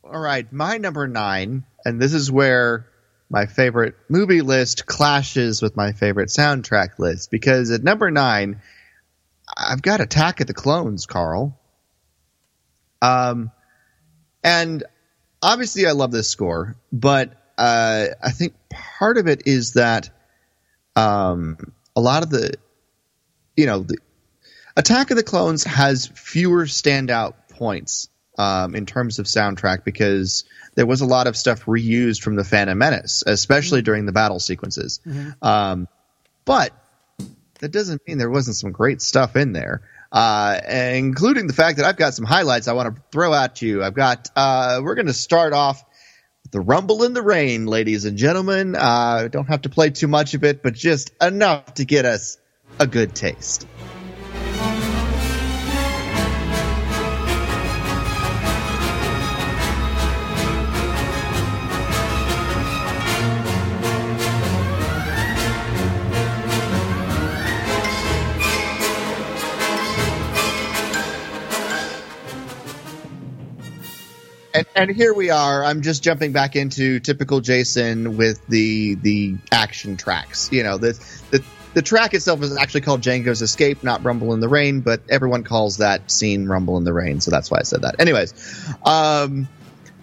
all 0.03 0.18
right, 0.18 0.51
my 0.51 0.78
number 0.78 1.07
nine, 1.07 1.64
and 1.84 2.01
this 2.01 2.14
is 2.14 2.32
where 2.32 2.86
my 3.28 3.45
favorite 3.45 3.95
movie 4.09 4.41
list 4.41 4.86
clashes 4.86 5.61
with 5.61 5.76
my 5.76 5.93
favorite 5.93 6.30
soundtrack 6.30 6.99
list 6.99 7.30
because 7.30 7.70
at 7.70 7.84
number 7.84 8.11
nine, 8.11 8.62
I've 9.57 9.83
got 9.83 10.01
Attack 10.01 10.41
of 10.41 10.47
the 10.47 10.55
Clones, 10.55 11.07
Carl. 11.07 11.59
Um, 13.03 13.51
and 14.43 14.85
obviously 15.43 15.87
I 15.87 15.93
love 15.93 16.13
this 16.13 16.29
score, 16.29 16.77
but 16.93 17.33
uh, 17.59 18.07
I 18.23 18.31
think 18.31 18.55
part 18.71 19.19
of 19.19 19.27
it 19.27 19.43
is 19.47 19.75
that 19.75 20.11
um, 20.97 21.73
a 21.97 22.01
lot 22.01 22.23
of 22.23 22.31
the, 22.31 22.55
you 23.57 23.67
know, 23.67 23.81
the 23.81 23.99
Attack 24.77 25.11
of 25.11 25.17
the 25.17 25.23
Clones 25.23 25.65
has 25.65 26.07
fewer 26.07 26.65
standout 26.65 27.35
points 27.51 28.09
um, 28.39 28.75
in 28.75 28.87
terms 28.87 29.19
of 29.19 29.27
soundtrack 29.27 29.85
because 29.85 30.45
there 30.75 30.87
was 30.87 31.01
a 31.01 31.07
lot 31.07 31.27
of 31.27 31.37
stuff 31.37 31.67
reused 31.67 32.23
from 32.23 32.37
the 32.37 32.45
Phantom 32.45 32.79
Menace, 32.79 33.23
especially 33.27 33.81
mm-hmm. 33.81 33.85
during 33.85 34.07
the 34.07 34.13
battle 34.13 34.41
sequences. 34.41 35.01
Mm-hmm. 35.07 35.47
Um, 35.47 35.89
but 36.45 36.73
that 37.61 37.71
doesn't 37.71 38.03
mean 38.07 38.19
there 38.19 38.31
wasn't 38.31 38.57
some 38.57 38.73
great 38.73 39.01
stuff 39.01 39.37
in 39.37 39.53
there. 39.53 39.83
Uh, 40.13 40.61
including 40.69 41.47
the 41.47 41.53
fact 41.53 41.77
that 41.77 41.87
I've 41.87 41.97
got 41.97 42.15
some 42.15 42.25
highlights 42.25 42.67
I 42.67 42.73
want 42.73 42.97
to 42.97 43.03
throw 43.13 43.33
at 43.33 43.63
you. 43.63 43.85
I've 43.85 43.95
got, 43.95 44.29
uh, 44.35 44.81
we're 44.83 44.97
going 44.97 45.07
to 45.07 45.13
start 45.13 45.53
off 45.53 45.85
with 46.43 46.51
the 46.51 46.61
Rumble 46.61 47.05
in 47.05 47.13
the 47.13 47.23
Rain, 47.23 47.67
ladies 47.67 48.07
and 48.07 48.19
gentlemen. 48.19 48.75
Uh, 48.75 49.29
don't 49.29 49.47
have 49.47 49.63
to 49.63 49.69
play 49.69 49.91
too 49.91 50.09
much 50.09 50.35
of 50.35 50.43
it, 50.43 50.65
but 50.65 50.75
just 50.75 51.13
enough 51.23 51.75
to 51.75 51.85
get 51.85 52.07
us 52.07 52.39
a 52.81 52.89
good 52.89 53.15
taste. 53.15 53.69
And, 74.61 74.89
and 74.89 74.97
here 74.97 75.15
we 75.15 75.31
are. 75.31 75.65
I'm 75.65 75.83
just 75.83 76.03
jumping 76.03 76.33
back 76.33 76.57
into 76.57 77.01
typical 77.01 77.41
Jason 77.41 78.17
with 78.17 78.47
the 78.47 78.95
the 78.97 79.37
action 79.51 79.97
tracks. 79.97 80.51
You 80.53 80.63
know, 80.63 80.79
the 80.79 80.93
the 81.31 81.43
the 81.75 81.83
track 81.83 82.15
itself 82.15 82.43
is 82.43 82.57
actually 82.57 82.83
called 82.83 83.01
Jango's 83.01 83.43
Escape, 83.43 83.83
not 83.83 84.05
Rumble 84.05 84.35
in 84.35 84.41
the 84.41 84.49
Rain, 84.49 84.81
but 84.81 85.03
everyone 85.09 85.45
calls 85.45 85.79
that 85.79 86.11
scene 86.11 86.47
Rumble 86.47 86.77
in 86.77 86.85
the 86.85 86.93
Rain, 86.93 87.21
so 87.21 87.31
that's 87.31 87.51
why 87.51 87.59
I 87.61 87.63
said 87.63 87.83
that. 87.83 87.97
Anyways, 87.99 88.35
um, 88.85 89.49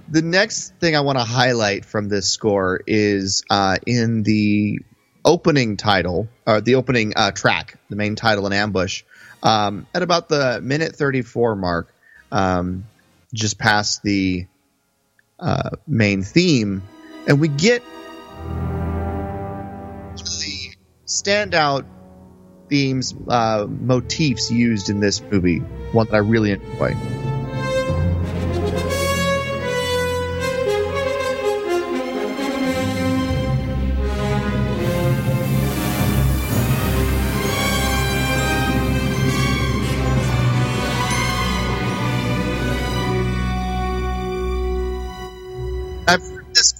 the 0.07 0.21
next 0.21 0.75
thing 0.79 0.95
I 0.95 1.01
want 1.01 1.17
to 1.17 1.23
highlight 1.23 1.85
from 1.85 2.09
this 2.09 2.31
score 2.31 2.81
is 2.87 3.43
uh, 3.49 3.77
in 3.85 4.23
the 4.23 4.79
opening 5.25 5.77
title, 5.77 6.29
or 6.45 6.61
the 6.61 6.75
opening 6.75 7.13
uh, 7.15 7.31
track, 7.31 7.77
the 7.89 7.97
main 7.97 8.15
title 8.15 8.47
in 8.47 8.53
Ambush, 8.53 9.03
um, 9.43 9.85
at 9.93 10.01
about 10.01 10.29
the 10.29 10.61
minute 10.61 10.95
34 10.95 11.55
mark. 11.55 11.93
Um, 12.31 12.85
just 13.33 13.57
past 13.57 14.03
the 14.03 14.47
uh, 15.39 15.71
main 15.87 16.23
theme, 16.23 16.81
and 17.27 17.39
we 17.39 17.47
get 17.47 17.81
one 20.11 20.19
of 20.19 20.39
the 20.39 20.71
standout 21.05 21.85
themes, 22.69 23.13
uh, 23.27 23.65
motifs 23.69 24.51
used 24.51 24.89
in 24.89 24.99
this 24.99 25.21
movie. 25.21 25.59
One 25.91 26.07
that 26.07 26.15
I 26.15 26.19
really 26.19 26.51
enjoy. 26.51 26.95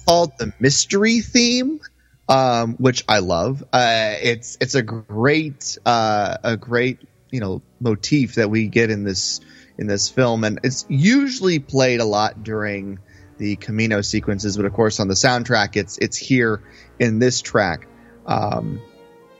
Called 0.06 0.32
the 0.38 0.52
mystery 0.58 1.20
theme, 1.20 1.80
um, 2.28 2.74
which 2.74 3.04
I 3.08 3.20
love. 3.20 3.62
Uh, 3.72 4.14
it's 4.22 4.58
it's 4.60 4.74
a 4.74 4.82
great 4.82 5.78
uh, 5.84 6.36
a 6.42 6.56
great 6.56 7.00
you 7.30 7.40
know 7.40 7.62
motif 7.80 8.36
that 8.36 8.50
we 8.50 8.66
get 8.66 8.90
in 8.90 9.04
this 9.04 9.40
in 9.78 9.86
this 9.86 10.08
film, 10.08 10.44
and 10.44 10.60
it's 10.64 10.84
usually 10.88 11.58
played 11.58 12.00
a 12.00 12.04
lot 12.04 12.42
during 12.42 12.98
the 13.38 13.56
Kamino 13.56 14.04
sequences, 14.04 14.56
but 14.56 14.66
of 14.66 14.72
course 14.72 15.00
on 15.00 15.08
the 15.08 15.14
soundtrack, 15.14 15.76
it's 15.76 15.98
it's 15.98 16.16
here 16.16 16.62
in 16.98 17.18
this 17.18 17.40
track. 17.40 17.86
Um, 18.26 18.80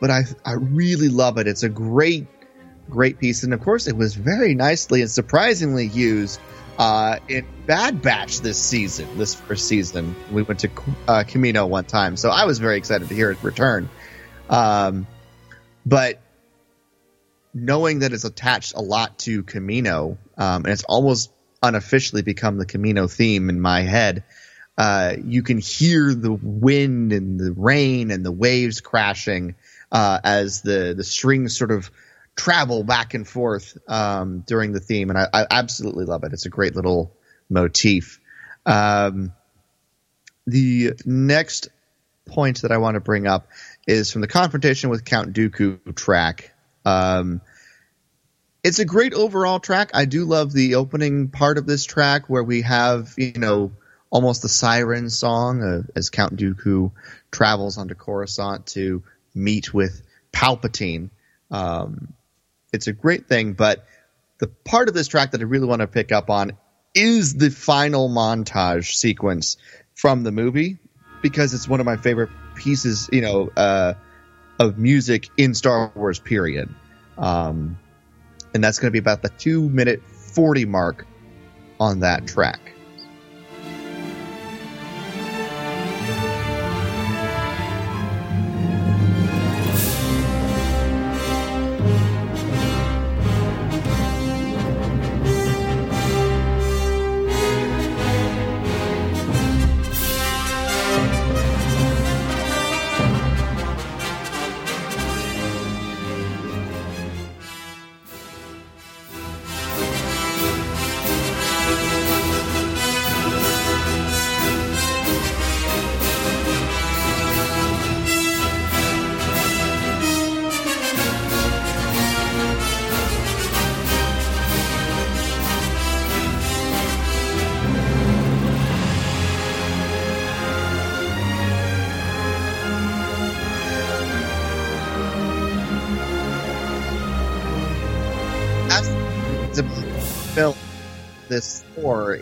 but 0.01 0.11
I 0.11 0.23
I 0.45 0.53
really 0.53 1.09
love 1.09 1.39
it. 1.39 1.47
It's 1.47 1.65
a 1.65 1.69
great 1.69 2.27
great 2.89 3.19
piece, 3.19 3.43
and 3.43 3.53
of 3.53 3.61
course 3.61 3.87
it 3.87 3.97
was 3.97 4.15
very 4.15 4.55
nicely 4.55 5.03
and 5.03 5.11
surprisingly 5.11 5.87
used 5.87 6.41
uh, 6.79 7.19
in 7.29 7.47
Bad 7.67 8.01
Batch 8.01 8.41
this 8.41 8.59
season, 8.59 9.19
this 9.19 9.35
first 9.35 9.67
season. 9.67 10.15
We 10.31 10.43
went 10.43 10.61
to 10.61 10.69
uh, 11.09 11.25
Kamino 11.25 11.69
one 11.69 11.85
time, 11.85 12.17
so 12.17 12.31
I 12.31 12.45
was 12.45 12.59
very 12.59 12.79
excited 12.79 13.09
to 13.09 13.15
hear 13.15 13.33
it 13.33 13.43
return. 13.43 13.91
Um, 14.49 15.07
but 15.85 16.21
knowing 17.53 18.01
that 18.01 18.13
it's 18.13 18.25
attached 18.25 18.75
a 18.75 18.81
lot 18.81 19.19
to 19.21 19.43
Kamino, 19.43 20.17
um, 20.37 20.65
and 20.65 20.69
it's 20.69 20.85
almost 20.85 21.33
unofficially 21.63 22.23
become 22.23 22.59
the 22.59 22.67
Kamino 22.67 23.13
theme 23.13 23.51
in 23.51 23.61
my 23.61 23.81
head. 23.81 24.23
Uh, 24.77 25.15
you 25.25 25.43
can 25.43 25.59
hear 25.59 26.15
the 26.15 26.33
wind 26.33 27.13
and 27.13 27.41
the 27.41 27.51
rain 27.51 28.13
and 28.13 28.25
the 28.25 28.31
waves 28.31 28.81
crashing 28.81 29.57
uh, 29.91 30.21
as 30.23 30.63
the 30.63 30.95
the 30.97 31.03
strings 31.03 31.57
sort 31.57 31.73
of 31.73 31.91
travel 32.39 32.85
back 32.85 33.15
and 33.15 33.27
forth 33.27 33.77
um, 33.89 34.45
during 34.47 34.73
the 34.73 34.81
theme, 34.81 35.11
and 35.11 35.19
I, 35.19 35.27
I, 35.35 35.47
absolutely 35.51 36.05
love 36.05 36.23
it. 36.23 36.33
It's 36.33 36.47
a 36.47 36.51
great 36.51 36.77
little 36.77 37.13
motif. 37.51 38.21
Um, 38.65 39.33
the 40.47 40.93
next 41.05 41.69
point 42.27 42.63
that 42.63 42.71
I 42.71 42.79
want 42.79 42.95
to 42.95 43.01
bring 43.01 43.27
up 43.27 43.49
is 43.89 44.13
from 44.13 44.21
the 44.21 44.29
confrontation 44.29 44.89
with 44.89 45.05
Count 45.05 45.33
Dooku 45.33 45.95
track. 45.97 46.55
Um, 46.85 47.41
it's 48.63 48.79
a 48.79 48.85
great 48.85 49.15
overall 49.15 49.59
track. 49.59 49.91
I 49.95 50.05
do 50.05 50.25
love 50.25 50.53
the 50.53 50.77
opening 50.77 51.29
part 51.29 51.59
of 51.59 51.67
this 51.67 51.85
track 51.85 52.31
where 52.31 52.45
we 52.45 52.63
have, 52.63 53.15
you 53.17 53.33
know, 53.33 53.73
almost 54.11 54.43
the 54.43 54.49
siren 54.49 55.11
song 55.11 55.63
uh, 55.63 55.83
as 55.97 56.11
Count 56.11 56.37
Dooku 56.37 56.93
travels 57.33 57.79
onto 57.79 57.95
Coruscant 57.95 58.67
to 58.69 59.03
meet 59.35 59.75
with 59.75 60.03
Palpatine. 60.33 61.11
Um, 61.51 62.15
it's 62.73 62.87
a 62.87 62.93
great 62.93 63.29
thing, 63.29 63.53
but 63.53 63.87
the 64.39 64.47
part 64.47 64.89
of 64.89 64.95
this 64.95 65.09
track 65.09 65.33
that 65.33 65.41
I 65.41 65.45
really 65.45 65.67
want 65.67 65.81
to 65.81 65.87
pick 65.87 66.13
up 66.13 66.31
on 66.31 66.53
is 66.95 67.35
the 67.35 67.51
final 67.51 68.09
montage 68.09 68.95
sequence 68.95 69.57
from 69.95 70.23
the 70.23 70.33
movie 70.33 70.79
because 71.23 71.55
it's 71.55 71.69
one 71.69 71.81
of 71.81 71.87
my 71.87 71.97
favorite 71.97 72.31
pieces, 72.55 73.09
you 73.13 73.21
know, 73.21 73.51
uh, 73.57 73.95
of 74.59 74.79
music 74.79 75.29
in 75.37 75.55
Star 75.55 75.93
Wars. 75.95 76.19
Period. 76.19 76.69
Um, 77.17 77.79
and 78.55 78.63
that's 78.63 78.79
going 78.79 78.89
to 78.89 78.93
be 78.93 78.99
about 78.99 79.23
the 79.23 79.29
two 79.29 79.69
minute 79.69 80.03
forty 80.09 80.65
mark 80.65 81.07
on 81.81 82.01
that 82.01 82.27
track. 82.27 82.61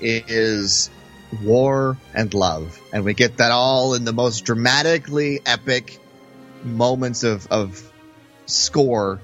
Is 0.00 0.90
war 1.42 1.96
and 2.14 2.32
love. 2.34 2.80
And 2.92 3.04
we 3.04 3.14
get 3.14 3.38
that 3.38 3.50
all 3.50 3.94
in 3.94 4.04
the 4.04 4.12
most 4.12 4.44
dramatically 4.44 5.40
epic 5.44 5.98
moments 6.64 7.22
of, 7.22 7.46
of 7.48 7.92
score 8.46 9.20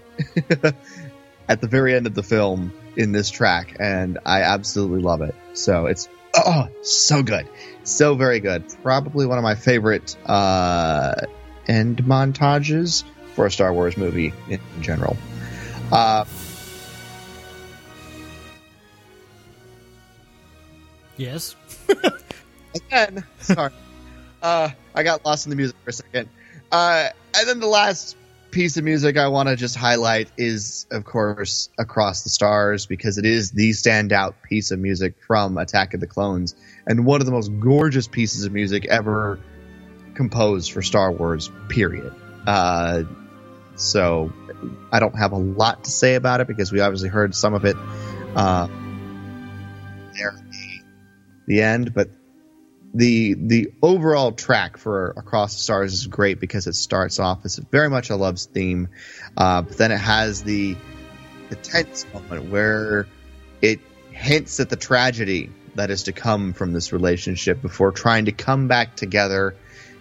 at 1.48 1.60
the 1.60 1.66
very 1.66 1.94
end 1.94 2.06
of 2.06 2.14
the 2.14 2.22
film 2.22 2.72
in 2.96 3.12
this 3.12 3.30
track. 3.30 3.76
And 3.78 4.18
I 4.24 4.42
absolutely 4.42 5.00
love 5.00 5.22
it. 5.22 5.34
So 5.54 5.86
it's, 5.86 6.08
oh, 6.34 6.68
so 6.82 7.22
good. 7.22 7.48
So 7.84 8.14
very 8.14 8.40
good. 8.40 8.64
Probably 8.82 9.26
one 9.26 9.38
of 9.38 9.44
my 9.44 9.54
favorite, 9.54 10.16
uh, 10.26 11.14
end 11.66 11.98
montages 12.04 13.04
for 13.34 13.46
a 13.46 13.50
Star 13.50 13.72
Wars 13.72 13.96
movie 13.96 14.32
in 14.48 14.60
general. 14.80 15.16
Uh, 15.90 16.24
Yes. 21.16 21.56
Again, 22.74 23.24
sorry. 23.40 23.72
Uh, 24.42 24.70
I 24.94 25.02
got 25.02 25.24
lost 25.24 25.46
in 25.46 25.50
the 25.50 25.56
music 25.56 25.76
for 25.84 25.90
a 25.90 25.92
second. 25.92 26.28
Uh, 26.70 27.08
and 27.34 27.48
then 27.48 27.60
the 27.60 27.66
last 27.66 28.16
piece 28.50 28.76
of 28.76 28.84
music 28.84 29.16
I 29.16 29.28
want 29.28 29.48
to 29.48 29.56
just 29.56 29.76
highlight 29.76 30.28
is, 30.36 30.86
of 30.90 31.04
course, 31.04 31.70
Across 31.78 32.22
the 32.22 32.30
Stars, 32.30 32.86
because 32.86 33.18
it 33.18 33.24
is 33.24 33.50
the 33.50 33.70
standout 33.70 34.34
piece 34.42 34.70
of 34.70 34.78
music 34.78 35.14
from 35.26 35.58
Attack 35.58 35.94
of 35.94 36.00
the 36.00 36.06
Clones, 36.06 36.54
and 36.86 37.04
one 37.04 37.20
of 37.20 37.26
the 37.26 37.32
most 37.32 37.50
gorgeous 37.60 38.08
pieces 38.08 38.44
of 38.44 38.52
music 38.52 38.86
ever 38.86 39.38
composed 40.14 40.72
for 40.72 40.82
Star 40.82 41.10
Wars, 41.10 41.50
period. 41.68 42.14
Uh, 42.46 43.04
so 43.76 44.32
I 44.92 45.00
don't 45.00 45.16
have 45.16 45.32
a 45.32 45.38
lot 45.38 45.84
to 45.84 45.90
say 45.90 46.14
about 46.14 46.40
it 46.40 46.46
because 46.46 46.70
we 46.70 46.80
obviously 46.80 47.08
heard 47.08 47.34
some 47.34 47.54
of 47.54 47.64
it 47.64 47.76
uh, 48.36 48.68
there 50.14 50.34
the 51.46 51.62
end, 51.62 51.94
but 51.94 52.08
the 52.94 53.34
the 53.34 53.72
overall 53.82 54.32
track 54.32 54.76
for 54.76 55.10
Across 55.16 55.54
the 55.54 55.60
Stars 55.60 55.94
is 55.94 56.06
great 56.06 56.40
because 56.40 56.66
it 56.66 56.74
starts 56.74 57.18
off 57.18 57.44
as 57.44 57.56
very 57.56 57.88
much 57.88 58.10
a 58.10 58.16
love's 58.16 58.46
theme, 58.46 58.88
uh, 59.36 59.62
but 59.62 59.76
then 59.78 59.92
it 59.92 60.00
has 60.00 60.42
the 60.42 60.76
the 61.48 61.56
tense 61.56 62.06
moment 62.12 62.50
where 62.50 63.06
it 63.60 63.80
hints 64.10 64.60
at 64.60 64.70
the 64.70 64.76
tragedy 64.76 65.50
that 65.74 65.90
is 65.90 66.04
to 66.04 66.12
come 66.12 66.52
from 66.52 66.72
this 66.72 66.92
relationship 66.92 67.62
before 67.62 67.92
trying 67.92 68.26
to 68.26 68.32
come 68.32 68.68
back 68.68 68.94
together 68.94 69.54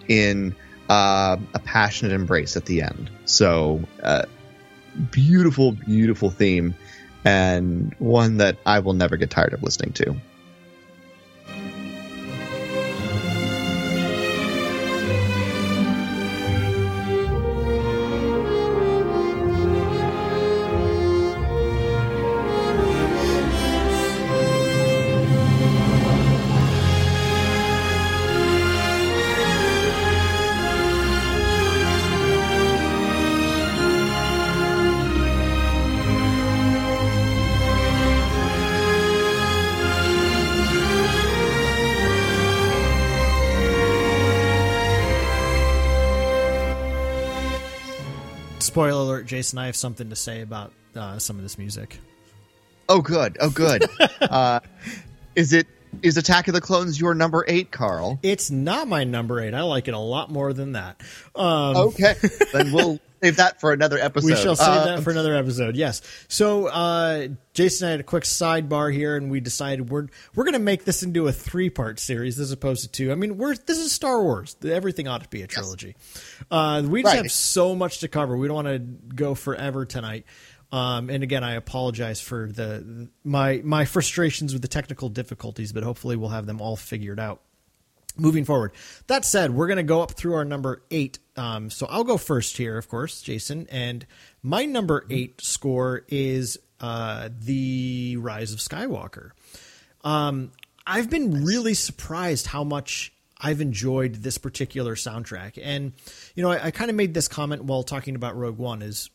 in 0.08 0.56
uh, 0.90 1.38
a 1.54 1.60
passionate 1.60 2.12
embrace 2.12 2.58
at 2.58 2.66
the 2.66 2.82
end. 2.82 3.10
So, 3.24 3.84
uh, 4.04 4.24
beautiful, 5.12 5.72
beautiful 5.72 6.30
theme, 6.30 6.76
and 7.24 7.96
one 8.00 8.38
that 8.38 8.58
I 8.66 8.80
will 8.80 8.94
never 8.94 9.16
get 9.16 9.30
tired 9.30 9.54
of 9.54 9.64
listening 9.64 9.94
to. 9.94 10.16
Jason, 49.42 49.58
I 49.58 49.66
have 49.66 49.76
something 49.76 50.12
to 50.12 50.16
say 50.16 50.42
about 50.42 50.72
uh, 50.96 51.18
some 51.18 51.38
of 51.38 51.42
this 51.42 51.58
music. 51.58 51.98
Oh, 52.88 53.02
good. 53.02 53.38
Oh, 53.40 53.50
good. 53.50 53.84
uh, 54.22 54.60
is 55.34 55.52
it 55.52 55.66
is 56.04 56.16
Attack 56.16 56.48
of 56.48 56.54
the 56.54 56.62
Clones 56.62 57.02
your 57.02 57.16
number 57.16 57.44
eight, 57.48 57.72
Carl? 57.72 58.20
It's 58.22 58.52
not 58.52 58.88
my 58.88 59.04
number 59.04 59.42
eight. 59.42 59.56
I 59.56 59.64
like 59.64 59.88
it 59.88 59.96
a 59.96 60.00
lot 60.00 60.30
more 60.30 60.54
than 60.54 60.74
that. 60.74 61.02
Um, 61.34 61.76
okay, 61.76 62.14
then 62.54 62.72
we'll 62.72 63.00
save 63.22 63.38
that 63.38 63.60
for 63.60 63.72
another 63.74 63.98
episode. 63.98 64.28
We 64.28 64.36
shall 64.36 64.56
save 64.56 64.68
uh, 64.68 64.86
that 64.86 65.04
for 65.04 65.12
another 65.12 65.36
episode. 65.36 65.76
Yes. 65.76 66.02
So 66.28 66.68
uh, 66.68 67.28
Jason 67.54 67.86
and 67.86 67.90
I 67.90 67.92
had 67.92 68.00
a 68.00 68.04
quick 68.04 68.24
sidebar 68.24 68.94
here, 68.94 69.16
and 69.16 69.30
we 69.30 69.40
decided 69.40 69.90
we're 69.90 70.08
we're 70.36 70.44
going 70.44 70.54
to 70.54 70.60
make 70.60 70.86
this 70.86 71.04
into 71.04 71.28
a 71.28 71.32
three 71.32 71.70
part 71.70 72.00
series 72.00 72.40
as 72.40 72.52
opposed 72.52 72.84
to 72.84 72.90
two. 72.90 73.12
I 73.12 73.16
mean, 73.16 73.38
we're 73.38 73.56
this 73.56 73.78
is 73.78 73.92
Star 73.92 74.22
Wars. 74.22 74.56
Everything 74.64 75.08
ought 75.08 75.24
to 75.24 75.30
be 75.30 75.42
a 75.42 75.48
trilogy. 75.48 75.96
Yes. 75.98 76.44
Uh, 76.50 76.84
we 76.86 77.04
just 77.04 77.14
right. 77.14 77.24
have 77.24 77.32
so 77.32 77.76
much 77.76 78.00
to 78.00 78.08
cover. 78.08 78.36
We 78.38 78.48
don't 78.48 78.64
want 78.64 78.68
to 78.68 78.80
go 79.16 79.36
forever 79.36 79.86
tonight. 79.86 80.26
Um, 80.72 81.10
and 81.10 81.22
again, 81.22 81.44
I 81.44 81.56
apologize 81.56 82.22
for 82.22 82.48
the 82.48 83.10
my 83.24 83.62
my 83.64 83.86
frustrations 83.86 84.54
with 84.54 84.62
the 84.62 84.68
technical 84.68 85.10
difficulties, 85.10 85.74
but 85.74 85.84
hopefully 85.84 86.16
we'll 86.16 86.30
have 86.30 86.46
them 86.46 86.62
all 86.62 86.78
figured 86.78 87.20
out 87.20 87.42
moving 88.18 88.46
forward. 88.46 88.72
That 89.08 89.26
said, 89.26 89.52
we're 89.52 89.68
going 89.68 89.78
to 89.78 89.84
go 89.84 90.02
up 90.02 90.12
through 90.12 90.34
our 90.36 90.46
number 90.46 90.84
eight. 90.92 91.20
Um, 91.36 91.70
so 91.70 91.86
I'll 91.90 92.04
go 92.04 92.18
first 92.18 92.58
here, 92.58 92.78
of 92.78 92.90
course, 92.90 93.22
Jason. 93.22 93.68
And 93.72 94.06
my 94.44 94.66
number 94.66 95.06
eight 95.10 95.42
score 95.42 96.04
is 96.08 96.58
uh, 96.80 97.30
The 97.40 98.18
Rise 98.18 98.54
of 98.54 98.60
Skywalker. 98.60 99.32
Um, 100.04 100.52
I've 100.86 101.10
been 101.10 101.46
really 101.46 101.74
surprised 101.74 102.48
how 102.48 102.64
much 102.64 103.14
I've 103.38 103.62
enjoyed 103.62 104.16
this 104.16 104.38
particular 104.38 104.96
soundtrack. 104.96 105.60
And, 105.62 105.94
you 106.36 106.44
know, 106.44 106.52
I, 106.52 106.66
I 106.66 106.72
kind 106.72 106.90
of 106.90 106.96
made 106.96 107.14
this 107.14 107.28
comment 107.28 107.64
while 107.64 107.84
talking 107.84 108.16
about 108.16 108.36
Rogue 108.36 108.58
One 108.58 108.82
is 108.82 109.10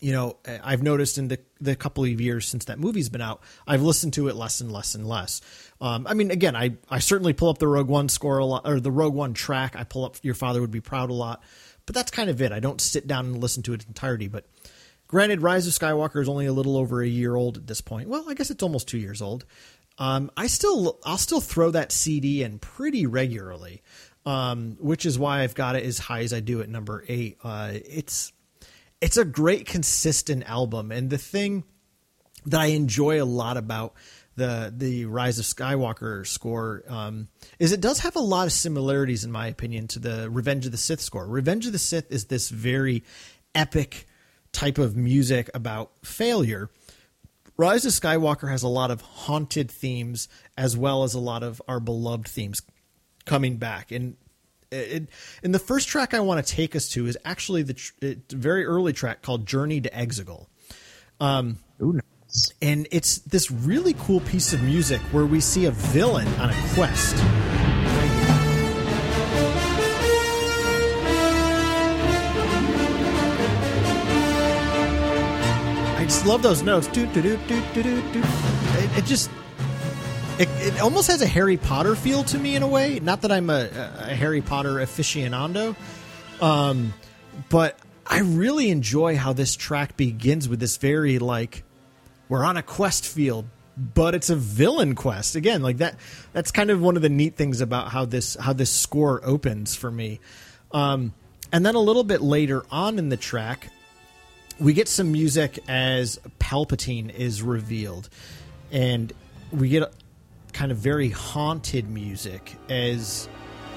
you 0.00 0.12
know, 0.12 0.36
I've 0.62 0.82
noticed 0.82 1.18
in 1.18 1.28
the 1.28 1.38
the 1.60 1.74
couple 1.74 2.04
of 2.04 2.20
years 2.20 2.46
since 2.46 2.66
that 2.66 2.78
movie's 2.78 3.08
been 3.08 3.20
out, 3.20 3.40
I've 3.66 3.82
listened 3.82 4.12
to 4.14 4.28
it 4.28 4.36
less 4.36 4.60
and 4.60 4.70
less 4.70 4.94
and 4.94 5.06
less. 5.06 5.40
Um, 5.80 6.06
I 6.06 6.14
mean, 6.14 6.30
again, 6.30 6.54
I 6.54 6.76
I 6.90 6.98
certainly 6.98 7.32
pull 7.32 7.48
up 7.48 7.58
the 7.58 7.68
Rogue 7.68 7.88
One 7.88 8.08
score 8.08 8.38
a 8.38 8.44
lot, 8.44 8.62
or 8.66 8.80
the 8.80 8.90
Rogue 8.90 9.14
One 9.14 9.34
track. 9.34 9.74
I 9.76 9.84
pull 9.84 10.04
up 10.04 10.16
Your 10.22 10.34
Father 10.34 10.60
Would 10.60 10.70
Be 10.70 10.80
Proud 10.80 11.10
a 11.10 11.14
lot, 11.14 11.42
but 11.86 11.94
that's 11.94 12.10
kind 12.10 12.30
of 12.30 12.42
it. 12.42 12.52
I 12.52 12.60
don't 12.60 12.80
sit 12.80 13.06
down 13.06 13.26
and 13.26 13.40
listen 13.40 13.62
to 13.64 13.72
it 13.72 13.86
entirety. 13.86 14.28
But 14.28 14.46
granted, 15.08 15.42
Rise 15.42 15.66
of 15.66 15.72
Skywalker 15.72 16.20
is 16.20 16.28
only 16.28 16.46
a 16.46 16.52
little 16.52 16.76
over 16.76 17.02
a 17.02 17.08
year 17.08 17.34
old 17.34 17.56
at 17.56 17.66
this 17.66 17.80
point. 17.80 18.08
Well, 18.08 18.26
I 18.28 18.34
guess 18.34 18.50
it's 18.50 18.62
almost 18.62 18.88
two 18.88 18.98
years 18.98 19.22
old. 19.22 19.44
Um, 19.98 20.30
I 20.36 20.46
still 20.46 20.98
I'll 21.04 21.18
still 21.18 21.40
throw 21.40 21.70
that 21.70 21.90
CD 21.90 22.42
in 22.42 22.58
pretty 22.58 23.06
regularly, 23.06 23.82
um, 24.26 24.76
which 24.78 25.06
is 25.06 25.18
why 25.18 25.42
I've 25.42 25.54
got 25.54 25.76
it 25.76 25.84
as 25.84 25.98
high 25.98 26.20
as 26.20 26.34
I 26.34 26.40
do 26.40 26.60
at 26.60 26.68
number 26.68 27.04
eight. 27.08 27.38
Uh, 27.42 27.70
it's 27.72 28.32
it's 29.00 29.16
a 29.16 29.24
great 29.24 29.66
consistent 29.66 30.48
album. 30.48 30.90
And 30.90 31.10
the 31.10 31.18
thing 31.18 31.64
that 32.46 32.60
i 32.60 32.66
enjoy 32.66 33.20
a 33.20 33.24
lot 33.24 33.56
about 33.56 33.94
the 34.36 34.72
the 34.74 35.06
rise 35.06 35.38
of 35.38 35.44
skywalker 35.44 36.26
score 36.26 36.84
um, 36.88 37.28
is 37.58 37.72
it 37.72 37.80
does 37.80 38.00
have 38.00 38.16
a 38.16 38.20
lot 38.20 38.46
of 38.46 38.52
similarities 38.52 39.24
in 39.24 39.32
my 39.32 39.46
opinion 39.48 39.88
to 39.88 39.98
the 39.98 40.30
revenge 40.30 40.66
of 40.66 40.72
the 40.72 40.78
sith 40.78 41.00
score. 41.00 41.26
Revenge 41.26 41.66
of 41.66 41.72
the 41.72 41.78
sith 41.78 42.10
is 42.12 42.26
this 42.26 42.50
very 42.50 43.02
epic 43.54 44.06
type 44.52 44.78
of 44.78 44.96
music 44.96 45.50
about 45.54 45.92
failure. 46.04 46.70
Rise 47.56 47.86
of 47.86 47.92
skywalker 47.92 48.50
has 48.50 48.62
a 48.62 48.68
lot 48.68 48.90
of 48.90 49.00
haunted 49.00 49.70
themes 49.70 50.28
as 50.56 50.76
well 50.76 51.02
as 51.02 51.14
a 51.14 51.18
lot 51.18 51.42
of 51.42 51.62
our 51.66 51.80
beloved 51.80 52.28
themes 52.28 52.60
coming 53.24 53.56
back. 53.56 53.90
And 53.90 54.16
it, 54.70 55.08
and 55.42 55.54
the 55.54 55.58
first 55.58 55.88
track 55.88 56.14
I 56.14 56.20
want 56.20 56.44
to 56.44 56.54
take 56.54 56.74
us 56.76 56.88
to 56.90 57.06
is 57.06 57.16
actually 57.24 57.62
the 57.62 57.74
tr- 57.74 57.92
very 58.30 58.64
early 58.64 58.92
track 58.92 59.22
called 59.22 59.46
Journey 59.46 59.80
to 59.80 59.90
Exegol. 59.90 60.46
Um, 61.20 61.58
Ooh, 61.82 61.92
nice. 61.94 62.52
and 62.60 62.86
it's 62.90 63.18
this 63.18 63.50
really 63.50 63.94
cool 63.94 64.20
piece 64.20 64.52
of 64.52 64.62
music 64.62 65.00
where 65.12 65.26
we 65.26 65.40
see 65.40 65.64
a 65.66 65.70
villain 65.70 66.28
on 66.34 66.50
a 66.50 66.68
quest. 66.74 67.16
I 75.98 76.04
just 76.04 76.26
love 76.26 76.42
those 76.42 76.62
notes. 76.62 76.86
Do, 76.88 77.06
do, 77.06 77.22
do, 77.22 77.36
do, 77.48 77.62
do, 77.72 77.82
do, 77.82 78.12
do. 78.12 78.20
It, 78.20 78.98
it 78.98 79.04
just 79.06 79.30
it, 80.38 80.48
it 80.60 80.80
almost 80.80 81.08
has 81.08 81.22
a 81.22 81.26
Harry 81.26 81.56
Potter 81.56 81.96
feel 81.96 82.22
to 82.24 82.38
me 82.38 82.56
in 82.56 82.62
a 82.62 82.68
way. 82.68 83.00
Not 83.00 83.22
that 83.22 83.32
I'm 83.32 83.48
a, 83.48 83.68
a 83.98 84.14
Harry 84.14 84.42
Potter 84.42 84.74
aficionado, 84.74 85.74
um, 86.42 86.92
but 87.48 87.78
I 88.06 88.20
really 88.20 88.70
enjoy 88.70 89.16
how 89.16 89.32
this 89.32 89.56
track 89.56 89.96
begins 89.96 90.46
with 90.48 90.60
this 90.60 90.76
very 90.76 91.18
like 91.18 91.64
we're 92.28 92.44
on 92.44 92.58
a 92.58 92.62
quest 92.62 93.06
field, 93.06 93.46
but 93.76 94.14
it's 94.14 94.28
a 94.28 94.36
villain 94.36 94.94
quest 94.94 95.36
again. 95.36 95.62
Like 95.62 95.78
that. 95.78 95.96
That's 96.34 96.50
kind 96.50 96.70
of 96.70 96.82
one 96.82 96.96
of 96.96 97.02
the 97.02 97.08
neat 97.08 97.36
things 97.36 97.62
about 97.62 97.90
how 97.90 98.04
this 98.04 98.36
how 98.36 98.52
this 98.52 98.70
score 98.70 99.24
opens 99.24 99.74
for 99.74 99.90
me. 99.90 100.20
Um, 100.70 101.14
and 101.50 101.64
then 101.64 101.76
a 101.76 101.80
little 101.80 102.04
bit 102.04 102.20
later 102.20 102.64
on 102.70 102.98
in 102.98 103.08
the 103.08 103.16
track, 103.16 103.68
we 104.58 104.74
get 104.74 104.88
some 104.88 105.12
music 105.12 105.60
as 105.66 106.20
Palpatine 106.38 107.14
is 107.14 107.40
revealed, 107.42 108.10
and 108.70 109.12
we 109.50 109.70
get 109.70 109.90
kind 110.56 110.72
of 110.72 110.78
very 110.78 111.10
haunted 111.10 111.86
music 111.86 112.56
as 112.70 113.28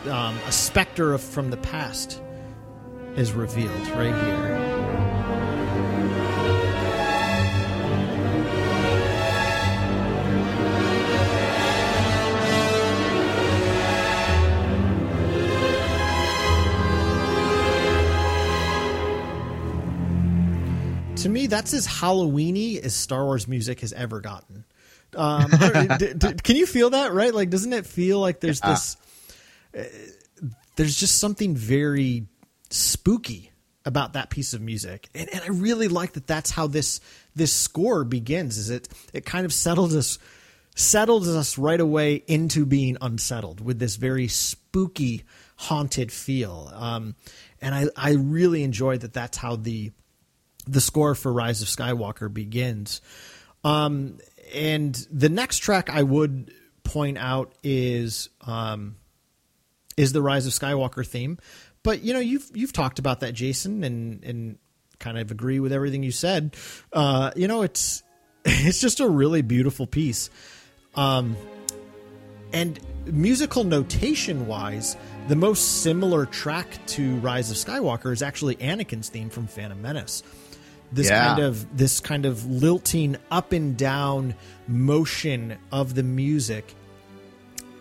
um, 0.05 0.39
a 0.47 0.51
specter 0.51 1.13
of, 1.13 1.21
from 1.21 1.49
the 1.49 1.57
past 1.57 2.21
is 3.17 3.33
revealed 3.33 3.69
right 3.89 4.15
here. 4.23 4.69
To 21.17 21.27
me, 21.27 21.47
that's 21.47 21.73
as 21.73 21.85
Halloweeny 21.85 22.79
as 22.81 22.95
Star 22.95 23.25
Wars 23.25 23.49
music 23.49 23.81
has 23.81 23.91
ever 23.91 24.21
gotten. 24.21 24.63
Um, 25.15 25.49
d- 25.97 26.13
d- 26.17 26.33
can 26.43 26.55
you 26.55 26.65
feel 26.65 26.91
that? 26.91 27.13
Right? 27.13 27.33
Like, 27.33 27.49
doesn't 27.49 27.73
it 27.73 27.85
feel 27.85 28.19
like 28.19 28.39
there's 28.39 28.59
Yeah. 28.63 28.69
this? 28.71 28.97
Uh, 29.77 29.83
there's 30.75 30.95
just 30.95 31.17
something 31.17 31.55
very 31.55 32.27
spooky 32.69 33.51
about 33.85 34.13
that 34.13 34.29
piece 34.29 34.53
of 34.53 34.61
music, 34.61 35.09
and, 35.15 35.29
and 35.29 35.41
I 35.43 35.47
really 35.47 35.87
like 35.87 36.13
that. 36.13 36.27
That's 36.27 36.51
how 36.51 36.67
this 36.67 37.01
this 37.35 37.53
score 37.53 38.03
begins. 38.03 38.57
Is 38.57 38.69
it? 38.69 38.87
It 39.13 39.25
kind 39.25 39.45
of 39.45 39.53
settles 39.53 39.95
us 39.95 40.19
settles 40.75 41.27
us 41.27 41.57
right 41.57 41.79
away 41.79 42.23
into 42.27 42.65
being 42.65 42.95
unsettled 43.01 43.59
with 43.59 43.79
this 43.79 43.95
very 43.97 44.27
spooky, 44.27 45.23
haunted 45.57 46.11
feel. 46.11 46.71
Um, 46.73 47.15
and 47.61 47.73
I 47.75 47.87
I 47.95 48.11
really 48.13 48.63
enjoy 48.63 48.97
that. 48.99 49.13
That's 49.13 49.37
how 49.37 49.55
the 49.55 49.91
the 50.67 50.81
score 50.81 51.15
for 51.15 51.33
Rise 51.33 51.61
of 51.61 51.67
Skywalker 51.67 52.31
begins. 52.31 53.01
Um, 53.63 54.19
and 54.53 54.95
the 55.11 55.29
next 55.29 55.59
track 55.59 55.89
I 55.89 56.03
would 56.03 56.53
point 56.83 57.17
out 57.17 57.53
is 57.63 58.29
um, 58.41 58.95
is 59.97 60.13
the 60.13 60.21
Rise 60.21 60.47
of 60.47 60.53
Skywalker 60.53 61.05
theme. 61.05 61.37
But 61.83 62.03
you 62.03 62.13
know, 62.13 62.19
you've 62.19 62.49
you've 62.53 62.73
talked 62.73 62.99
about 62.99 63.21
that, 63.21 63.33
Jason, 63.33 63.83
and 63.83 64.23
and 64.23 64.57
kind 64.99 65.17
of 65.17 65.31
agree 65.31 65.59
with 65.59 65.71
everything 65.71 66.03
you 66.03 66.11
said. 66.11 66.55
Uh, 66.91 67.31
you 67.35 67.47
know, 67.47 67.61
it's 67.61 68.03
it's 68.45 68.81
just 68.81 68.99
a 68.99 69.07
really 69.07 69.41
beautiful 69.41 69.87
piece. 69.87 70.29
Um, 70.95 71.37
and 72.51 72.79
musical 73.05 73.63
notation 73.63 74.47
wise, 74.47 74.97
the 75.27 75.35
most 75.35 75.83
similar 75.83 76.25
track 76.25 76.67
to 76.87 77.15
Rise 77.17 77.51
of 77.51 77.57
Skywalker 77.57 78.11
is 78.11 78.23
actually 78.23 78.55
Anakin's 78.55 79.09
theme 79.09 79.29
from 79.29 79.47
Phantom 79.47 79.79
Menace. 79.81 80.23
This 80.91 81.07
Yeah. 81.07 81.27
kind 81.27 81.43
of 81.43 81.77
this 81.77 81.99
kind 81.99 82.25
of 82.25 82.45
lilting 82.49 83.17
up 83.29 83.51
and 83.51 83.77
down 83.77 84.35
motion 84.67 85.57
of 85.71 85.95
the 85.95 86.03
music. 86.03 86.73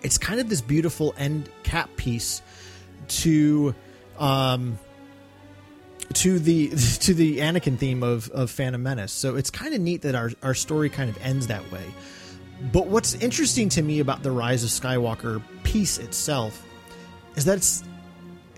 It's 0.02 0.18
kind 0.18 0.40
of 0.40 0.48
this 0.48 0.60
beautiful 0.60 1.14
end 1.18 1.48
cap 1.62 1.88
piece 1.96 2.42
to 3.08 3.74
um 4.18 4.78
to 6.14 6.38
the 6.38 6.68
to 7.00 7.14
the 7.14 7.38
Anakin 7.38 7.78
theme 7.78 8.02
of 8.02 8.28
of 8.30 8.50
Phantom 8.50 8.82
Menace. 8.82 9.12
So 9.12 9.36
it's 9.36 9.50
kind 9.50 9.74
of 9.74 9.80
neat 9.80 10.02
that 10.02 10.14
our 10.14 10.30
our 10.42 10.54
story 10.54 10.88
kind 10.90 11.08
of 11.10 11.18
ends 11.22 11.46
that 11.46 11.70
way. 11.72 11.84
But 12.72 12.88
what's 12.88 13.14
interesting 13.14 13.68
to 13.70 13.82
me 13.82 14.00
about 14.00 14.22
the 14.22 14.32
Rise 14.32 14.64
of 14.64 14.70
Skywalker 14.70 15.40
piece 15.62 15.98
itself 15.98 16.64
is 17.36 17.44
that 17.44 17.56
it's 17.58 17.84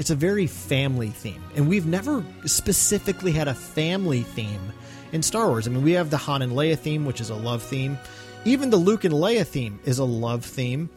it's 0.01 0.11
a 0.11 0.17
very 0.17 0.49
family 0.49 1.11
theme, 1.11 1.43
and 1.55 1.69
we've 1.69 1.87
never 1.87 2.25
specifically 2.47 3.31
had 3.33 3.47
a 3.47 3.55
family 3.55 4.23
theme 4.23 4.73
in 5.13 5.23
Star 5.23 5.47
Wars. 5.49 5.69
I 5.69 5.71
mean, 5.71 5.85
we 5.85 5.93
have 5.93 6.11
the 6.11 6.17
Han 6.17 6.43
and 6.43 6.53
Leia 6.55 6.77
theme, 6.79 7.05
which 7.05 7.21
is 7.21 7.31
a 7.31 7.35
love 7.37 7.63
theme. 7.63 7.97
Even 8.45 8.71
the 8.71 8.77
Luke 8.79 9.05
and 9.05 9.15
Leia 9.15 9.47
theme 9.47 9.79
is 9.85 9.99
a 9.99 10.05
love 10.05 10.45
theme. 10.45 10.91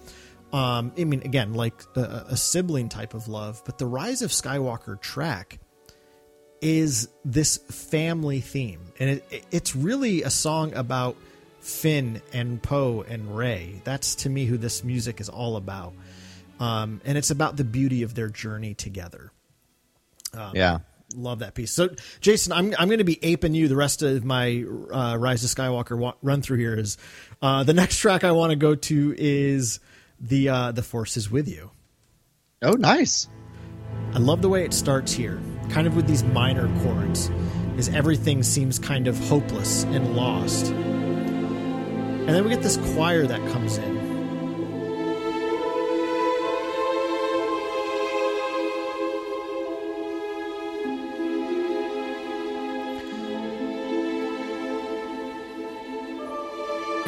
Um, 0.54 0.92
I 0.98 1.04
mean, 1.04 1.22
again, 1.24 1.54
like 1.54 1.74
a, 1.96 2.26
a 2.30 2.38
sibling 2.38 2.88
type 2.90 3.14
of 3.14 3.28
love. 3.28 3.62
But 3.66 3.78
the 3.80 3.86
Rise 3.88 4.22
of 4.22 4.30
Skywalker 4.32 5.00
track 5.02 5.60
is 6.62 7.10
this 7.26 7.58
family 7.58 8.40
theme, 8.40 8.80
and 9.00 9.10
it, 9.10 9.26
it- 9.32 9.46
it's 9.52 9.76
really 9.76 10.24
a 10.24 10.30
song 10.30 10.74
about 10.74 11.16
Finn 11.60 12.22
and 12.34 12.62
Poe 12.62 13.04
and 13.08 13.36
Rey. 13.36 13.82
That's 13.84 14.16
to 14.16 14.30
me 14.30 14.46
who 14.46 14.58
this 14.58 14.84
music 14.84 15.20
is 15.20 15.28
all 15.30 15.56
about, 15.58 15.94
um, 16.60 17.02
and 17.06 17.18
it's 17.18 17.32
about 17.32 17.58
the 17.58 17.64
beauty 17.64 18.04
of 18.04 18.16
their 18.16 18.30
journey 18.30 18.74
together. 18.74 19.32
yeah. 20.54 20.80
Love 21.16 21.40
that 21.40 21.54
piece. 21.54 21.72
So, 21.72 21.90
Jason, 22.22 22.52
I'm 22.54 22.74
I'm 22.80 22.88
going 22.88 22.98
to 22.98 23.04
be 23.04 23.20
aping 23.22 23.54
you 23.54 23.68
the 23.68 23.76
rest 23.76 24.02
of 24.02 24.26
my 24.26 24.66
uh, 24.92 25.16
Rise 25.16 25.44
of 25.44 25.52
Skywalker 25.52 25.96
wa- 25.96 26.16
run 26.24 26.42
through 26.42 26.58
here. 26.58 26.74
Is 26.74 26.98
uh, 27.40 27.64
the 27.64 27.74
next 27.74 28.00
track 28.00 28.24
I 28.24 28.32
want 28.32 28.50
to 28.50 28.56
go 28.56 28.74
to 28.74 29.14
is 29.16 29.80
the 30.20 30.50
uh, 30.50 30.72
the 30.72 30.82
Force 30.82 31.16
is 31.16 31.30
with 31.30 31.48
you. 31.48 31.70
Oh, 32.64 32.74
nice. 32.74 33.28
I 34.14 34.18
love 34.20 34.42
the 34.42 34.50
way 34.50 34.64
it 34.64 34.74
starts 34.74 35.12
here, 35.12 35.40
kind 35.70 35.86
of 35.86 35.96
with 35.96 36.08
these 36.08 36.24
minor 36.24 36.68
chords, 36.82 37.30
as 37.78 37.90
everything 37.90 38.42
seems 38.42 38.80
kind 38.80 39.08
of 39.08 39.20
hopeless 39.28 39.84
and 39.84 40.16
lost. 40.16 40.72
And 40.72 42.30
then 42.30 42.44
we 42.44 42.50
get 42.50 42.64
this 42.64 42.78
choir 42.96 43.28
that 43.28 43.40
comes 43.52 43.78
in. 43.78 43.93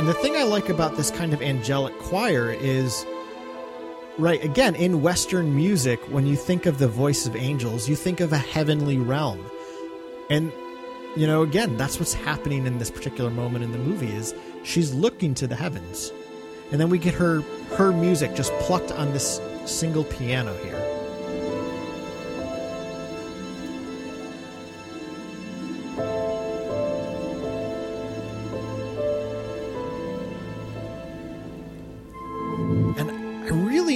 And 0.06 0.14
the 0.14 0.20
thing 0.20 0.36
I 0.38 0.44
like 0.44 0.70
about 0.70 0.98
this 0.98 1.10
kind 1.10 1.34
of 1.34 1.42
angelic 1.42 1.98
choir 1.98 2.52
is 2.52 3.08
Right. 4.20 4.44
Again, 4.44 4.76
in 4.76 5.02
Western 5.02 5.56
music, 5.56 6.00
when 6.12 6.28
you 6.28 6.36
think 6.36 6.68
of 6.68 6.78
the 6.78 6.88
voice 6.88 7.26
of 7.26 7.36
angels, 7.36 7.90
you 7.90 7.96
think 7.96 8.20
of 8.20 8.32
a 8.32 8.38
heavenly 8.38 9.00
realm. 9.00 9.44
And 10.30 10.52
you 11.16 11.26
know, 11.26 11.42
again, 11.42 11.76
that's 11.76 11.98
what's 11.98 12.14
happening 12.14 12.68
in 12.68 12.78
this 12.78 12.92
particular 12.92 13.32
moment 13.32 13.64
in 13.64 13.72
the 13.72 13.80
movie 13.80 14.16
is 14.16 14.36
she's 14.64 14.94
looking 14.94 15.34
to 15.34 15.48
the 15.48 15.56
heavens. 15.56 16.12
And 16.72 16.80
then 16.80 16.92
we 16.92 17.00
get 17.00 17.16
her 17.16 17.42
her 17.76 17.92
music 17.92 18.36
just 18.36 18.54
plucked 18.60 18.92
on 18.92 19.12
this 19.12 19.42
single 19.66 20.04
piano 20.04 20.56
here. 20.58 20.85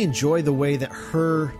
Enjoy 0.09 0.41
the 0.41 0.51
way 0.51 0.75
that 0.75 0.91
her 0.91 1.53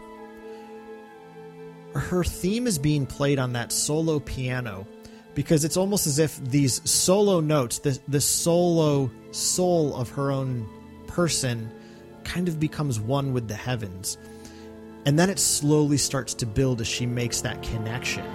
her 1.93 2.23
theme 2.23 2.65
is 2.65 2.79
being 2.79 3.05
played 3.05 3.37
on 3.37 3.53
that 3.53 3.71
solo 3.71 4.19
piano 4.19 4.87
because 5.35 5.63
it's 5.63 5.77
almost 5.77 6.07
as 6.07 6.17
if 6.17 6.43
these 6.43 6.81
solo 6.89 7.41
notes, 7.41 7.77
the 7.77 7.99
the 8.07 8.19
solo 8.19 9.11
soul 9.29 9.95
of 9.95 10.09
her 10.09 10.31
own 10.31 10.67
person 11.05 11.69
kind 12.23 12.47
of 12.47 12.59
becomes 12.59 12.99
one 12.99 13.33
with 13.33 13.47
the 13.47 13.53
heavens. 13.53 14.17
And 15.05 15.17
then 15.17 15.29
it 15.29 15.37
slowly 15.37 15.97
starts 15.97 16.33
to 16.35 16.47
build 16.47 16.81
as 16.81 16.87
she 16.87 17.05
makes 17.05 17.41
that 17.41 17.61
connection. 17.61 18.25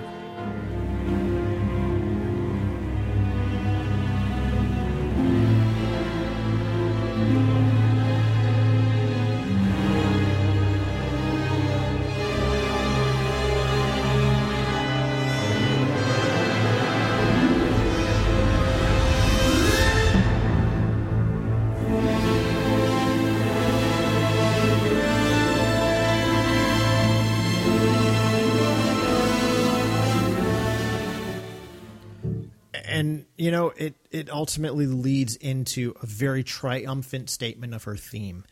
And 33.05 33.26
you 33.36 33.50
know 33.50 33.68
it 33.76 33.94
it 34.11 34.30
ultimately 34.30 34.86
leads 34.86 35.36
into 35.36 35.94
a 36.02 36.07
very 36.07 36.42
triumphant 36.42 37.28
statement 37.28 37.74
of 37.74 37.84
her 37.84 37.96
theme. 37.96 38.44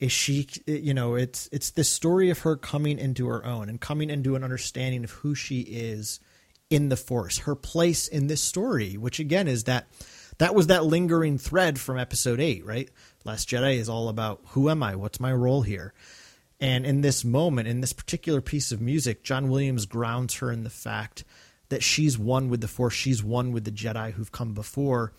Is 0.00 0.12
she 0.12 0.48
you 0.66 0.94
know 0.94 1.14
it's 1.14 1.48
it's 1.52 1.70
the 1.70 1.84
story 1.84 2.30
of 2.30 2.40
her 2.40 2.56
coming 2.56 2.98
into 2.98 3.28
her 3.28 3.44
own 3.44 3.68
and 3.68 3.80
coming 3.80 4.08
into 4.08 4.34
an 4.34 4.42
understanding 4.42 5.04
of 5.04 5.10
who 5.10 5.34
she 5.34 5.60
is 5.60 6.20
in 6.70 6.88
the 6.88 6.96
force 6.96 7.38
her 7.38 7.54
place 7.54 8.08
in 8.08 8.26
this 8.26 8.42
story 8.42 8.98
which 8.98 9.18
again 9.18 9.48
is 9.48 9.64
that 9.64 9.88
that 10.36 10.54
was 10.54 10.66
that 10.66 10.84
lingering 10.84 11.38
thread 11.38 11.78
from 11.78 11.98
episode 11.98 12.40
8 12.40 12.64
right? 12.64 12.90
Last 13.24 13.48
jedi 13.48 13.76
is 13.76 13.88
all 13.88 14.08
about 14.08 14.40
who 14.48 14.70
am 14.70 14.82
i? 14.82 14.96
What's 14.96 15.20
my 15.20 15.32
role 15.32 15.62
here? 15.62 15.92
And 16.60 16.86
in 16.86 17.02
this 17.02 17.24
moment 17.24 17.68
in 17.68 17.80
this 17.80 17.92
particular 17.92 18.40
piece 18.40 18.72
of 18.72 18.80
music 18.80 19.22
john 19.22 19.48
williams 19.48 19.86
grounds 19.86 20.34
her 20.36 20.50
in 20.50 20.64
the 20.64 20.70
fact 20.70 21.24
that 21.68 21.82
she's 21.82 22.18
one 22.18 22.48
with 22.48 22.60
the 22.60 22.68
Force, 22.68 22.94
she's 22.94 23.22
one 23.22 23.52
with 23.52 23.64
the 23.64 23.70
Jedi 23.70 24.12
who've 24.12 24.32
come 24.32 24.54
before. 24.54 25.12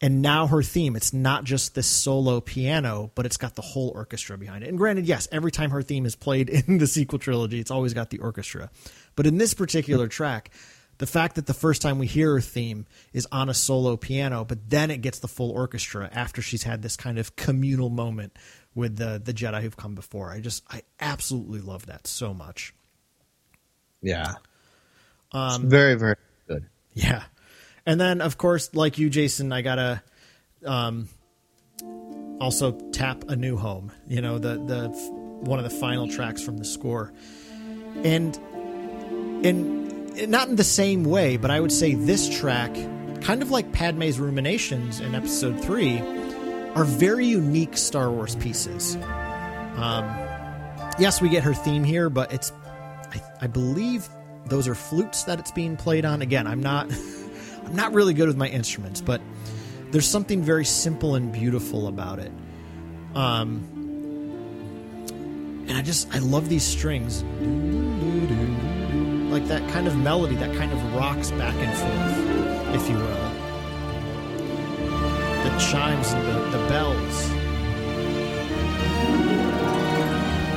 And 0.00 0.20
now 0.20 0.48
her 0.48 0.64
theme, 0.64 0.96
it's 0.96 1.12
not 1.12 1.44
just 1.44 1.76
this 1.76 1.86
solo 1.86 2.40
piano, 2.40 3.12
but 3.14 3.24
it's 3.24 3.36
got 3.36 3.54
the 3.54 3.62
whole 3.62 3.92
orchestra 3.94 4.36
behind 4.36 4.64
it. 4.64 4.68
And 4.68 4.76
granted, 4.76 5.06
yes, 5.06 5.28
every 5.30 5.52
time 5.52 5.70
her 5.70 5.82
theme 5.82 6.06
is 6.06 6.16
played 6.16 6.50
in 6.68 6.78
the 6.78 6.88
sequel 6.88 7.20
trilogy, 7.20 7.60
it's 7.60 7.70
always 7.70 7.94
got 7.94 8.10
the 8.10 8.18
orchestra. 8.18 8.70
But 9.14 9.26
in 9.26 9.38
this 9.38 9.54
particular 9.54 10.08
track, 10.08 10.50
the 10.98 11.06
fact 11.06 11.36
that 11.36 11.46
the 11.46 11.54
first 11.54 11.82
time 11.82 11.98
we 11.98 12.06
hear 12.06 12.34
her 12.34 12.40
theme 12.40 12.86
is 13.12 13.26
on 13.32 13.48
a 13.48 13.54
solo 13.54 13.96
piano, 13.96 14.44
but 14.44 14.70
then 14.70 14.90
it 14.90 15.02
gets 15.02 15.20
the 15.20 15.28
full 15.28 15.50
orchestra 15.50 16.10
after 16.12 16.42
she's 16.42 16.64
had 16.64 16.82
this 16.82 16.96
kind 16.96 17.18
of 17.18 17.36
communal 17.36 17.90
moment 17.90 18.36
with 18.74 18.96
the 18.96 19.20
the 19.22 19.34
Jedi 19.34 19.62
who've 19.62 19.76
come 19.76 19.94
before. 19.94 20.30
I 20.30 20.40
just 20.40 20.62
I 20.70 20.82
absolutely 21.00 21.60
love 21.60 21.86
that 21.86 22.06
so 22.06 22.32
much. 22.32 22.74
Yeah. 24.00 24.34
Um, 25.32 25.68
very, 25.68 25.94
very 25.94 26.16
good. 26.46 26.66
Yeah. 26.94 27.22
And 27.86 28.00
then, 28.00 28.20
of 28.20 28.38
course, 28.38 28.74
like 28.74 28.98
you, 28.98 29.10
Jason, 29.10 29.52
I 29.52 29.62
got 29.62 29.76
to 29.76 30.02
um, 30.64 31.08
also 32.40 32.72
tap 32.90 33.24
A 33.28 33.36
New 33.36 33.56
Home, 33.56 33.92
you 34.06 34.20
know, 34.20 34.38
the, 34.38 34.54
the 34.54 34.88
one 35.42 35.58
of 35.58 35.64
the 35.64 35.76
final 35.78 36.08
tracks 36.08 36.42
from 36.42 36.58
the 36.58 36.64
score. 36.64 37.12
And, 38.04 38.36
and 39.44 40.30
not 40.30 40.48
in 40.48 40.56
the 40.56 40.64
same 40.64 41.04
way, 41.04 41.36
but 41.36 41.50
I 41.50 41.58
would 41.60 41.72
say 41.72 41.94
this 41.94 42.28
track, 42.28 42.74
kind 43.22 43.42
of 43.42 43.50
like 43.50 43.72
Padme's 43.72 44.20
ruminations 44.20 45.00
in 45.00 45.14
episode 45.14 45.60
three, 45.60 46.00
are 46.74 46.84
very 46.84 47.26
unique 47.26 47.76
Star 47.76 48.10
Wars 48.10 48.36
pieces. 48.36 48.96
Um, 49.76 50.04
yes, 50.98 51.20
we 51.20 51.28
get 51.28 51.42
her 51.42 51.54
theme 51.54 51.84
here, 51.84 52.10
but 52.10 52.32
it's, 52.32 52.52
I, 53.12 53.20
I 53.42 53.46
believe 53.46 54.08
those 54.46 54.68
are 54.68 54.74
flutes 54.74 55.24
that 55.24 55.38
it's 55.38 55.50
being 55.50 55.76
played 55.76 56.04
on. 56.04 56.22
Again, 56.22 56.46
I'm 56.46 56.60
not 56.60 56.92
I'm 57.64 57.74
not 57.74 57.92
really 57.92 58.14
good 58.14 58.28
with 58.28 58.36
my 58.36 58.48
instruments, 58.48 59.00
but 59.00 59.20
there's 59.90 60.08
something 60.08 60.42
very 60.42 60.64
simple 60.64 61.14
and 61.14 61.32
beautiful 61.32 61.86
about 61.86 62.18
it. 62.18 62.32
Um 63.14 63.68
and 65.68 65.78
I 65.78 65.82
just 65.82 66.12
I 66.14 66.18
love 66.18 66.48
these 66.48 66.64
strings. 66.64 67.22
Like 69.32 69.46
that 69.48 69.66
kind 69.70 69.86
of 69.86 69.96
melody 69.96 70.36
that 70.36 70.54
kind 70.56 70.72
of 70.72 70.94
rocks 70.94 71.30
back 71.30 71.54
and 71.54 71.72
forth, 71.78 72.74
if 72.74 72.88
you 72.90 72.96
will. 72.96 73.30
The 75.44 75.58
chimes 75.58 76.12
and 76.12 76.26
the, 76.26 76.58
the 76.58 76.68
bells. 76.68 77.22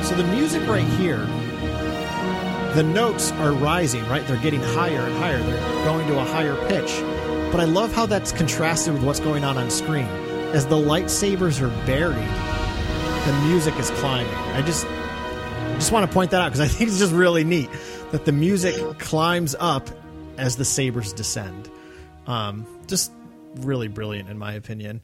So 0.06 0.14
the 0.14 0.24
music 0.24 0.66
right 0.68 0.86
here 0.98 1.26
the 2.76 2.82
notes 2.82 3.32
are 3.32 3.52
rising, 3.52 4.06
right? 4.06 4.26
They're 4.26 4.36
getting 4.36 4.60
higher 4.60 5.00
and 5.00 5.16
higher. 5.16 5.42
They're 5.42 5.84
going 5.86 6.06
to 6.08 6.20
a 6.20 6.24
higher 6.24 6.54
pitch. 6.68 7.00
But 7.50 7.58
I 7.58 7.64
love 7.64 7.90
how 7.94 8.04
that's 8.04 8.32
contrasted 8.32 8.92
with 8.92 9.02
what's 9.02 9.18
going 9.18 9.44
on 9.44 9.56
on 9.56 9.70
screen. 9.70 10.04
As 10.52 10.66
the 10.66 10.76
lightsabers 10.76 11.62
are 11.62 11.86
buried, 11.86 12.16
the 12.16 13.48
music 13.48 13.74
is 13.78 13.88
climbing. 13.92 14.34
I 14.34 14.60
just 14.60 14.86
just 15.78 15.90
want 15.90 16.06
to 16.06 16.12
point 16.12 16.32
that 16.32 16.42
out 16.42 16.52
because 16.52 16.60
I 16.60 16.68
think 16.68 16.90
it's 16.90 16.98
just 16.98 17.14
really 17.14 17.44
neat 17.44 17.70
that 18.10 18.26
the 18.26 18.32
music 18.32 18.98
climbs 18.98 19.56
up 19.58 19.88
as 20.36 20.56
the 20.56 20.64
sabers 20.66 21.14
descend. 21.14 21.70
Um, 22.26 22.66
just 22.88 23.10
really 23.54 23.88
brilliant, 23.88 24.28
in 24.28 24.36
my 24.36 24.52
opinion. 24.52 25.00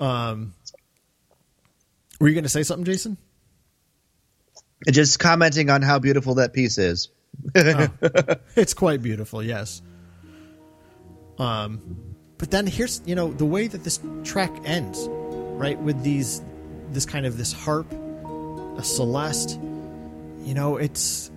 Um, 0.00 0.52
were 2.18 2.26
you 2.26 2.34
going 2.34 2.42
to 2.42 2.50
say 2.50 2.64
something, 2.64 2.84
Jason? 2.84 3.18
Just 4.90 5.18
commenting 5.18 5.70
on 5.70 5.82
how 5.82 5.98
beautiful 5.98 6.34
that 6.36 6.52
piece 6.52 6.78
is. 6.78 7.08
oh, 7.56 7.88
it's 8.56 8.74
quite 8.74 9.02
beautiful, 9.02 9.42
yes. 9.42 9.82
Um, 11.38 12.14
but 12.38 12.50
then 12.50 12.66
here's 12.66 13.00
you 13.06 13.14
know 13.14 13.32
the 13.32 13.44
way 13.44 13.66
that 13.66 13.84
this 13.84 14.00
track 14.24 14.52
ends, 14.64 15.06
right? 15.08 15.78
With 15.78 16.02
these, 16.02 16.42
this 16.90 17.06
kind 17.06 17.26
of 17.26 17.36
this 17.36 17.52
harp, 17.52 17.90
a 18.76 18.84
celeste. 18.84 19.58
You 20.42 20.54
know, 20.54 20.76
it's 20.76 21.30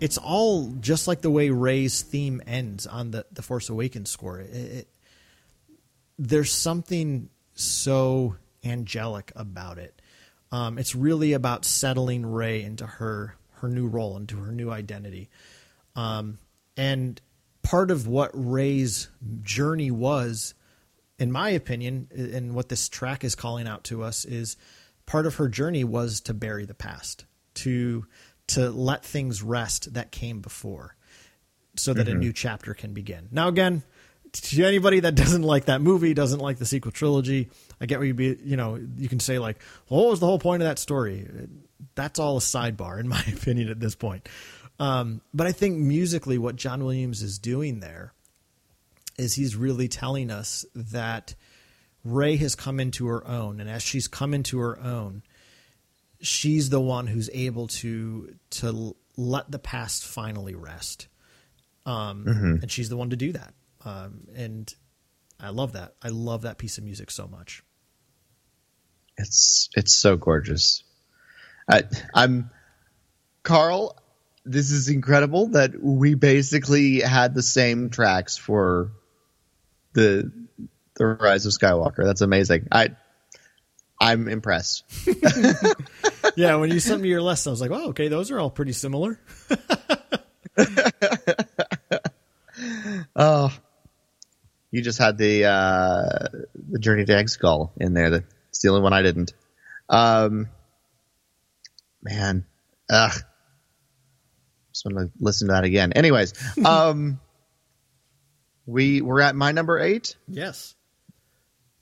it's 0.00 0.18
all 0.18 0.68
just 0.80 1.08
like 1.08 1.22
the 1.22 1.30
way 1.30 1.50
Rey's 1.50 2.02
theme 2.02 2.42
ends 2.46 2.86
on 2.86 3.10
the 3.10 3.26
the 3.32 3.42
Force 3.42 3.68
Awakens 3.68 4.10
score. 4.10 4.40
It, 4.40 4.54
it, 4.54 4.88
there's 6.18 6.52
something 6.52 7.30
so 7.54 8.36
angelic 8.64 9.32
about 9.36 9.78
it 9.78 10.00
um, 10.52 10.78
it's 10.78 10.94
really 10.94 11.32
about 11.32 11.64
settling 11.64 12.24
Rey 12.24 12.62
into 12.62 12.86
her 12.86 13.34
her 13.60 13.68
new 13.68 13.86
role, 13.86 14.16
into 14.16 14.36
her 14.36 14.52
new 14.52 14.70
identity. 14.70 15.28
Um, 15.96 16.38
and 16.76 17.20
part 17.62 17.90
of 17.90 18.06
what 18.06 18.30
Rey's 18.32 19.08
journey 19.42 19.90
was, 19.90 20.54
in 21.18 21.32
my 21.32 21.50
opinion, 21.50 22.08
and 22.14 22.54
what 22.54 22.68
this 22.68 22.88
track 22.88 23.24
is 23.24 23.34
calling 23.34 23.66
out 23.66 23.84
to 23.84 24.02
us 24.02 24.24
is 24.24 24.56
part 25.06 25.26
of 25.26 25.36
her 25.36 25.48
journey 25.48 25.84
was 25.84 26.20
to 26.22 26.34
bury 26.34 26.64
the 26.64 26.74
past, 26.74 27.24
to 27.54 28.06
to 28.48 28.70
let 28.70 29.04
things 29.04 29.42
rest 29.42 29.92
that 29.92 30.10
came 30.10 30.40
before, 30.40 30.96
so 31.76 31.92
that 31.92 32.06
mm-hmm. 32.06 32.16
a 32.16 32.20
new 32.20 32.32
chapter 32.32 32.72
can 32.72 32.94
begin. 32.94 33.28
Now, 33.30 33.48
again, 33.48 33.82
to 34.32 34.64
anybody 34.64 35.00
that 35.00 35.14
doesn't 35.14 35.42
like 35.42 35.66
that 35.66 35.80
movie, 35.80 36.14
doesn't 36.14 36.40
like 36.40 36.58
the 36.58 36.66
sequel 36.66 36.92
trilogy, 36.92 37.50
I 37.80 37.86
get 37.86 37.98
where 37.98 38.06
you 38.06 38.14
be. 38.14 38.38
You 38.42 38.56
know, 38.56 38.80
you 38.96 39.08
can 39.08 39.20
say 39.20 39.38
like, 39.38 39.58
well, 39.88 40.02
"What 40.02 40.10
was 40.10 40.20
the 40.20 40.26
whole 40.26 40.38
point 40.38 40.62
of 40.62 40.68
that 40.68 40.78
story?" 40.78 41.26
That's 41.94 42.18
all 42.18 42.36
a 42.36 42.40
sidebar, 42.40 42.98
in 43.00 43.08
my 43.08 43.20
opinion, 43.32 43.68
at 43.68 43.80
this 43.80 43.94
point. 43.94 44.28
Um, 44.80 45.20
but 45.34 45.46
I 45.46 45.52
think 45.52 45.78
musically, 45.78 46.38
what 46.38 46.56
John 46.56 46.84
Williams 46.84 47.22
is 47.22 47.38
doing 47.38 47.80
there 47.80 48.12
is 49.16 49.34
he's 49.34 49.56
really 49.56 49.88
telling 49.88 50.30
us 50.30 50.64
that 50.74 51.34
Rey 52.04 52.36
has 52.36 52.54
come 52.54 52.78
into 52.78 53.06
her 53.08 53.26
own, 53.26 53.60
and 53.60 53.68
as 53.68 53.82
she's 53.82 54.08
come 54.08 54.34
into 54.34 54.58
her 54.58 54.78
own, 54.80 55.22
she's 56.20 56.70
the 56.70 56.80
one 56.80 57.06
who's 57.06 57.30
able 57.32 57.68
to 57.68 58.34
to 58.50 58.96
let 59.16 59.50
the 59.50 59.58
past 59.58 60.04
finally 60.04 60.54
rest, 60.54 61.08
um, 61.86 62.24
mm-hmm. 62.24 62.62
and 62.62 62.70
she's 62.70 62.88
the 62.88 62.96
one 62.96 63.10
to 63.10 63.16
do 63.16 63.32
that 63.32 63.52
um, 63.84 64.26
and 64.34 64.72
I 65.40 65.50
love 65.50 65.72
that. 65.72 65.94
I 66.02 66.08
love 66.08 66.42
that 66.42 66.58
piece 66.58 66.78
of 66.78 66.84
music 66.84 67.10
so 67.10 67.26
much. 67.26 67.62
It's 69.16 69.68
it's 69.74 69.94
so 69.94 70.16
gorgeous. 70.16 70.82
I, 71.68 71.84
I'm 72.14 72.50
Carl. 73.42 73.96
This 74.44 74.70
is 74.70 74.88
incredible 74.88 75.48
that 75.48 75.72
we 75.82 76.14
basically 76.14 77.00
had 77.00 77.34
the 77.34 77.42
same 77.42 77.90
tracks 77.90 78.36
for 78.36 78.92
the 79.92 80.30
the 80.94 81.06
Rise 81.06 81.46
of 81.46 81.52
Skywalker. 81.52 82.04
That's 82.04 82.20
amazing. 82.20 82.68
I 82.72 82.90
I'm 84.00 84.28
impressed. 84.28 84.84
yeah, 86.36 86.54
when 86.56 86.70
you 86.70 86.80
sent 86.80 87.02
me 87.02 87.08
your 87.08 87.22
list, 87.22 87.46
I 87.46 87.50
was 87.50 87.60
like, 87.60 87.70
"Oh, 87.70 87.88
okay, 87.88 88.08
those 88.08 88.30
are 88.30 88.38
all 88.38 88.50
pretty 88.50 88.72
similar." 88.72 89.20
oh, 93.16 93.52
you 94.70 94.82
just 94.82 94.98
had 94.98 95.16
the 95.18 95.46
uh, 95.46 96.28
the 96.70 96.78
Journey 96.78 97.04
to 97.04 97.12
Exegol 97.12 97.70
in 97.76 97.94
there. 97.94 98.10
That's 98.10 98.60
the 98.62 98.68
only 98.68 98.82
one 98.82 98.92
I 98.92 99.02
didn't. 99.02 99.32
Um, 99.88 100.48
man, 102.02 102.44
ugh. 102.90 103.12
Just 104.72 104.84
want 104.84 104.98
to 104.98 105.10
listen 105.18 105.48
to 105.48 105.54
that 105.54 105.64
again. 105.64 105.92
Anyways, 105.92 106.34
um, 106.64 107.20
we 108.66 109.00
we're 109.00 109.20
at 109.20 109.34
my 109.34 109.52
number 109.52 109.78
eight. 109.78 110.16
Yes. 110.28 110.74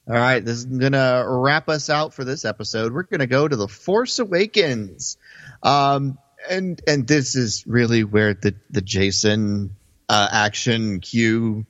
All 0.08 0.14
right, 0.14 0.44
this 0.44 0.58
is 0.58 0.66
gonna 0.66 1.24
wrap 1.26 1.68
us 1.68 1.90
out 1.90 2.14
for 2.14 2.24
this 2.24 2.44
episode. 2.44 2.92
We're 2.92 3.02
gonna 3.02 3.26
go 3.26 3.48
to 3.48 3.56
the 3.56 3.66
Force 3.66 4.20
Awakens, 4.20 5.16
um, 5.64 6.16
and 6.48 6.80
and 6.86 7.08
this 7.08 7.34
is 7.34 7.66
really 7.66 8.04
where 8.04 8.32
the 8.34 8.54
the 8.70 8.82
Jason 8.82 9.74
uh, 10.08 10.28
action 10.30 11.00
cue 11.00 11.66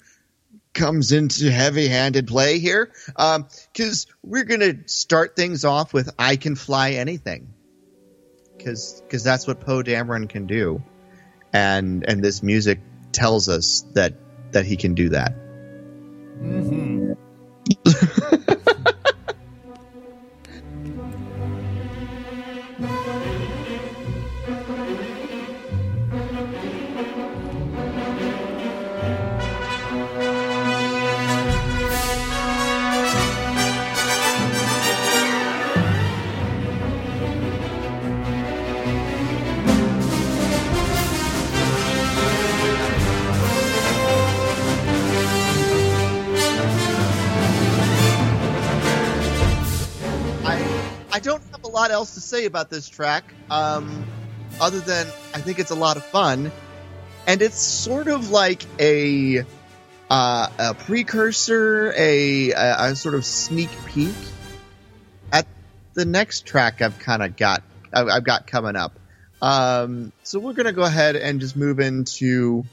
comes 0.77 1.11
into 1.11 1.51
heavy-handed 1.51 2.29
play 2.29 2.59
here, 2.61 2.93
because 3.07 4.07
um, 4.07 4.13
we're 4.23 4.45
gonna 4.45 4.87
start 4.87 5.35
things 5.35 5.65
off 5.65 5.93
with 5.93 6.11
"I 6.19 6.37
can 6.37 6.55
fly 6.55 6.93
anything," 6.93 7.53
because 8.57 9.01
because 9.01 9.25
that's 9.25 9.47
what 9.47 9.61
Poe 9.61 9.83
Dameron 9.83 10.29
can 10.29 10.47
do, 10.47 10.83
and 11.53 12.05
and 12.07 12.23
this 12.23 12.43
music 12.43 12.79
tells 13.11 13.49
us 13.49 13.85
that 13.95 14.15
that 14.53 14.67
he 14.67 14.77
can 14.77 14.95
do 14.95 15.09
that. 15.09 15.35
Mm-hmm. 16.39 17.13
lot 51.87 51.95
else 51.95 52.15
to 52.15 52.21
say 52.21 52.47
about 52.47 52.69
this 52.69 52.89
track, 52.89 53.33
um, 53.49 54.05
other 54.61 54.81
than 54.81 55.07
I 55.33 55.41
think 55.41 55.61
it's 55.61 55.71
a 55.71 55.77
lot 55.77 55.97
of 55.97 56.05
fun, 56.05 56.51
and 57.29 57.41
it's 57.41 57.59
sort 57.59 58.09
of 58.09 58.31
like 58.31 58.65
a 58.81 59.45
uh, 60.11 60.49
a 60.59 60.75
precursor, 60.75 61.93
a, 61.97 62.51
a, 62.51 62.91
a 62.91 62.97
sort 62.97 63.15
of 63.15 63.25
sneak 63.25 63.71
peek 63.87 64.17
at 65.33 65.47
the 65.95 66.05
next 66.05 66.45
track 66.45 66.83
I've 66.83 66.99
kind 66.99 67.23
of 67.23 67.37
got 67.37 67.63
I've 67.93 68.25
got 68.25 68.49
coming 68.49 68.75
up. 68.75 68.99
Um, 69.41 70.13
so 70.25 70.41
we're 70.41 70.55
gonna 70.55 70.73
go 70.73 70.83
ahead 70.83 71.15
and 71.15 71.41
just 71.41 71.57
move 71.57 71.79
into 71.79 72.65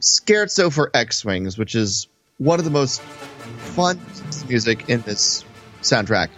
Scherzo 0.00 0.72
for 0.72 0.90
X-wings, 0.92 1.56
which 1.56 1.76
is 1.76 2.08
one 2.38 2.58
of 2.58 2.64
the 2.64 2.72
most 2.72 3.00
fun 3.00 4.00
music 4.48 4.88
in 4.88 5.02
this 5.02 5.44
soundtrack. 5.82 6.30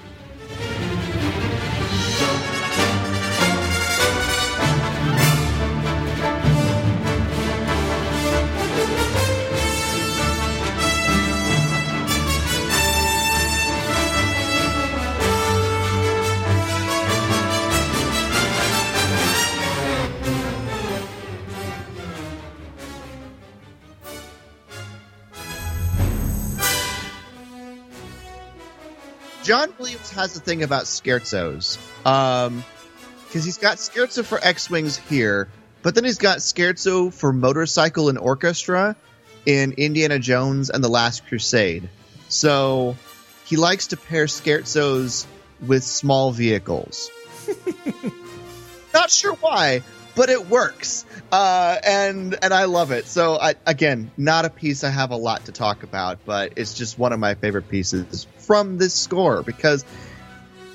John 29.50 29.74
Williams 29.80 30.10
has 30.12 30.36
a 30.36 30.40
thing 30.40 30.62
about 30.62 30.84
scherzos. 30.84 31.76
Um, 32.06 32.62
because 33.26 33.44
he's 33.44 33.58
got 33.58 33.78
scherzo 33.78 34.24
for 34.24 34.38
X 34.40 34.70
Wings 34.70 34.96
here, 34.96 35.48
but 35.82 35.96
then 35.96 36.04
he's 36.04 36.18
got 36.18 36.38
scherzo 36.38 37.12
for 37.12 37.32
motorcycle 37.32 38.08
and 38.08 38.16
orchestra 38.16 38.94
in 39.44 39.72
Indiana 39.72 40.20
Jones 40.20 40.70
and 40.70 40.84
the 40.84 40.88
Last 40.88 41.26
Crusade. 41.26 41.88
So 42.28 42.94
he 43.44 43.56
likes 43.56 43.88
to 43.88 43.96
pair 43.96 44.26
scherzos 44.26 45.26
with 45.66 45.82
small 45.82 46.30
vehicles. 46.30 47.10
Not 48.94 49.10
sure 49.10 49.34
why, 49.34 49.82
but 50.14 50.28
it 50.30 50.48
works, 50.48 51.04
uh, 51.32 51.76
and 51.84 52.36
and 52.42 52.52
I 52.52 52.64
love 52.64 52.90
it. 52.90 53.06
So 53.06 53.38
I, 53.38 53.54
again, 53.66 54.10
not 54.16 54.44
a 54.44 54.50
piece 54.50 54.84
I 54.84 54.90
have 54.90 55.10
a 55.10 55.16
lot 55.16 55.46
to 55.46 55.52
talk 55.52 55.82
about, 55.82 56.18
but 56.24 56.54
it's 56.56 56.74
just 56.74 56.98
one 56.98 57.12
of 57.12 57.20
my 57.20 57.34
favorite 57.34 57.68
pieces 57.68 58.26
from 58.38 58.78
this 58.78 58.94
score 58.94 59.42
because 59.42 59.84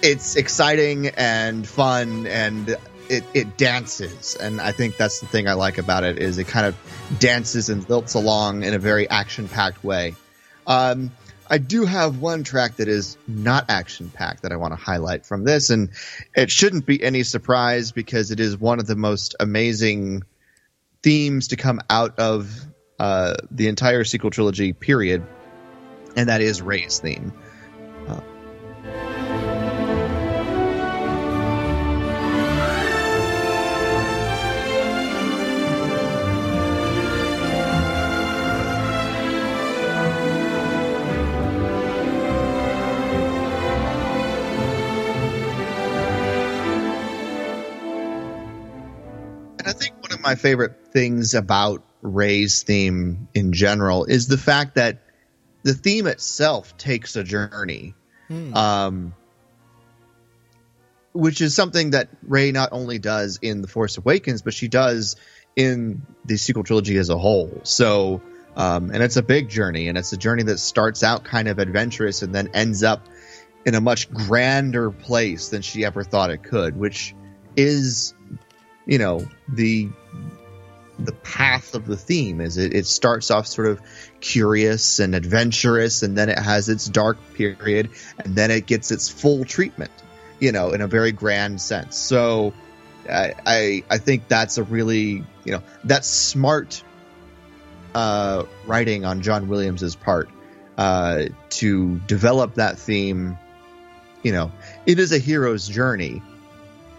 it's 0.01 0.35
exciting 0.35 1.07
and 1.07 1.67
fun 1.67 2.27
and 2.27 2.77
it, 3.09 3.23
it 3.33 3.57
dances. 3.57 4.35
And 4.35 4.61
i 4.61 4.71
think 4.71 4.97
that's 4.97 5.19
the 5.19 5.27
thing 5.27 5.47
i 5.47 5.53
like 5.53 5.77
about 5.77 6.03
it 6.03 6.19
is 6.19 6.37
it 6.37 6.47
kind 6.47 6.65
of 6.65 6.75
dances 7.19 7.69
and 7.69 7.85
lilts 7.87 8.15
along 8.15 8.63
in 8.63 8.73
a 8.73 8.79
very 8.79 9.09
action 9.09 9.47
packed 9.47 9.83
way. 9.83 10.15
Um, 10.67 11.11
I 11.47 11.57
do 11.59 11.85
have 11.85 12.19
one 12.19 12.43
track 12.43 12.77
that 12.77 12.87
is 12.87 13.17
not 13.27 13.65
action 13.69 14.09
packed 14.09 14.43
that 14.43 14.51
I 14.51 14.55
want 14.55 14.71
to 14.73 14.79
highlight 14.79 15.25
from 15.25 15.43
this, 15.43 15.69
and 15.69 15.89
it 16.35 16.49
shouldn't 16.49 16.85
be 16.85 17.03
any 17.03 17.23
surprise 17.23 17.91
because 17.91 18.31
it 18.31 18.39
is 18.39 18.57
one 18.57 18.79
of 18.79 18.87
the 18.87 18.95
most 18.95 19.35
amazing 19.39 20.23
themes 21.03 21.49
to 21.49 21.55
come 21.55 21.81
out 21.89 22.17
of 22.17 22.51
uh, 22.99 23.35
the 23.51 23.67
entire 23.67 24.03
sequel 24.03 24.31
trilogy, 24.31 24.73
period, 24.73 25.23
and 26.15 26.29
that 26.29 26.41
is 26.41 26.61
Rey's 26.61 26.99
theme. 26.99 27.33
My 50.25 50.35
favorite 50.35 50.87
things 50.91 51.35
about 51.35 51.83
Rey's 52.01 52.63
theme 52.63 53.27
in 53.33 53.53
general 53.53 54.05
is 54.05 54.27
the 54.27 54.37
fact 54.37 54.75
that 54.75 55.03
the 55.63 55.73
theme 55.73 56.07
itself 56.07 56.75
takes 56.77 57.15
a 57.15 57.23
journey. 57.23 57.93
Hmm. 58.27 58.53
Um, 58.55 59.13
which 61.13 61.39
is 61.39 61.55
something 61.55 61.91
that 61.91 62.09
Rey 62.27 62.51
not 62.51 62.69
only 62.73 62.99
does 62.99 63.39
in 63.41 63.61
The 63.61 63.67
Force 63.69 63.97
Awakens, 63.97 64.41
but 64.41 64.53
she 64.53 64.67
does 64.67 65.15
in 65.55 66.01
the 66.25 66.37
sequel 66.37 66.63
trilogy 66.63 66.97
as 66.97 67.09
a 67.09 67.17
whole. 67.17 67.61
So, 67.63 68.21
um, 68.57 68.91
and 68.91 69.01
it's 69.01 69.15
a 69.15 69.23
big 69.23 69.47
journey, 69.47 69.87
and 69.87 69.97
it's 69.97 70.11
a 70.11 70.17
journey 70.17 70.43
that 70.43 70.57
starts 70.57 71.03
out 71.03 71.23
kind 71.23 71.47
of 71.47 71.57
adventurous 71.59 72.21
and 72.21 72.35
then 72.35 72.49
ends 72.53 72.83
up 72.83 73.07
in 73.65 73.75
a 73.75 73.81
much 73.81 74.11
grander 74.11 74.91
place 74.91 75.49
than 75.49 75.61
she 75.61 75.85
ever 75.85 76.03
thought 76.03 76.31
it 76.31 76.43
could, 76.43 76.75
which 76.75 77.15
is, 77.55 78.13
you 78.85 78.97
know, 78.97 79.25
the 79.47 79.89
the 80.97 81.11
path 81.11 81.75
of 81.75 81.85
the 81.85 81.97
theme 81.97 82.39
is 82.39 82.57
it, 82.57 82.73
it 82.73 82.85
starts 82.85 83.29
off 83.29 83.47
sort 83.47 83.67
of 83.67 83.81
curious 84.21 84.99
and 84.99 85.13
adventurous 85.13 86.03
and 86.03 86.17
then 86.17 86.29
it 86.29 86.39
has 86.39 86.69
its 86.69 86.85
dark 86.87 87.17
period 87.33 87.89
and 88.19 88.33
then 88.33 88.49
it 88.49 88.65
gets 88.65 88.91
its 88.91 89.09
full 89.09 89.43
treatment 89.43 89.91
you 90.39 90.53
know 90.53 90.71
in 90.71 90.79
a 90.79 90.87
very 90.87 91.11
grand 91.11 91.59
sense 91.59 91.97
so 91.97 92.53
I, 93.09 93.33
I 93.45 93.83
i 93.89 93.97
think 93.97 94.29
that's 94.29 94.57
a 94.57 94.63
really 94.63 95.25
you 95.43 95.51
know 95.51 95.61
that's 95.83 96.07
smart 96.07 96.81
uh, 97.95 98.43
writing 98.67 99.05
on 99.05 99.21
John 99.21 99.47
Williams's 99.47 99.95
part 99.95 100.29
uh, 100.77 101.25
to 101.49 101.97
develop 101.99 102.55
that 102.55 102.77
theme. 102.77 103.37
You 104.21 104.33
know, 104.33 104.51
it 104.85 104.99
is 104.99 105.11
a 105.11 105.17
hero's 105.17 105.67
journey, 105.67 106.21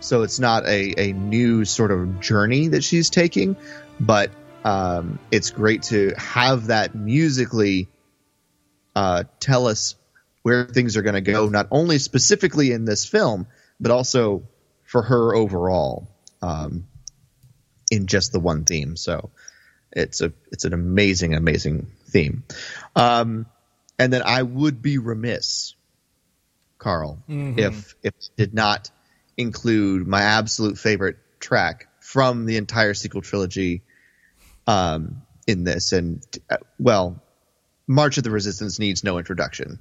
so 0.01 0.23
it's 0.23 0.39
not 0.39 0.67
a, 0.67 1.09
a 1.09 1.13
new 1.13 1.65
sort 1.65 1.91
of 1.91 2.21
journey 2.21 2.69
that 2.69 2.85
she's 2.85 3.11
taking, 3.11 3.57
but 3.99 4.31
um, 4.65 5.19
it's 5.31 5.51
great 5.51 5.83
to 5.85 6.13
have 6.17 6.67
that 6.69 6.95
musically 6.95 7.89
uh, 8.95 9.25
tell 9.41 9.67
us 9.67 9.95
where 10.43 10.65
things 10.65 10.97
are 10.97 11.03
going 11.03 11.15
to 11.15 11.21
go, 11.21 11.49
not 11.49 11.69
only 11.71 11.99
specifically 11.99 12.73
in 12.73 12.85
this 12.85 13.05
film, 13.05 13.47
but 13.81 13.91
also 13.91 14.43
for 14.85 15.03
her 15.03 15.35
overall 15.35 16.09
um, 16.43 16.87
in 17.91 18.07
just 18.07 18.33
the 18.33 18.41
one 18.41 18.65
theme. 18.65 18.97
So 18.97 19.31
it's 19.93 20.21
a 20.21 20.33
it's 20.53 20.65
an 20.65 20.73
amazing, 20.73 21.35
amazing 21.35 21.89
theme. 22.09 22.45
Um, 22.95 23.47
and 23.99 24.13
then 24.13 24.23
I 24.25 24.43
would 24.43 24.83
be 24.83 24.99
remiss, 24.99 25.75
Carl, 26.79 27.19
if 27.59 27.95
if 28.03 28.15
did 28.37 28.55
not 28.55 28.91
include 29.37 30.07
my 30.07 30.23
absolute 30.23 30.79
favorite 30.79 31.17
track 31.41 31.89
from 32.01 32.47
the 32.47 32.57
entire 32.57 32.95
sequel 32.95 33.23
trilogy 33.23 33.83
um, 34.67 35.23
in 35.47 35.65
this. 35.65 35.93
And 35.93 36.25
uh, 36.51 36.57
well, 36.79 37.23
March 37.87 38.19
of 38.19 38.25
the 38.25 38.31
Resistance 38.31 38.79
needs 38.79 39.05
no 39.05 39.19
introduction. 39.19 39.79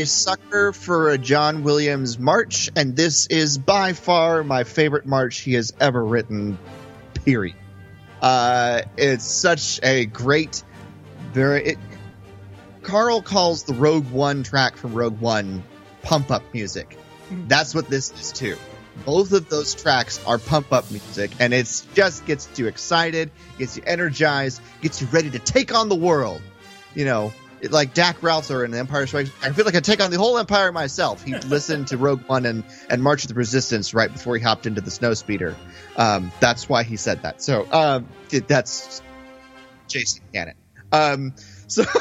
A 0.00 0.06
sucker 0.06 0.72
for 0.72 1.10
a 1.10 1.18
John 1.18 1.62
Williams 1.62 2.18
march, 2.18 2.70
and 2.74 2.96
this 2.96 3.26
is 3.28 3.58
by 3.58 3.92
far 3.92 4.42
my 4.42 4.64
favorite 4.64 5.06
march 5.06 5.38
he 5.38 5.54
has 5.54 5.72
ever 5.80 6.04
written. 6.04 6.58
Period. 7.24 7.56
Uh, 8.20 8.82
it's 8.96 9.24
such 9.24 9.80
a 9.82 10.06
great, 10.06 10.64
very. 11.32 11.64
It, 11.64 11.78
Carl 12.82 13.22
calls 13.22 13.64
the 13.64 13.74
Rogue 13.74 14.10
One 14.10 14.42
track 14.42 14.76
from 14.76 14.94
Rogue 14.94 15.20
One 15.20 15.62
pump 16.02 16.30
up 16.30 16.42
music. 16.52 16.98
That's 17.46 17.74
what 17.74 17.88
this 17.88 18.12
is 18.18 18.32
too. 18.32 18.56
Both 19.04 19.32
of 19.32 19.48
those 19.48 19.74
tracks 19.74 20.20
are 20.26 20.38
pump 20.38 20.72
up 20.72 20.90
music, 20.90 21.30
and 21.38 21.54
it 21.54 21.84
just 21.94 22.26
gets 22.26 22.48
you 22.58 22.66
excited, 22.66 23.30
gets 23.58 23.76
you 23.76 23.82
energized, 23.86 24.60
gets 24.82 25.00
you 25.00 25.06
ready 25.08 25.30
to 25.30 25.38
take 25.38 25.72
on 25.74 25.88
the 25.88 25.96
world. 25.96 26.42
You 26.94 27.04
know, 27.04 27.32
like 27.70 27.94
Dak 27.94 28.20
Ralter 28.20 28.64
in 28.64 28.74
Empire 28.74 29.06
Strikes. 29.06 29.30
I 29.42 29.52
feel 29.52 29.64
like 29.64 29.74
I 29.74 29.80
take 29.80 30.02
on 30.02 30.10
the 30.10 30.18
whole 30.18 30.38
empire 30.38 30.72
myself. 30.72 31.22
He 31.22 31.34
listened 31.48 31.88
to 31.88 31.96
Rogue 31.96 32.22
One 32.26 32.46
and, 32.46 32.64
and 32.90 33.02
March 33.02 33.24
of 33.24 33.28
the 33.28 33.34
Resistance 33.34 33.94
right 33.94 34.12
before 34.12 34.36
he 34.36 34.42
hopped 34.42 34.66
into 34.66 34.80
the 34.80 34.90
snowspeeder. 34.90 35.54
Um, 35.96 36.32
that's 36.40 36.68
why 36.68 36.82
he 36.82 36.96
said 36.96 37.22
that. 37.22 37.42
So 37.42 37.66
um, 37.72 38.08
that's 38.46 39.02
Jason 39.88 40.22
Cannon. 40.32 40.54
Um, 40.92 41.34
so. 41.66 41.84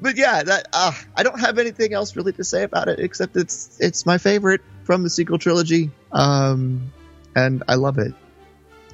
but 0.00 0.16
yeah, 0.16 0.42
that 0.42 0.68
uh, 0.72 0.92
I 1.14 1.22
don't 1.22 1.40
have 1.40 1.58
anything 1.58 1.92
else 1.92 2.16
really 2.16 2.32
to 2.34 2.44
say 2.44 2.62
about 2.62 2.88
it 2.88 3.00
except 3.00 3.36
it's 3.36 3.78
it's 3.80 4.06
my 4.06 4.18
favorite 4.18 4.60
from 4.84 5.02
the 5.02 5.10
sequel 5.10 5.38
trilogy, 5.38 5.90
um, 6.12 6.92
and 7.34 7.62
I 7.68 7.74
love 7.74 7.98
it. 7.98 8.14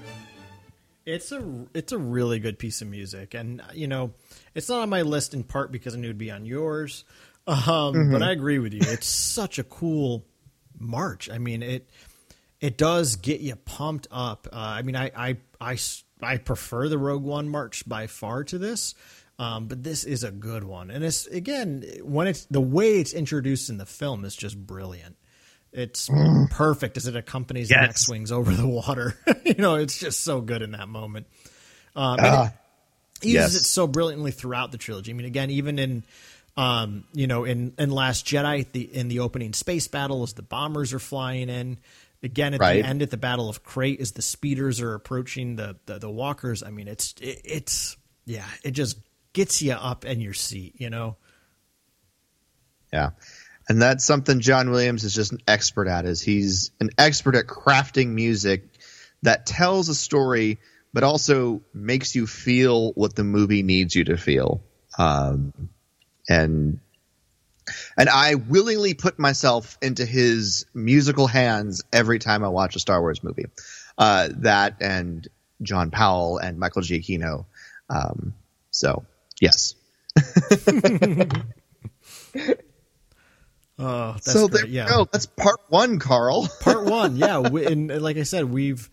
It's 1.06 1.32
a 1.32 1.66
it's 1.74 1.92
a 1.92 1.98
really 1.98 2.40
good 2.40 2.58
piece 2.60 2.82
of 2.82 2.88
music, 2.88 3.34
and 3.34 3.62
you 3.74 3.88
know, 3.88 4.14
it's 4.56 4.70
not 4.70 4.82
on 4.82 4.90
my 4.90 5.02
list 5.02 5.34
in 5.34 5.44
part 5.44 5.72
because 5.72 5.96
I 5.96 5.98
knew 5.98 6.08
it'd 6.08 6.18
be 6.18 6.32
on 6.32 6.46
yours. 6.46 7.04
Um, 7.46 8.12
But 8.12 8.24
I 8.24 8.32
agree 8.32 8.60
with 8.60 8.74
you. 8.74 8.82
It's 8.84 9.08
such 9.08 9.60
a 9.60 9.64
cool 9.64 10.26
march. 10.80 11.30
I 11.30 11.38
mean 11.40 11.62
it 11.62 11.90
it 12.62 12.78
does 12.78 13.18
get 13.18 13.42
you 13.42 13.56
pumped 13.58 14.08
up. 14.12 14.48
Uh, 14.52 14.56
I 14.56 14.82
mean, 14.82 14.96
I, 14.96 15.12
I 15.16 15.38
I 15.60 15.78
I 16.22 16.38
prefer 16.38 16.88
the 16.88 16.98
Rogue 16.98 17.24
One 17.24 17.50
march 17.50 17.88
by 17.88 18.08
far 18.08 18.46
to 18.46 18.58
this. 18.58 18.96
Um, 19.40 19.66
but 19.66 19.84
this 19.84 20.04
is 20.04 20.24
a 20.24 20.32
good 20.32 20.64
one, 20.64 20.90
and 20.92 21.04
it's 21.04 21.26
again 21.28 21.84
when 22.04 22.28
it's 22.28 22.46
the 22.46 22.62
way 22.62 23.00
it's 23.00 23.14
introduced 23.14 23.70
in 23.70 23.78
the 23.78 23.86
film 23.86 24.24
is 24.24 24.36
just 24.36 24.56
brilliant. 24.56 25.18
It's 25.74 26.10
perfect 26.52 26.98
as 26.98 27.08
it 27.08 27.16
accompanies 27.16 27.70
the 27.70 27.76
Yes. 27.76 27.90
X 27.90 28.10
wings 28.10 28.32
over 28.32 28.54
the 28.54 28.68
water. 28.68 29.18
you 29.46 29.56
know, 29.56 29.76
it's 29.76 29.98
just 30.00 30.22
so 30.22 30.40
good 30.40 30.62
in 30.62 30.72
that 30.72 30.88
moment. 30.88 31.26
Um, 31.96 32.20
and 32.20 32.52
it 33.22 33.28
uses 33.28 33.54
yes. 33.54 33.62
it 33.64 33.66
so 33.66 33.88
brilliantly 33.88 34.32
throughout 34.32 34.72
the 34.72 34.78
trilogy. 34.78 35.12
I 35.12 35.16
mean, 35.16 35.26
again, 35.26 35.50
even 35.50 35.80
in 35.80 36.04
um, 36.56 37.06
you 37.14 37.26
know, 37.26 37.44
in 37.46 37.74
in 37.80 37.90
Last 37.90 38.26
Jedi, 38.28 38.72
the 38.72 38.82
in 38.82 39.08
the 39.08 39.20
opening 39.22 39.54
space 39.54 39.88
battle, 39.88 40.22
as 40.24 40.34
the 40.34 40.44
bombers 40.44 40.94
are 40.94 41.00
flying 41.00 41.50
in. 41.50 41.80
Again, 42.22 42.54
at 42.54 42.60
Right. 42.62 42.82
the 42.82 42.88
end, 42.88 43.02
at 43.02 43.10
the 43.12 43.18
Battle 43.18 43.50
of 43.50 43.64
Crait, 43.64 44.00
as 44.00 44.14
the 44.14 44.22
speeders 44.22 44.80
are 44.80 44.94
approaching 44.94 45.56
the 45.56 45.78
the, 45.88 45.98
the 46.00 46.10
walkers. 46.10 46.62
I 46.64 46.70
mean, 46.70 46.88
it's 46.88 47.16
it, 47.20 47.42
it's 47.44 47.98
yeah, 48.26 48.46
it 48.64 48.72
just 48.72 48.98
gets 49.34 49.62
you 49.64 49.74
up 49.74 50.06
in 50.06 50.22
your 50.22 50.34
seat. 50.34 50.76
You 50.78 50.90
know. 50.92 51.18
Yeah. 52.94 53.10
And 53.70 53.82
that's 53.82 54.04
something 54.06 54.40
John 54.40 54.72
Williams 54.72 55.04
is 55.04 55.14
just 55.14 55.32
an 55.32 55.40
expert 55.48 55.88
at 55.88 56.06
is 56.06 56.22
he's 56.22 56.72
an 56.80 56.90
expert 56.98 57.36
at 57.36 57.48
crafting 57.48 58.10
music 58.10 58.64
that 59.22 59.46
tells 59.46 59.90
a 59.90 59.96
story 59.96 60.60
but 60.94 61.04
also 61.04 61.62
makes 61.74 62.14
you 62.14 62.28
feel 62.28 62.92
what 62.92 63.16
the 63.16 63.24
movie 63.24 63.64
needs 63.64 63.96
you 63.96 64.04
to 64.06 64.18
feel. 64.18 64.62
Um, 64.98 65.70
and 66.30 66.80
and 67.98 68.10
I 68.10 68.36
willingly 68.36 68.94
put 68.94 69.18
myself 69.18 69.78
into 69.82 70.06
his 70.06 70.66
musical 70.74 71.28
hands 71.28 71.82
every 71.92 72.20
time 72.20 72.44
I 72.44 72.50
watch 72.50 72.76
a 72.76 72.80
Star 72.80 73.02
Wars 73.02 73.24
movie. 73.24 73.46
Uh, 73.98 74.30
that 74.40 74.82
and 74.82 75.28
John 75.62 75.90
Powell 75.90 76.38
and 76.38 76.60
Michael 76.60 76.82
Giacchino. 76.82 77.46
Um, 77.90 78.36
so 78.70 79.06
yes. 79.40 79.76
Oh, 83.80 84.14
that's 84.14 84.32
so 84.32 84.48
great. 84.48 84.62
there 84.64 84.70
yeah. 84.70 84.88
go. 84.88 85.08
That's 85.12 85.26
part 85.26 85.60
one, 85.70 85.98
Carl. 86.00 86.48
part 86.62 86.86
one 86.86 87.16
yeah 87.18 87.40
we, 87.40 87.66
and 87.66 87.90
and 87.90 88.02
like 88.02 88.18
i 88.18 88.24
said 88.24 88.46
we've 88.46 88.90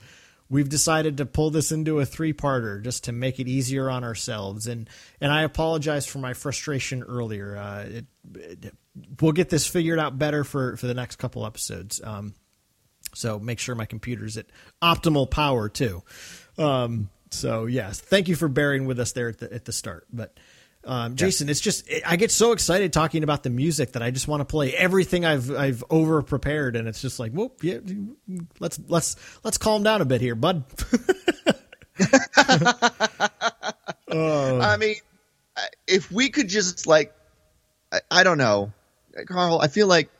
we've 0.49 0.69
decided 0.69 1.19
to 1.19 1.27
pull 1.27 1.51
this 1.51 1.71
into 1.71 2.01
a 2.01 2.07
three-parter 2.07 2.83
just 2.83 3.05
to 3.05 3.13
make 3.13 3.39
it 3.39 3.47
easier 3.47 3.91
on 3.91 4.05
ourselves 4.05 4.67
and 4.67 4.89
and 5.21 5.31
i 5.31 5.43
apologize 5.43 6.07
for 6.07 6.19
my 6.19 6.33
frustration 6.33 7.03
earlier 7.03 7.57
uh 7.57 7.83
it, 7.85 8.07
it- 8.35 8.75
we'll 9.21 9.33
get 9.33 9.49
this 9.51 9.67
figured 9.67 9.99
out 10.01 10.19
better 10.19 10.43
for 10.45 10.77
for 10.77 10.87
the 10.89 10.95
next 10.95 11.17
couple 11.17 11.47
episodes 11.47 12.01
um 12.03 12.35
so 13.15 13.39
make 13.39 13.59
sure 13.59 13.75
my 13.75 13.87
computer's 13.87 14.37
at 14.37 14.47
optimal 14.83 15.31
power 15.31 15.69
too 15.69 16.03
um 16.59 17.09
so 17.31 17.67
yes 17.67 18.01
thank 18.01 18.27
you 18.29 18.35
for 18.35 18.49
bearing 18.49 18.87
with 18.87 18.99
us 18.99 19.13
there 19.13 19.29
at 19.29 19.39
the 19.39 19.53
at 19.53 19.65
the 19.65 19.73
start 19.73 20.07
but 20.13 20.37
um, 20.85 21.17
Jason, 21.17 21.49
it's 21.49 21.61
just 21.61 21.91
I 22.07 22.17
get 22.17 22.31
so 22.31 22.53
excited 22.53 22.93
talking 22.93 23.23
about 23.23 23.43
the 23.43 23.51
music 23.51 23.93
that 23.93 24.03
I 24.03 24.11
just 24.11 24.27
want 24.29 24.41
to 24.41 24.47
play 24.47 24.75
everything 24.75 25.27
I've 25.27 25.51
I've 25.51 25.85
over 25.91 26.23
prepared, 26.23 26.75
and 26.75 26.89
it's 26.89 27.03
just 27.03 27.19
like, 27.19 27.33
whoop, 27.33 27.63
yeah, 27.63 27.79
let's 28.61 28.81
let's 28.89 29.17
let's 29.45 29.59
calm 29.59 29.83
down 29.83 30.01
a 30.01 30.07
bit 30.07 30.23
here, 30.23 30.35
bud. 30.35 30.65
I 34.11 34.77
mean, 34.79 34.97
if 35.87 36.11
we 36.11 36.31
could 36.31 36.49
just 36.49 36.87
like, 36.87 37.15
I, 37.93 38.01
I 38.11 38.25
don't 38.25 38.39
know, 38.39 38.73
Carl. 39.27 39.61
I 39.61 39.69
feel 39.69 39.87
like, 39.87 40.11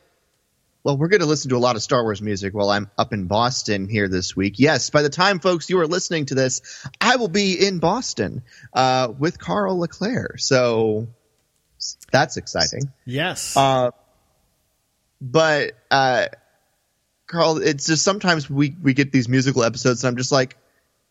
well, 0.83 0.97
we're 0.97 1.09
going 1.09 1.21
to 1.21 1.27
listen 1.27 1.49
to 1.49 1.57
a 1.57 1.59
lot 1.59 1.75
of 1.75 1.83
Star 1.83 2.01
Wars 2.03 2.21
music 2.21 2.53
while 2.53 2.69
I'm 2.69 2.89
up 2.97 3.13
in 3.13 3.25
Boston 3.27 3.87
here 3.87 4.07
this 4.07 4.35
week. 4.35 4.55
Yes, 4.57 4.89
by 4.89 5.01
the 5.03 5.09
time 5.09 5.39
folks 5.39 5.69
you 5.69 5.79
are 5.79 5.87
listening 5.87 6.25
to 6.27 6.35
this, 6.35 6.61
I 6.99 7.17
will 7.17 7.27
be 7.27 7.53
in 7.53 7.79
Boston 7.79 8.41
uh, 8.73 9.09
with 9.17 9.37
Carl 9.37 9.77
Leclerc. 9.79 10.39
So 10.39 11.07
that's 12.11 12.37
exciting. 12.37 12.91
yes, 13.05 13.55
Uh, 13.55 13.91
but 15.21 15.73
uh, 15.91 16.27
Carl, 17.27 17.57
it's 17.61 17.85
just 17.85 18.03
sometimes 18.03 18.49
we 18.49 18.75
we 18.81 18.93
get 18.93 19.11
these 19.11 19.29
musical 19.29 19.63
episodes, 19.63 20.03
and 20.03 20.09
I'm 20.09 20.17
just 20.17 20.31
like, 20.31 20.57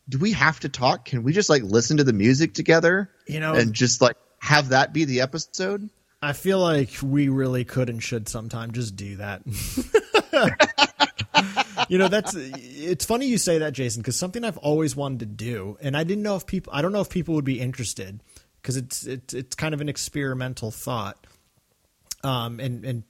do 0.08 0.18
we 0.18 0.32
have 0.32 0.58
to 0.60 0.68
talk? 0.68 1.04
Can 1.04 1.22
we 1.22 1.32
just 1.32 1.48
like 1.48 1.62
listen 1.62 1.98
to 1.98 2.04
the 2.04 2.12
music 2.12 2.54
together? 2.54 3.10
You 3.26 3.40
know- 3.40 3.54
and 3.54 3.72
just 3.72 4.00
like 4.00 4.16
have 4.40 4.70
that 4.70 4.92
be 4.92 5.04
the 5.04 5.20
episode. 5.20 5.88
I 6.22 6.34
feel 6.34 6.58
like 6.58 6.90
we 7.02 7.28
really 7.28 7.64
could 7.64 7.88
and 7.88 8.02
should 8.02 8.28
sometime 8.28 8.72
just 8.72 8.94
do 8.94 9.16
that. 9.16 9.40
you 11.88 11.96
know, 11.96 12.08
that's 12.08 12.34
it's 12.36 13.06
funny 13.06 13.26
you 13.26 13.38
say 13.38 13.56
that, 13.58 13.72
Jason, 13.72 14.02
because 14.02 14.16
something 14.16 14.44
I've 14.44 14.58
always 14.58 14.94
wanted 14.94 15.20
to 15.20 15.26
do, 15.26 15.78
and 15.80 15.96
I 15.96 16.04
didn't 16.04 16.22
know 16.22 16.36
if 16.36 16.46
people, 16.46 16.74
I 16.74 16.82
don't 16.82 16.92
know 16.92 17.00
if 17.00 17.08
people 17.08 17.36
would 17.36 17.46
be 17.46 17.58
interested 17.58 18.22
because 18.60 18.76
it's 18.76 19.06
it's 19.06 19.32
it's 19.32 19.56
kind 19.56 19.72
of 19.72 19.80
an 19.80 19.88
experimental 19.88 20.70
thought, 20.70 21.26
um, 22.22 22.60
and 22.60 22.84
and 22.84 23.02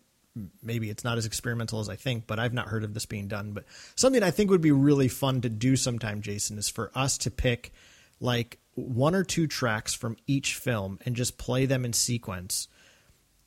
maybe 0.62 0.88
it's 0.88 1.02
not 1.02 1.18
as 1.18 1.26
experimental 1.26 1.80
as 1.80 1.88
I 1.88 1.96
think, 1.96 2.28
but 2.28 2.38
I've 2.38 2.54
not 2.54 2.68
heard 2.68 2.84
of 2.84 2.94
this 2.94 3.06
being 3.06 3.26
done. 3.26 3.54
But 3.54 3.64
something 3.96 4.22
I 4.22 4.30
think 4.30 4.50
would 4.50 4.60
be 4.60 4.70
really 4.70 5.08
fun 5.08 5.40
to 5.40 5.48
do 5.48 5.74
sometime, 5.74 6.22
Jason, 6.22 6.58
is 6.58 6.68
for 6.68 6.92
us 6.94 7.18
to 7.18 7.30
pick 7.32 7.72
like 8.20 8.58
one 8.74 9.16
or 9.16 9.24
two 9.24 9.48
tracks 9.48 9.94
from 9.94 10.16
each 10.28 10.54
film 10.54 11.00
and 11.04 11.16
just 11.16 11.38
play 11.38 11.66
them 11.66 11.84
in 11.84 11.92
sequence 11.92 12.68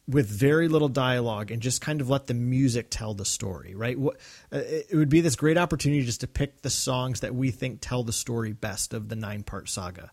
with 0.07 0.27
very 0.27 0.67
little 0.67 0.89
dialogue 0.89 1.49
and 1.49 1.61
just 1.61 1.79
kind 1.81 2.01
of 2.01 2.09
let 2.09 2.27
the 2.27 2.33
music 2.33 2.87
tell 2.89 3.13
the 3.13 3.25
story, 3.25 3.73
right? 3.73 3.97
Uh, 3.97 4.11
it 4.51 4.93
would 4.93 5.09
be 5.09 5.21
this 5.21 5.35
great 5.35 5.57
opportunity 5.57 6.03
just 6.03 6.21
to 6.21 6.27
pick 6.27 6.61
the 6.61 6.69
songs 6.69 7.21
that 7.21 7.33
we 7.33 7.51
think 7.51 7.79
tell 7.81 8.03
the 8.03 8.11
story 8.11 8.51
best 8.51 8.93
of 8.93 9.07
the 9.07 9.15
nine 9.15 9.43
part 9.43 9.69
saga. 9.69 10.11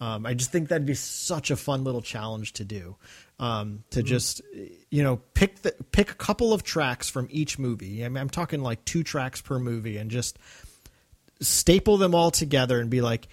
Um, 0.00 0.26
I 0.26 0.34
just 0.34 0.50
think 0.50 0.68
that'd 0.68 0.86
be 0.86 0.94
such 0.94 1.50
a 1.50 1.56
fun 1.56 1.84
little 1.84 2.02
challenge 2.02 2.54
to 2.54 2.64
do. 2.64 2.96
Um, 3.40 3.82
to 3.90 4.00
mm-hmm. 4.00 4.06
just 4.06 4.42
you 4.90 5.02
know 5.02 5.16
pick 5.34 5.62
the 5.62 5.74
pick 5.90 6.12
a 6.12 6.14
couple 6.14 6.52
of 6.52 6.62
tracks 6.62 7.10
from 7.10 7.26
each 7.30 7.58
movie. 7.58 8.04
I 8.04 8.08
mean, 8.08 8.18
I'm 8.18 8.30
talking 8.30 8.62
like 8.62 8.84
two 8.84 9.02
tracks 9.02 9.40
per 9.40 9.58
movie, 9.58 9.96
and 9.96 10.10
just 10.10 10.38
staple 11.40 11.96
them 11.96 12.14
all 12.14 12.30
together 12.30 12.80
and 12.80 12.90
be 12.90 13.00
like, 13.00 13.26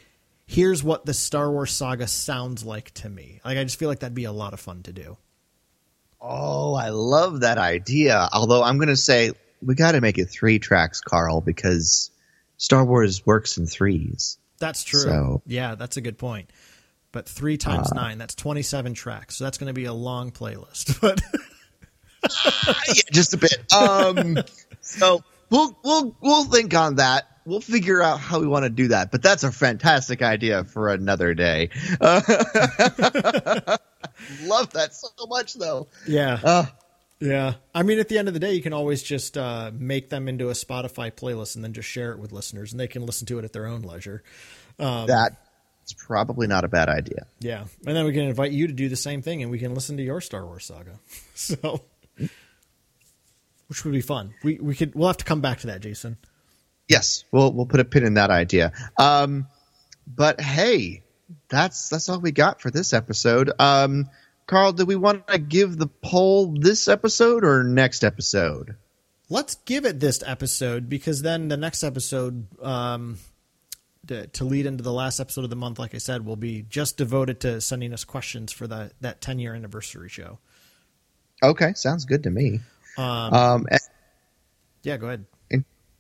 here's 0.48 0.84
what 0.84 1.06
the 1.06 1.14
Star 1.14 1.52
Wars 1.52 1.72
saga 1.72 2.07
sounds 2.07 2.65
like 2.65 2.91
to 2.95 3.10
me. 3.10 3.41
Like 3.45 3.60
I 3.60 3.64
just 3.64 3.78
feel 3.78 3.90
like 3.90 3.99
that'd 3.99 4.15
be 4.15 4.26
a 4.26 4.32
lot 4.32 4.53
of 4.53 4.60
fun 4.60 4.82
to 4.84 4.94
do. 4.94 5.18
Oh, 6.22 6.76
I 6.76 6.89
love 6.89 7.41
that 7.41 7.57
idea. 7.57 8.30
Although 8.31 8.64
I'm 8.64 8.77
going 8.77 8.89
to 8.89 8.98
say 8.98 9.31
we 9.61 9.76
got 9.76 9.93
to 9.93 10.02
make 10.02 10.18
it 10.18 10.26
three 10.26 10.60
tracks, 10.60 11.02
Carl, 11.02 11.41
because 11.41 12.11
Star 12.57 12.85
Wars 12.85 13.26
works 13.26 13.57
in 13.57 13.65
threes. 13.65 14.38
That's 14.60 14.84
true. 14.84 14.99
So, 14.99 15.41
yeah, 15.48 15.76
that's 15.76 15.98
a 15.98 16.02
good 16.02 16.19
point. 16.19 16.52
But 17.11 17.27
three 17.27 17.57
times 17.57 17.91
uh, 17.91 17.95
nine, 17.95 18.18
that's 18.19 18.35
27 18.35 18.93
tracks. 18.93 19.35
So 19.35 19.43
that's 19.43 19.57
going 19.57 19.68
to 19.68 19.73
be 19.73 19.85
a 19.85 19.93
long 19.93 20.31
playlist. 20.31 20.99
But 21.02 21.22
yeah, 22.88 23.02
just 23.11 23.34
a 23.34 23.38
bit. 23.38 23.73
Um, 23.73 24.38
so 24.81 25.23
we'll 25.49 25.76
we'll 25.84 26.15
we'll 26.22 26.43
think 26.45 26.76
on 26.76 26.98
that. 26.98 27.26
We'll 27.45 27.61
figure 27.61 28.01
out 28.01 28.19
how 28.19 28.39
we 28.39 28.47
want 28.47 28.63
to 28.63 28.69
do 28.69 28.89
that. 28.89 29.11
But 29.11 29.23
that's 29.23 29.43
a 29.43 29.51
fantastic 29.51 30.22
idea 30.22 30.63
for 30.63 30.89
another 30.89 31.34
day. 31.34 31.69
Uh, 31.99 32.22
love 34.43 34.72
that 34.73 34.93
so 34.93 35.09
much, 35.27 35.55
though. 35.55 35.88
Yeah. 36.07 36.39
Uh, 36.43 36.65
yeah. 37.19 37.53
I 37.73 37.84
mean, 37.84 37.99
at 37.99 38.09
the 38.09 38.18
end 38.18 38.27
of 38.27 38.34
the 38.34 38.39
day, 38.39 38.53
you 38.53 38.61
can 38.61 38.73
always 38.73 39.01
just 39.03 39.38
uh, 39.38 39.72
make 39.73 40.09
them 40.09 40.27
into 40.27 40.49
a 40.49 40.53
Spotify 40.53 41.11
playlist 41.11 41.55
and 41.55 41.63
then 41.63 41.73
just 41.73 41.88
share 41.88 42.11
it 42.11 42.19
with 42.19 42.31
listeners, 42.31 42.73
and 42.73 42.80
they 42.80 42.88
can 42.88 43.05
listen 43.05 43.27
to 43.27 43.39
it 43.39 43.45
at 43.45 43.53
their 43.53 43.68
own 43.68 43.81
leisure. 43.81 44.23
Um, 44.80 45.07
That's 45.07 45.93
probably 45.93 46.47
not 46.47 46.63
a 46.63 46.68
bad 46.68 46.89
idea. 46.89 47.26
Yeah. 47.39 47.65
And 47.85 47.95
then 47.95 48.05
we 48.05 48.13
can 48.13 48.23
invite 48.23 48.51
you 48.51 48.68
to 48.68 48.73
do 48.73 48.89
the 48.89 48.95
same 48.95 49.22
thing, 49.22 49.41
and 49.41 49.51
we 49.51 49.59
can 49.59 49.73
listen 49.73 49.97
to 49.97 50.03
your 50.03 50.22
Star 50.22 50.45
Wars 50.45 50.65
saga. 50.65 50.99
so, 51.35 51.81
which 53.68 53.85
would 53.85 53.93
be 53.93 54.01
fun. 54.01 54.34
We 54.43 54.59
we 54.59 54.76
could 54.76 54.95
we'll 54.95 55.07
have 55.07 55.18
to 55.18 55.26
come 55.26 55.41
back 55.41 55.59
to 55.59 55.68
that, 55.68 55.81
Jason. 55.81 56.18
Yes, 56.88 57.24
we'll 57.32 57.53
we'll 57.53 57.66
put 57.66 57.80
a 57.80 57.86
pin 57.86 58.06
in 58.06 58.16
that 58.16 58.30
idea. 58.30 58.74
Um, 58.98 59.48
but 60.08 60.41
hey, 60.41 61.03
that's 61.49 61.90
that's 61.90 62.10
all 62.10 62.20
we 62.20 62.32
got 62.32 62.62
for 62.62 62.72
this 62.72 62.94
episode. 62.94 63.52
Um, 63.60 64.10
Carl, 64.48 64.74
do 64.74 64.86
we 64.86 64.95
want 64.95 65.28
to 65.28 65.38
give 65.38 65.78
the 65.78 65.88
poll 65.88 66.53
this 66.60 66.88
episode 66.88 67.45
or 67.45 67.64
next 67.64 68.03
episode? 68.03 68.76
Let's 69.30 69.56
give 69.56 69.86
it 69.86 69.99
this 69.99 70.22
episode 70.26 70.90
because 70.90 71.22
then 71.22 71.48
the 71.48 71.56
next 71.56 71.84
episode, 71.84 72.48
um, 72.62 73.18
to, 74.08 74.28
to, 74.28 74.44
lead 74.44 74.66
into 74.66 74.84
the 74.84 74.91
last 74.91 75.22
episode 75.22 75.45
of 75.45 75.49
the 75.49 75.56
month, 75.56 75.80
like 75.80 75.95
I 75.95 75.99
said, 75.99 76.26
will 76.26 76.36
be 76.36 76.64
just 76.64 76.98
devoted 76.98 77.40
to 77.41 77.62
sending 77.62 77.94
us 77.94 78.03
questions 78.03 78.52
for 78.52 78.68
that 78.68 78.94
that 78.99 79.22
ten 79.22 79.40
year 79.40 79.56
anniversary 79.56 80.10
show. 80.10 80.40
Okay, 81.41 81.74
sounds 81.76 82.03
good 82.03 82.24
to 82.24 82.30
me. 82.30 82.60
Um, 82.98 83.34
um 83.34 83.68
yeah, 84.84 84.98
go 84.98 85.08
ahead 85.08 85.26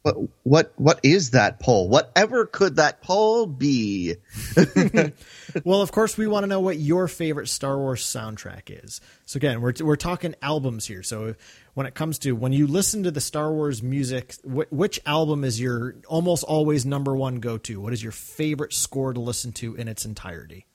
what 0.03 0.15
what 0.43 0.73
what 0.77 0.99
is 1.03 1.31
that 1.31 1.59
poll? 1.59 1.87
Whatever 1.87 2.45
could 2.45 2.77
that 2.77 3.01
poll 3.01 3.45
be? 3.45 4.15
well, 5.63 5.81
of 5.81 5.91
course, 5.91 6.17
we 6.17 6.25
want 6.25 6.43
to 6.43 6.47
know 6.47 6.59
what 6.59 6.77
your 6.77 7.07
favorite 7.07 7.47
Star 7.47 7.77
Wars 7.77 8.03
soundtrack 8.03 8.83
is. 8.83 8.99
So 9.25 9.37
again, 9.37 9.61
we're 9.61 9.73
we're 9.79 9.95
talking 9.95 10.33
albums 10.41 10.87
here. 10.87 11.03
So 11.03 11.35
when 11.75 11.85
it 11.85 11.93
comes 11.93 12.17
to 12.19 12.31
when 12.31 12.51
you 12.51 12.65
listen 12.65 13.03
to 13.03 13.11
the 13.11 13.21
Star 13.21 13.51
Wars 13.51 13.83
music, 13.83 14.35
wh- 14.43 14.71
which 14.71 14.99
album 15.05 15.43
is 15.43 15.61
your 15.61 15.95
almost 16.07 16.43
always 16.43 16.83
number 16.85 17.15
one 17.15 17.35
go 17.35 17.59
to? 17.59 17.79
What 17.79 17.93
is 17.93 18.01
your 18.01 18.11
favorite 18.11 18.73
score 18.73 19.13
to 19.13 19.19
listen 19.19 19.51
to 19.53 19.75
in 19.75 19.87
its 19.87 20.05
entirety? 20.05 20.65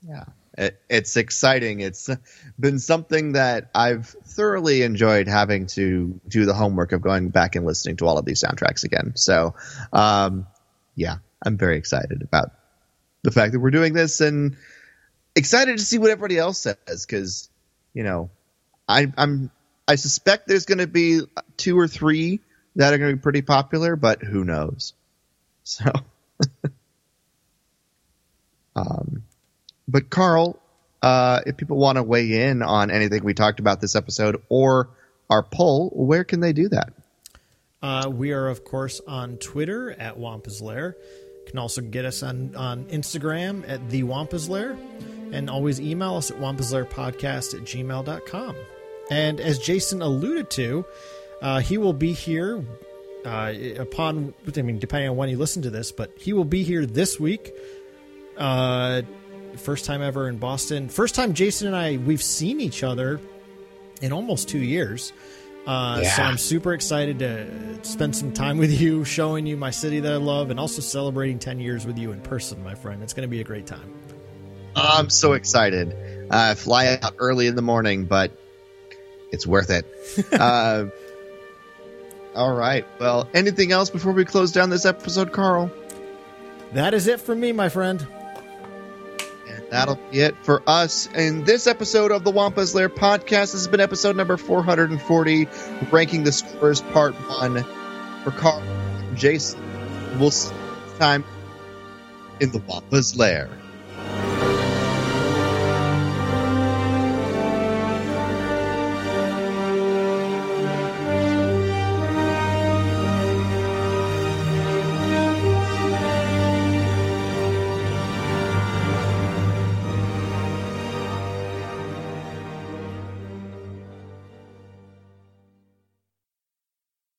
Yeah 0.00 0.24
it, 0.58 0.80
it's 0.88 1.16
exciting. 1.16 1.80
It's 1.80 2.10
been 2.58 2.78
something 2.78 3.32
that 3.32 3.70
I've 3.74 4.06
thoroughly 4.08 4.82
enjoyed 4.82 5.28
having 5.28 5.66
to 5.68 6.20
do 6.28 6.44
the 6.44 6.54
homework 6.54 6.92
of 6.92 7.00
going 7.00 7.30
back 7.30 7.56
and 7.56 7.64
listening 7.64 7.96
to 7.96 8.06
all 8.06 8.18
of 8.18 8.24
these 8.24 8.42
soundtracks 8.42 8.84
again. 8.84 9.12
So, 9.16 9.54
um, 9.92 10.46
yeah, 10.94 11.16
I'm 11.44 11.56
very 11.56 11.78
excited 11.78 12.22
about 12.22 12.50
the 13.22 13.30
fact 13.30 13.52
that 13.52 13.60
we're 13.60 13.70
doing 13.70 13.92
this 13.94 14.20
and 14.20 14.56
excited 15.34 15.78
to 15.78 15.84
see 15.84 15.98
what 15.98 16.10
everybody 16.10 16.38
else 16.38 16.58
says 16.58 17.06
because, 17.06 17.48
you 17.94 18.02
know, 18.02 18.30
I, 18.88 19.12
I'm 19.16 19.50
I 19.88 19.96
suspect 19.96 20.46
there's 20.46 20.64
going 20.64 20.78
to 20.78 20.86
be 20.86 21.20
two 21.56 21.78
or 21.78 21.88
three 21.88 22.40
that 22.76 22.92
are 22.94 22.98
going 22.98 23.10
to 23.10 23.16
be 23.16 23.22
pretty 23.22 23.42
popular, 23.42 23.96
but 23.96 24.22
who 24.22 24.44
knows? 24.44 24.94
So, 25.64 25.90
um, 28.76 29.24
but 29.88 30.10
Carl, 30.10 30.60
uh, 31.02 31.40
if 31.46 31.56
people 31.56 31.76
want 31.76 31.96
to 31.96 32.02
weigh 32.02 32.48
in 32.48 32.62
on 32.62 32.90
anything 32.90 33.24
we 33.24 33.34
talked 33.34 33.60
about 33.60 33.80
this 33.80 33.96
episode 33.96 34.42
or 34.48 34.90
our 35.28 35.42
poll, 35.42 35.90
where 35.94 36.24
can 36.24 36.40
they 36.40 36.52
do 36.52 36.68
that? 36.68 36.92
Uh, 37.82 38.08
we 38.08 38.32
are, 38.32 38.48
of 38.48 38.64
course, 38.64 39.00
on 39.08 39.36
Twitter 39.38 39.90
at 39.90 40.16
Wampa's 40.16 40.62
Lair. 40.62 40.96
You 41.44 41.50
can 41.50 41.58
also 41.58 41.80
get 41.80 42.04
us 42.04 42.22
on, 42.22 42.54
on 42.54 42.84
Instagram 42.84 43.68
at 43.68 43.90
The 43.90 44.04
Wampa's 44.04 44.48
Lair. 44.48 44.76
And 45.32 45.50
always 45.50 45.80
email 45.80 46.16
us 46.16 46.30
at 46.30 46.36
wampaslairpodcast 46.36 47.54
at 47.54 47.62
gmail.com. 47.62 48.56
And 49.10 49.40
as 49.40 49.58
Jason 49.58 50.02
alluded 50.02 50.50
to, 50.50 50.84
uh, 51.40 51.60
he 51.60 51.78
will 51.78 51.94
be 51.94 52.12
here 52.12 52.64
uh, 53.24 53.52
upon, 53.78 54.34
I 54.56 54.62
mean, 54.62 54.78
depending 54.78 55.10
on 55.10 55.16
when 55.16 55.28
you 55.28 55.38
listen 55.38 55.62
to 55.62 55.70
this, 55.70 55.90
but 55.90 56.12
he 56.18 56.32
will 56.32 56.44
be 56.44 56.62
here 56.62 56.86
this 56.86 57.18
week 57.18 57.52
uh, 58.36 59.02
first 59.56 59.84
time 59.84 60.02
ever 60.02 60.28
in 60.28 60.38
Boston. 60.38 60.88
First 60.88 61.14
time 61.14 61.34
Jason 61.34 61.68
and 61.68 61.76
I 61.76 61.96
we've 61.96 62.22
seen 62.22 62.60
each 62.60 62.82
other 62.82 63.20
in 64.00 64.12
almost 64.12 64.48
two 64.48 64.58
years. 64.58 65.12
Uh, 65.66 66.00
yeah. 66.02 66.10
So 66.10 66.22
I'm 66.22 66.38
super 66.38 66.74
excited 66.74 67.20
to 67.20 67.84
spend 67.84 68.16
some 68.16 68.32
time 68.32 68.58
with 68.58 68.72
you, 68.72 69.04
showing 69.04 69.46
you 69.46 69.56
my 69.56 69.70
city 69.70 70.00
that 70.00 70.12
I 70.12 70.16
love, 70.16 70.50
and 70.50 70.58
also 70.58 70.82
celebrating 70.82 71.38
10 71.38 71.60
years 71.60 71.86
with 71.86 71.98
you 71.98 72.10
in 72.10 72.20
person, 72.20 72.64
my 72.64 72.74
friend. 72.74 73.00
It's 73.02 73.12
going 73.12 73.28
to 73.28 73.30
be 73.30 73.40
a 73.40 73.44
great 73.44 73.66
time. 73.66 73.94
I'm 74.74 75.08
so 75.08 75.34
excited. 75.34 75.94
Uh, 76.30 76.56
fly 76.56 76.98
out 77.00 77.14
early 77.18 77.46
in 77.46 77.54
the 77.54 77.62
morning, 77.62 78.06
but 78.06 78.32
it's 79.30 79.46
worth 79.46 79.70
it. 79.70 79.86
uh, 80.32 80.86
all 82.34 82.54
right. 82.54 82.84
Well, 82.98 83.28
anything 83.32 83.70
else 83.70 83.90
before 83.90 84.12
we 84.12 84.24
close 84.24 84.50
down 84.50 84.70
this 84.70 84.84
episode, 84.84 85.32
Carl? 85.32 85.70
That 86.72 86.94
is 86.94 87.06
it 87.06 87.20
from 87.20 87.38
me, 87.38 87.52
my 87.52 87.68
friend. 87.68 88.04
That'll 89.72 89.98
be 90.10 90.20
it 90.20 90.36
for 90.44 90.62
us 90.66 91.08
in 91.14 91.44
this 91.44 91.66
episode 91.66 92.12
of 92.12 92.24
the 92.24 92.30
Wampa's 92.30 92.74
Lair 92.74 92.90
podcast. 92.90 93.52
This 93.52 93.52
has 93.52 93.68
been 93.68 93.80
episode 93.80 94.16
number 94.16 94.36
440, 94.36 95.48
ranking 95.90 96.24
the 96.24 96.32
scores 96.32 96.82
part 96.82 97.14
one 97.14 97.64
for 98.22 98.32
Carl 98.32 98.62
Jason. 99.14 99.58
We'll 100.20 100.30
see 100.30 100.54
you 100.54 100.60
next 100.60 100.98
time 100.98 101.24
in 102.40 102.50
the 102.50 102.58
Wampa's 102.58 103.16
Lair. 103.16 103.48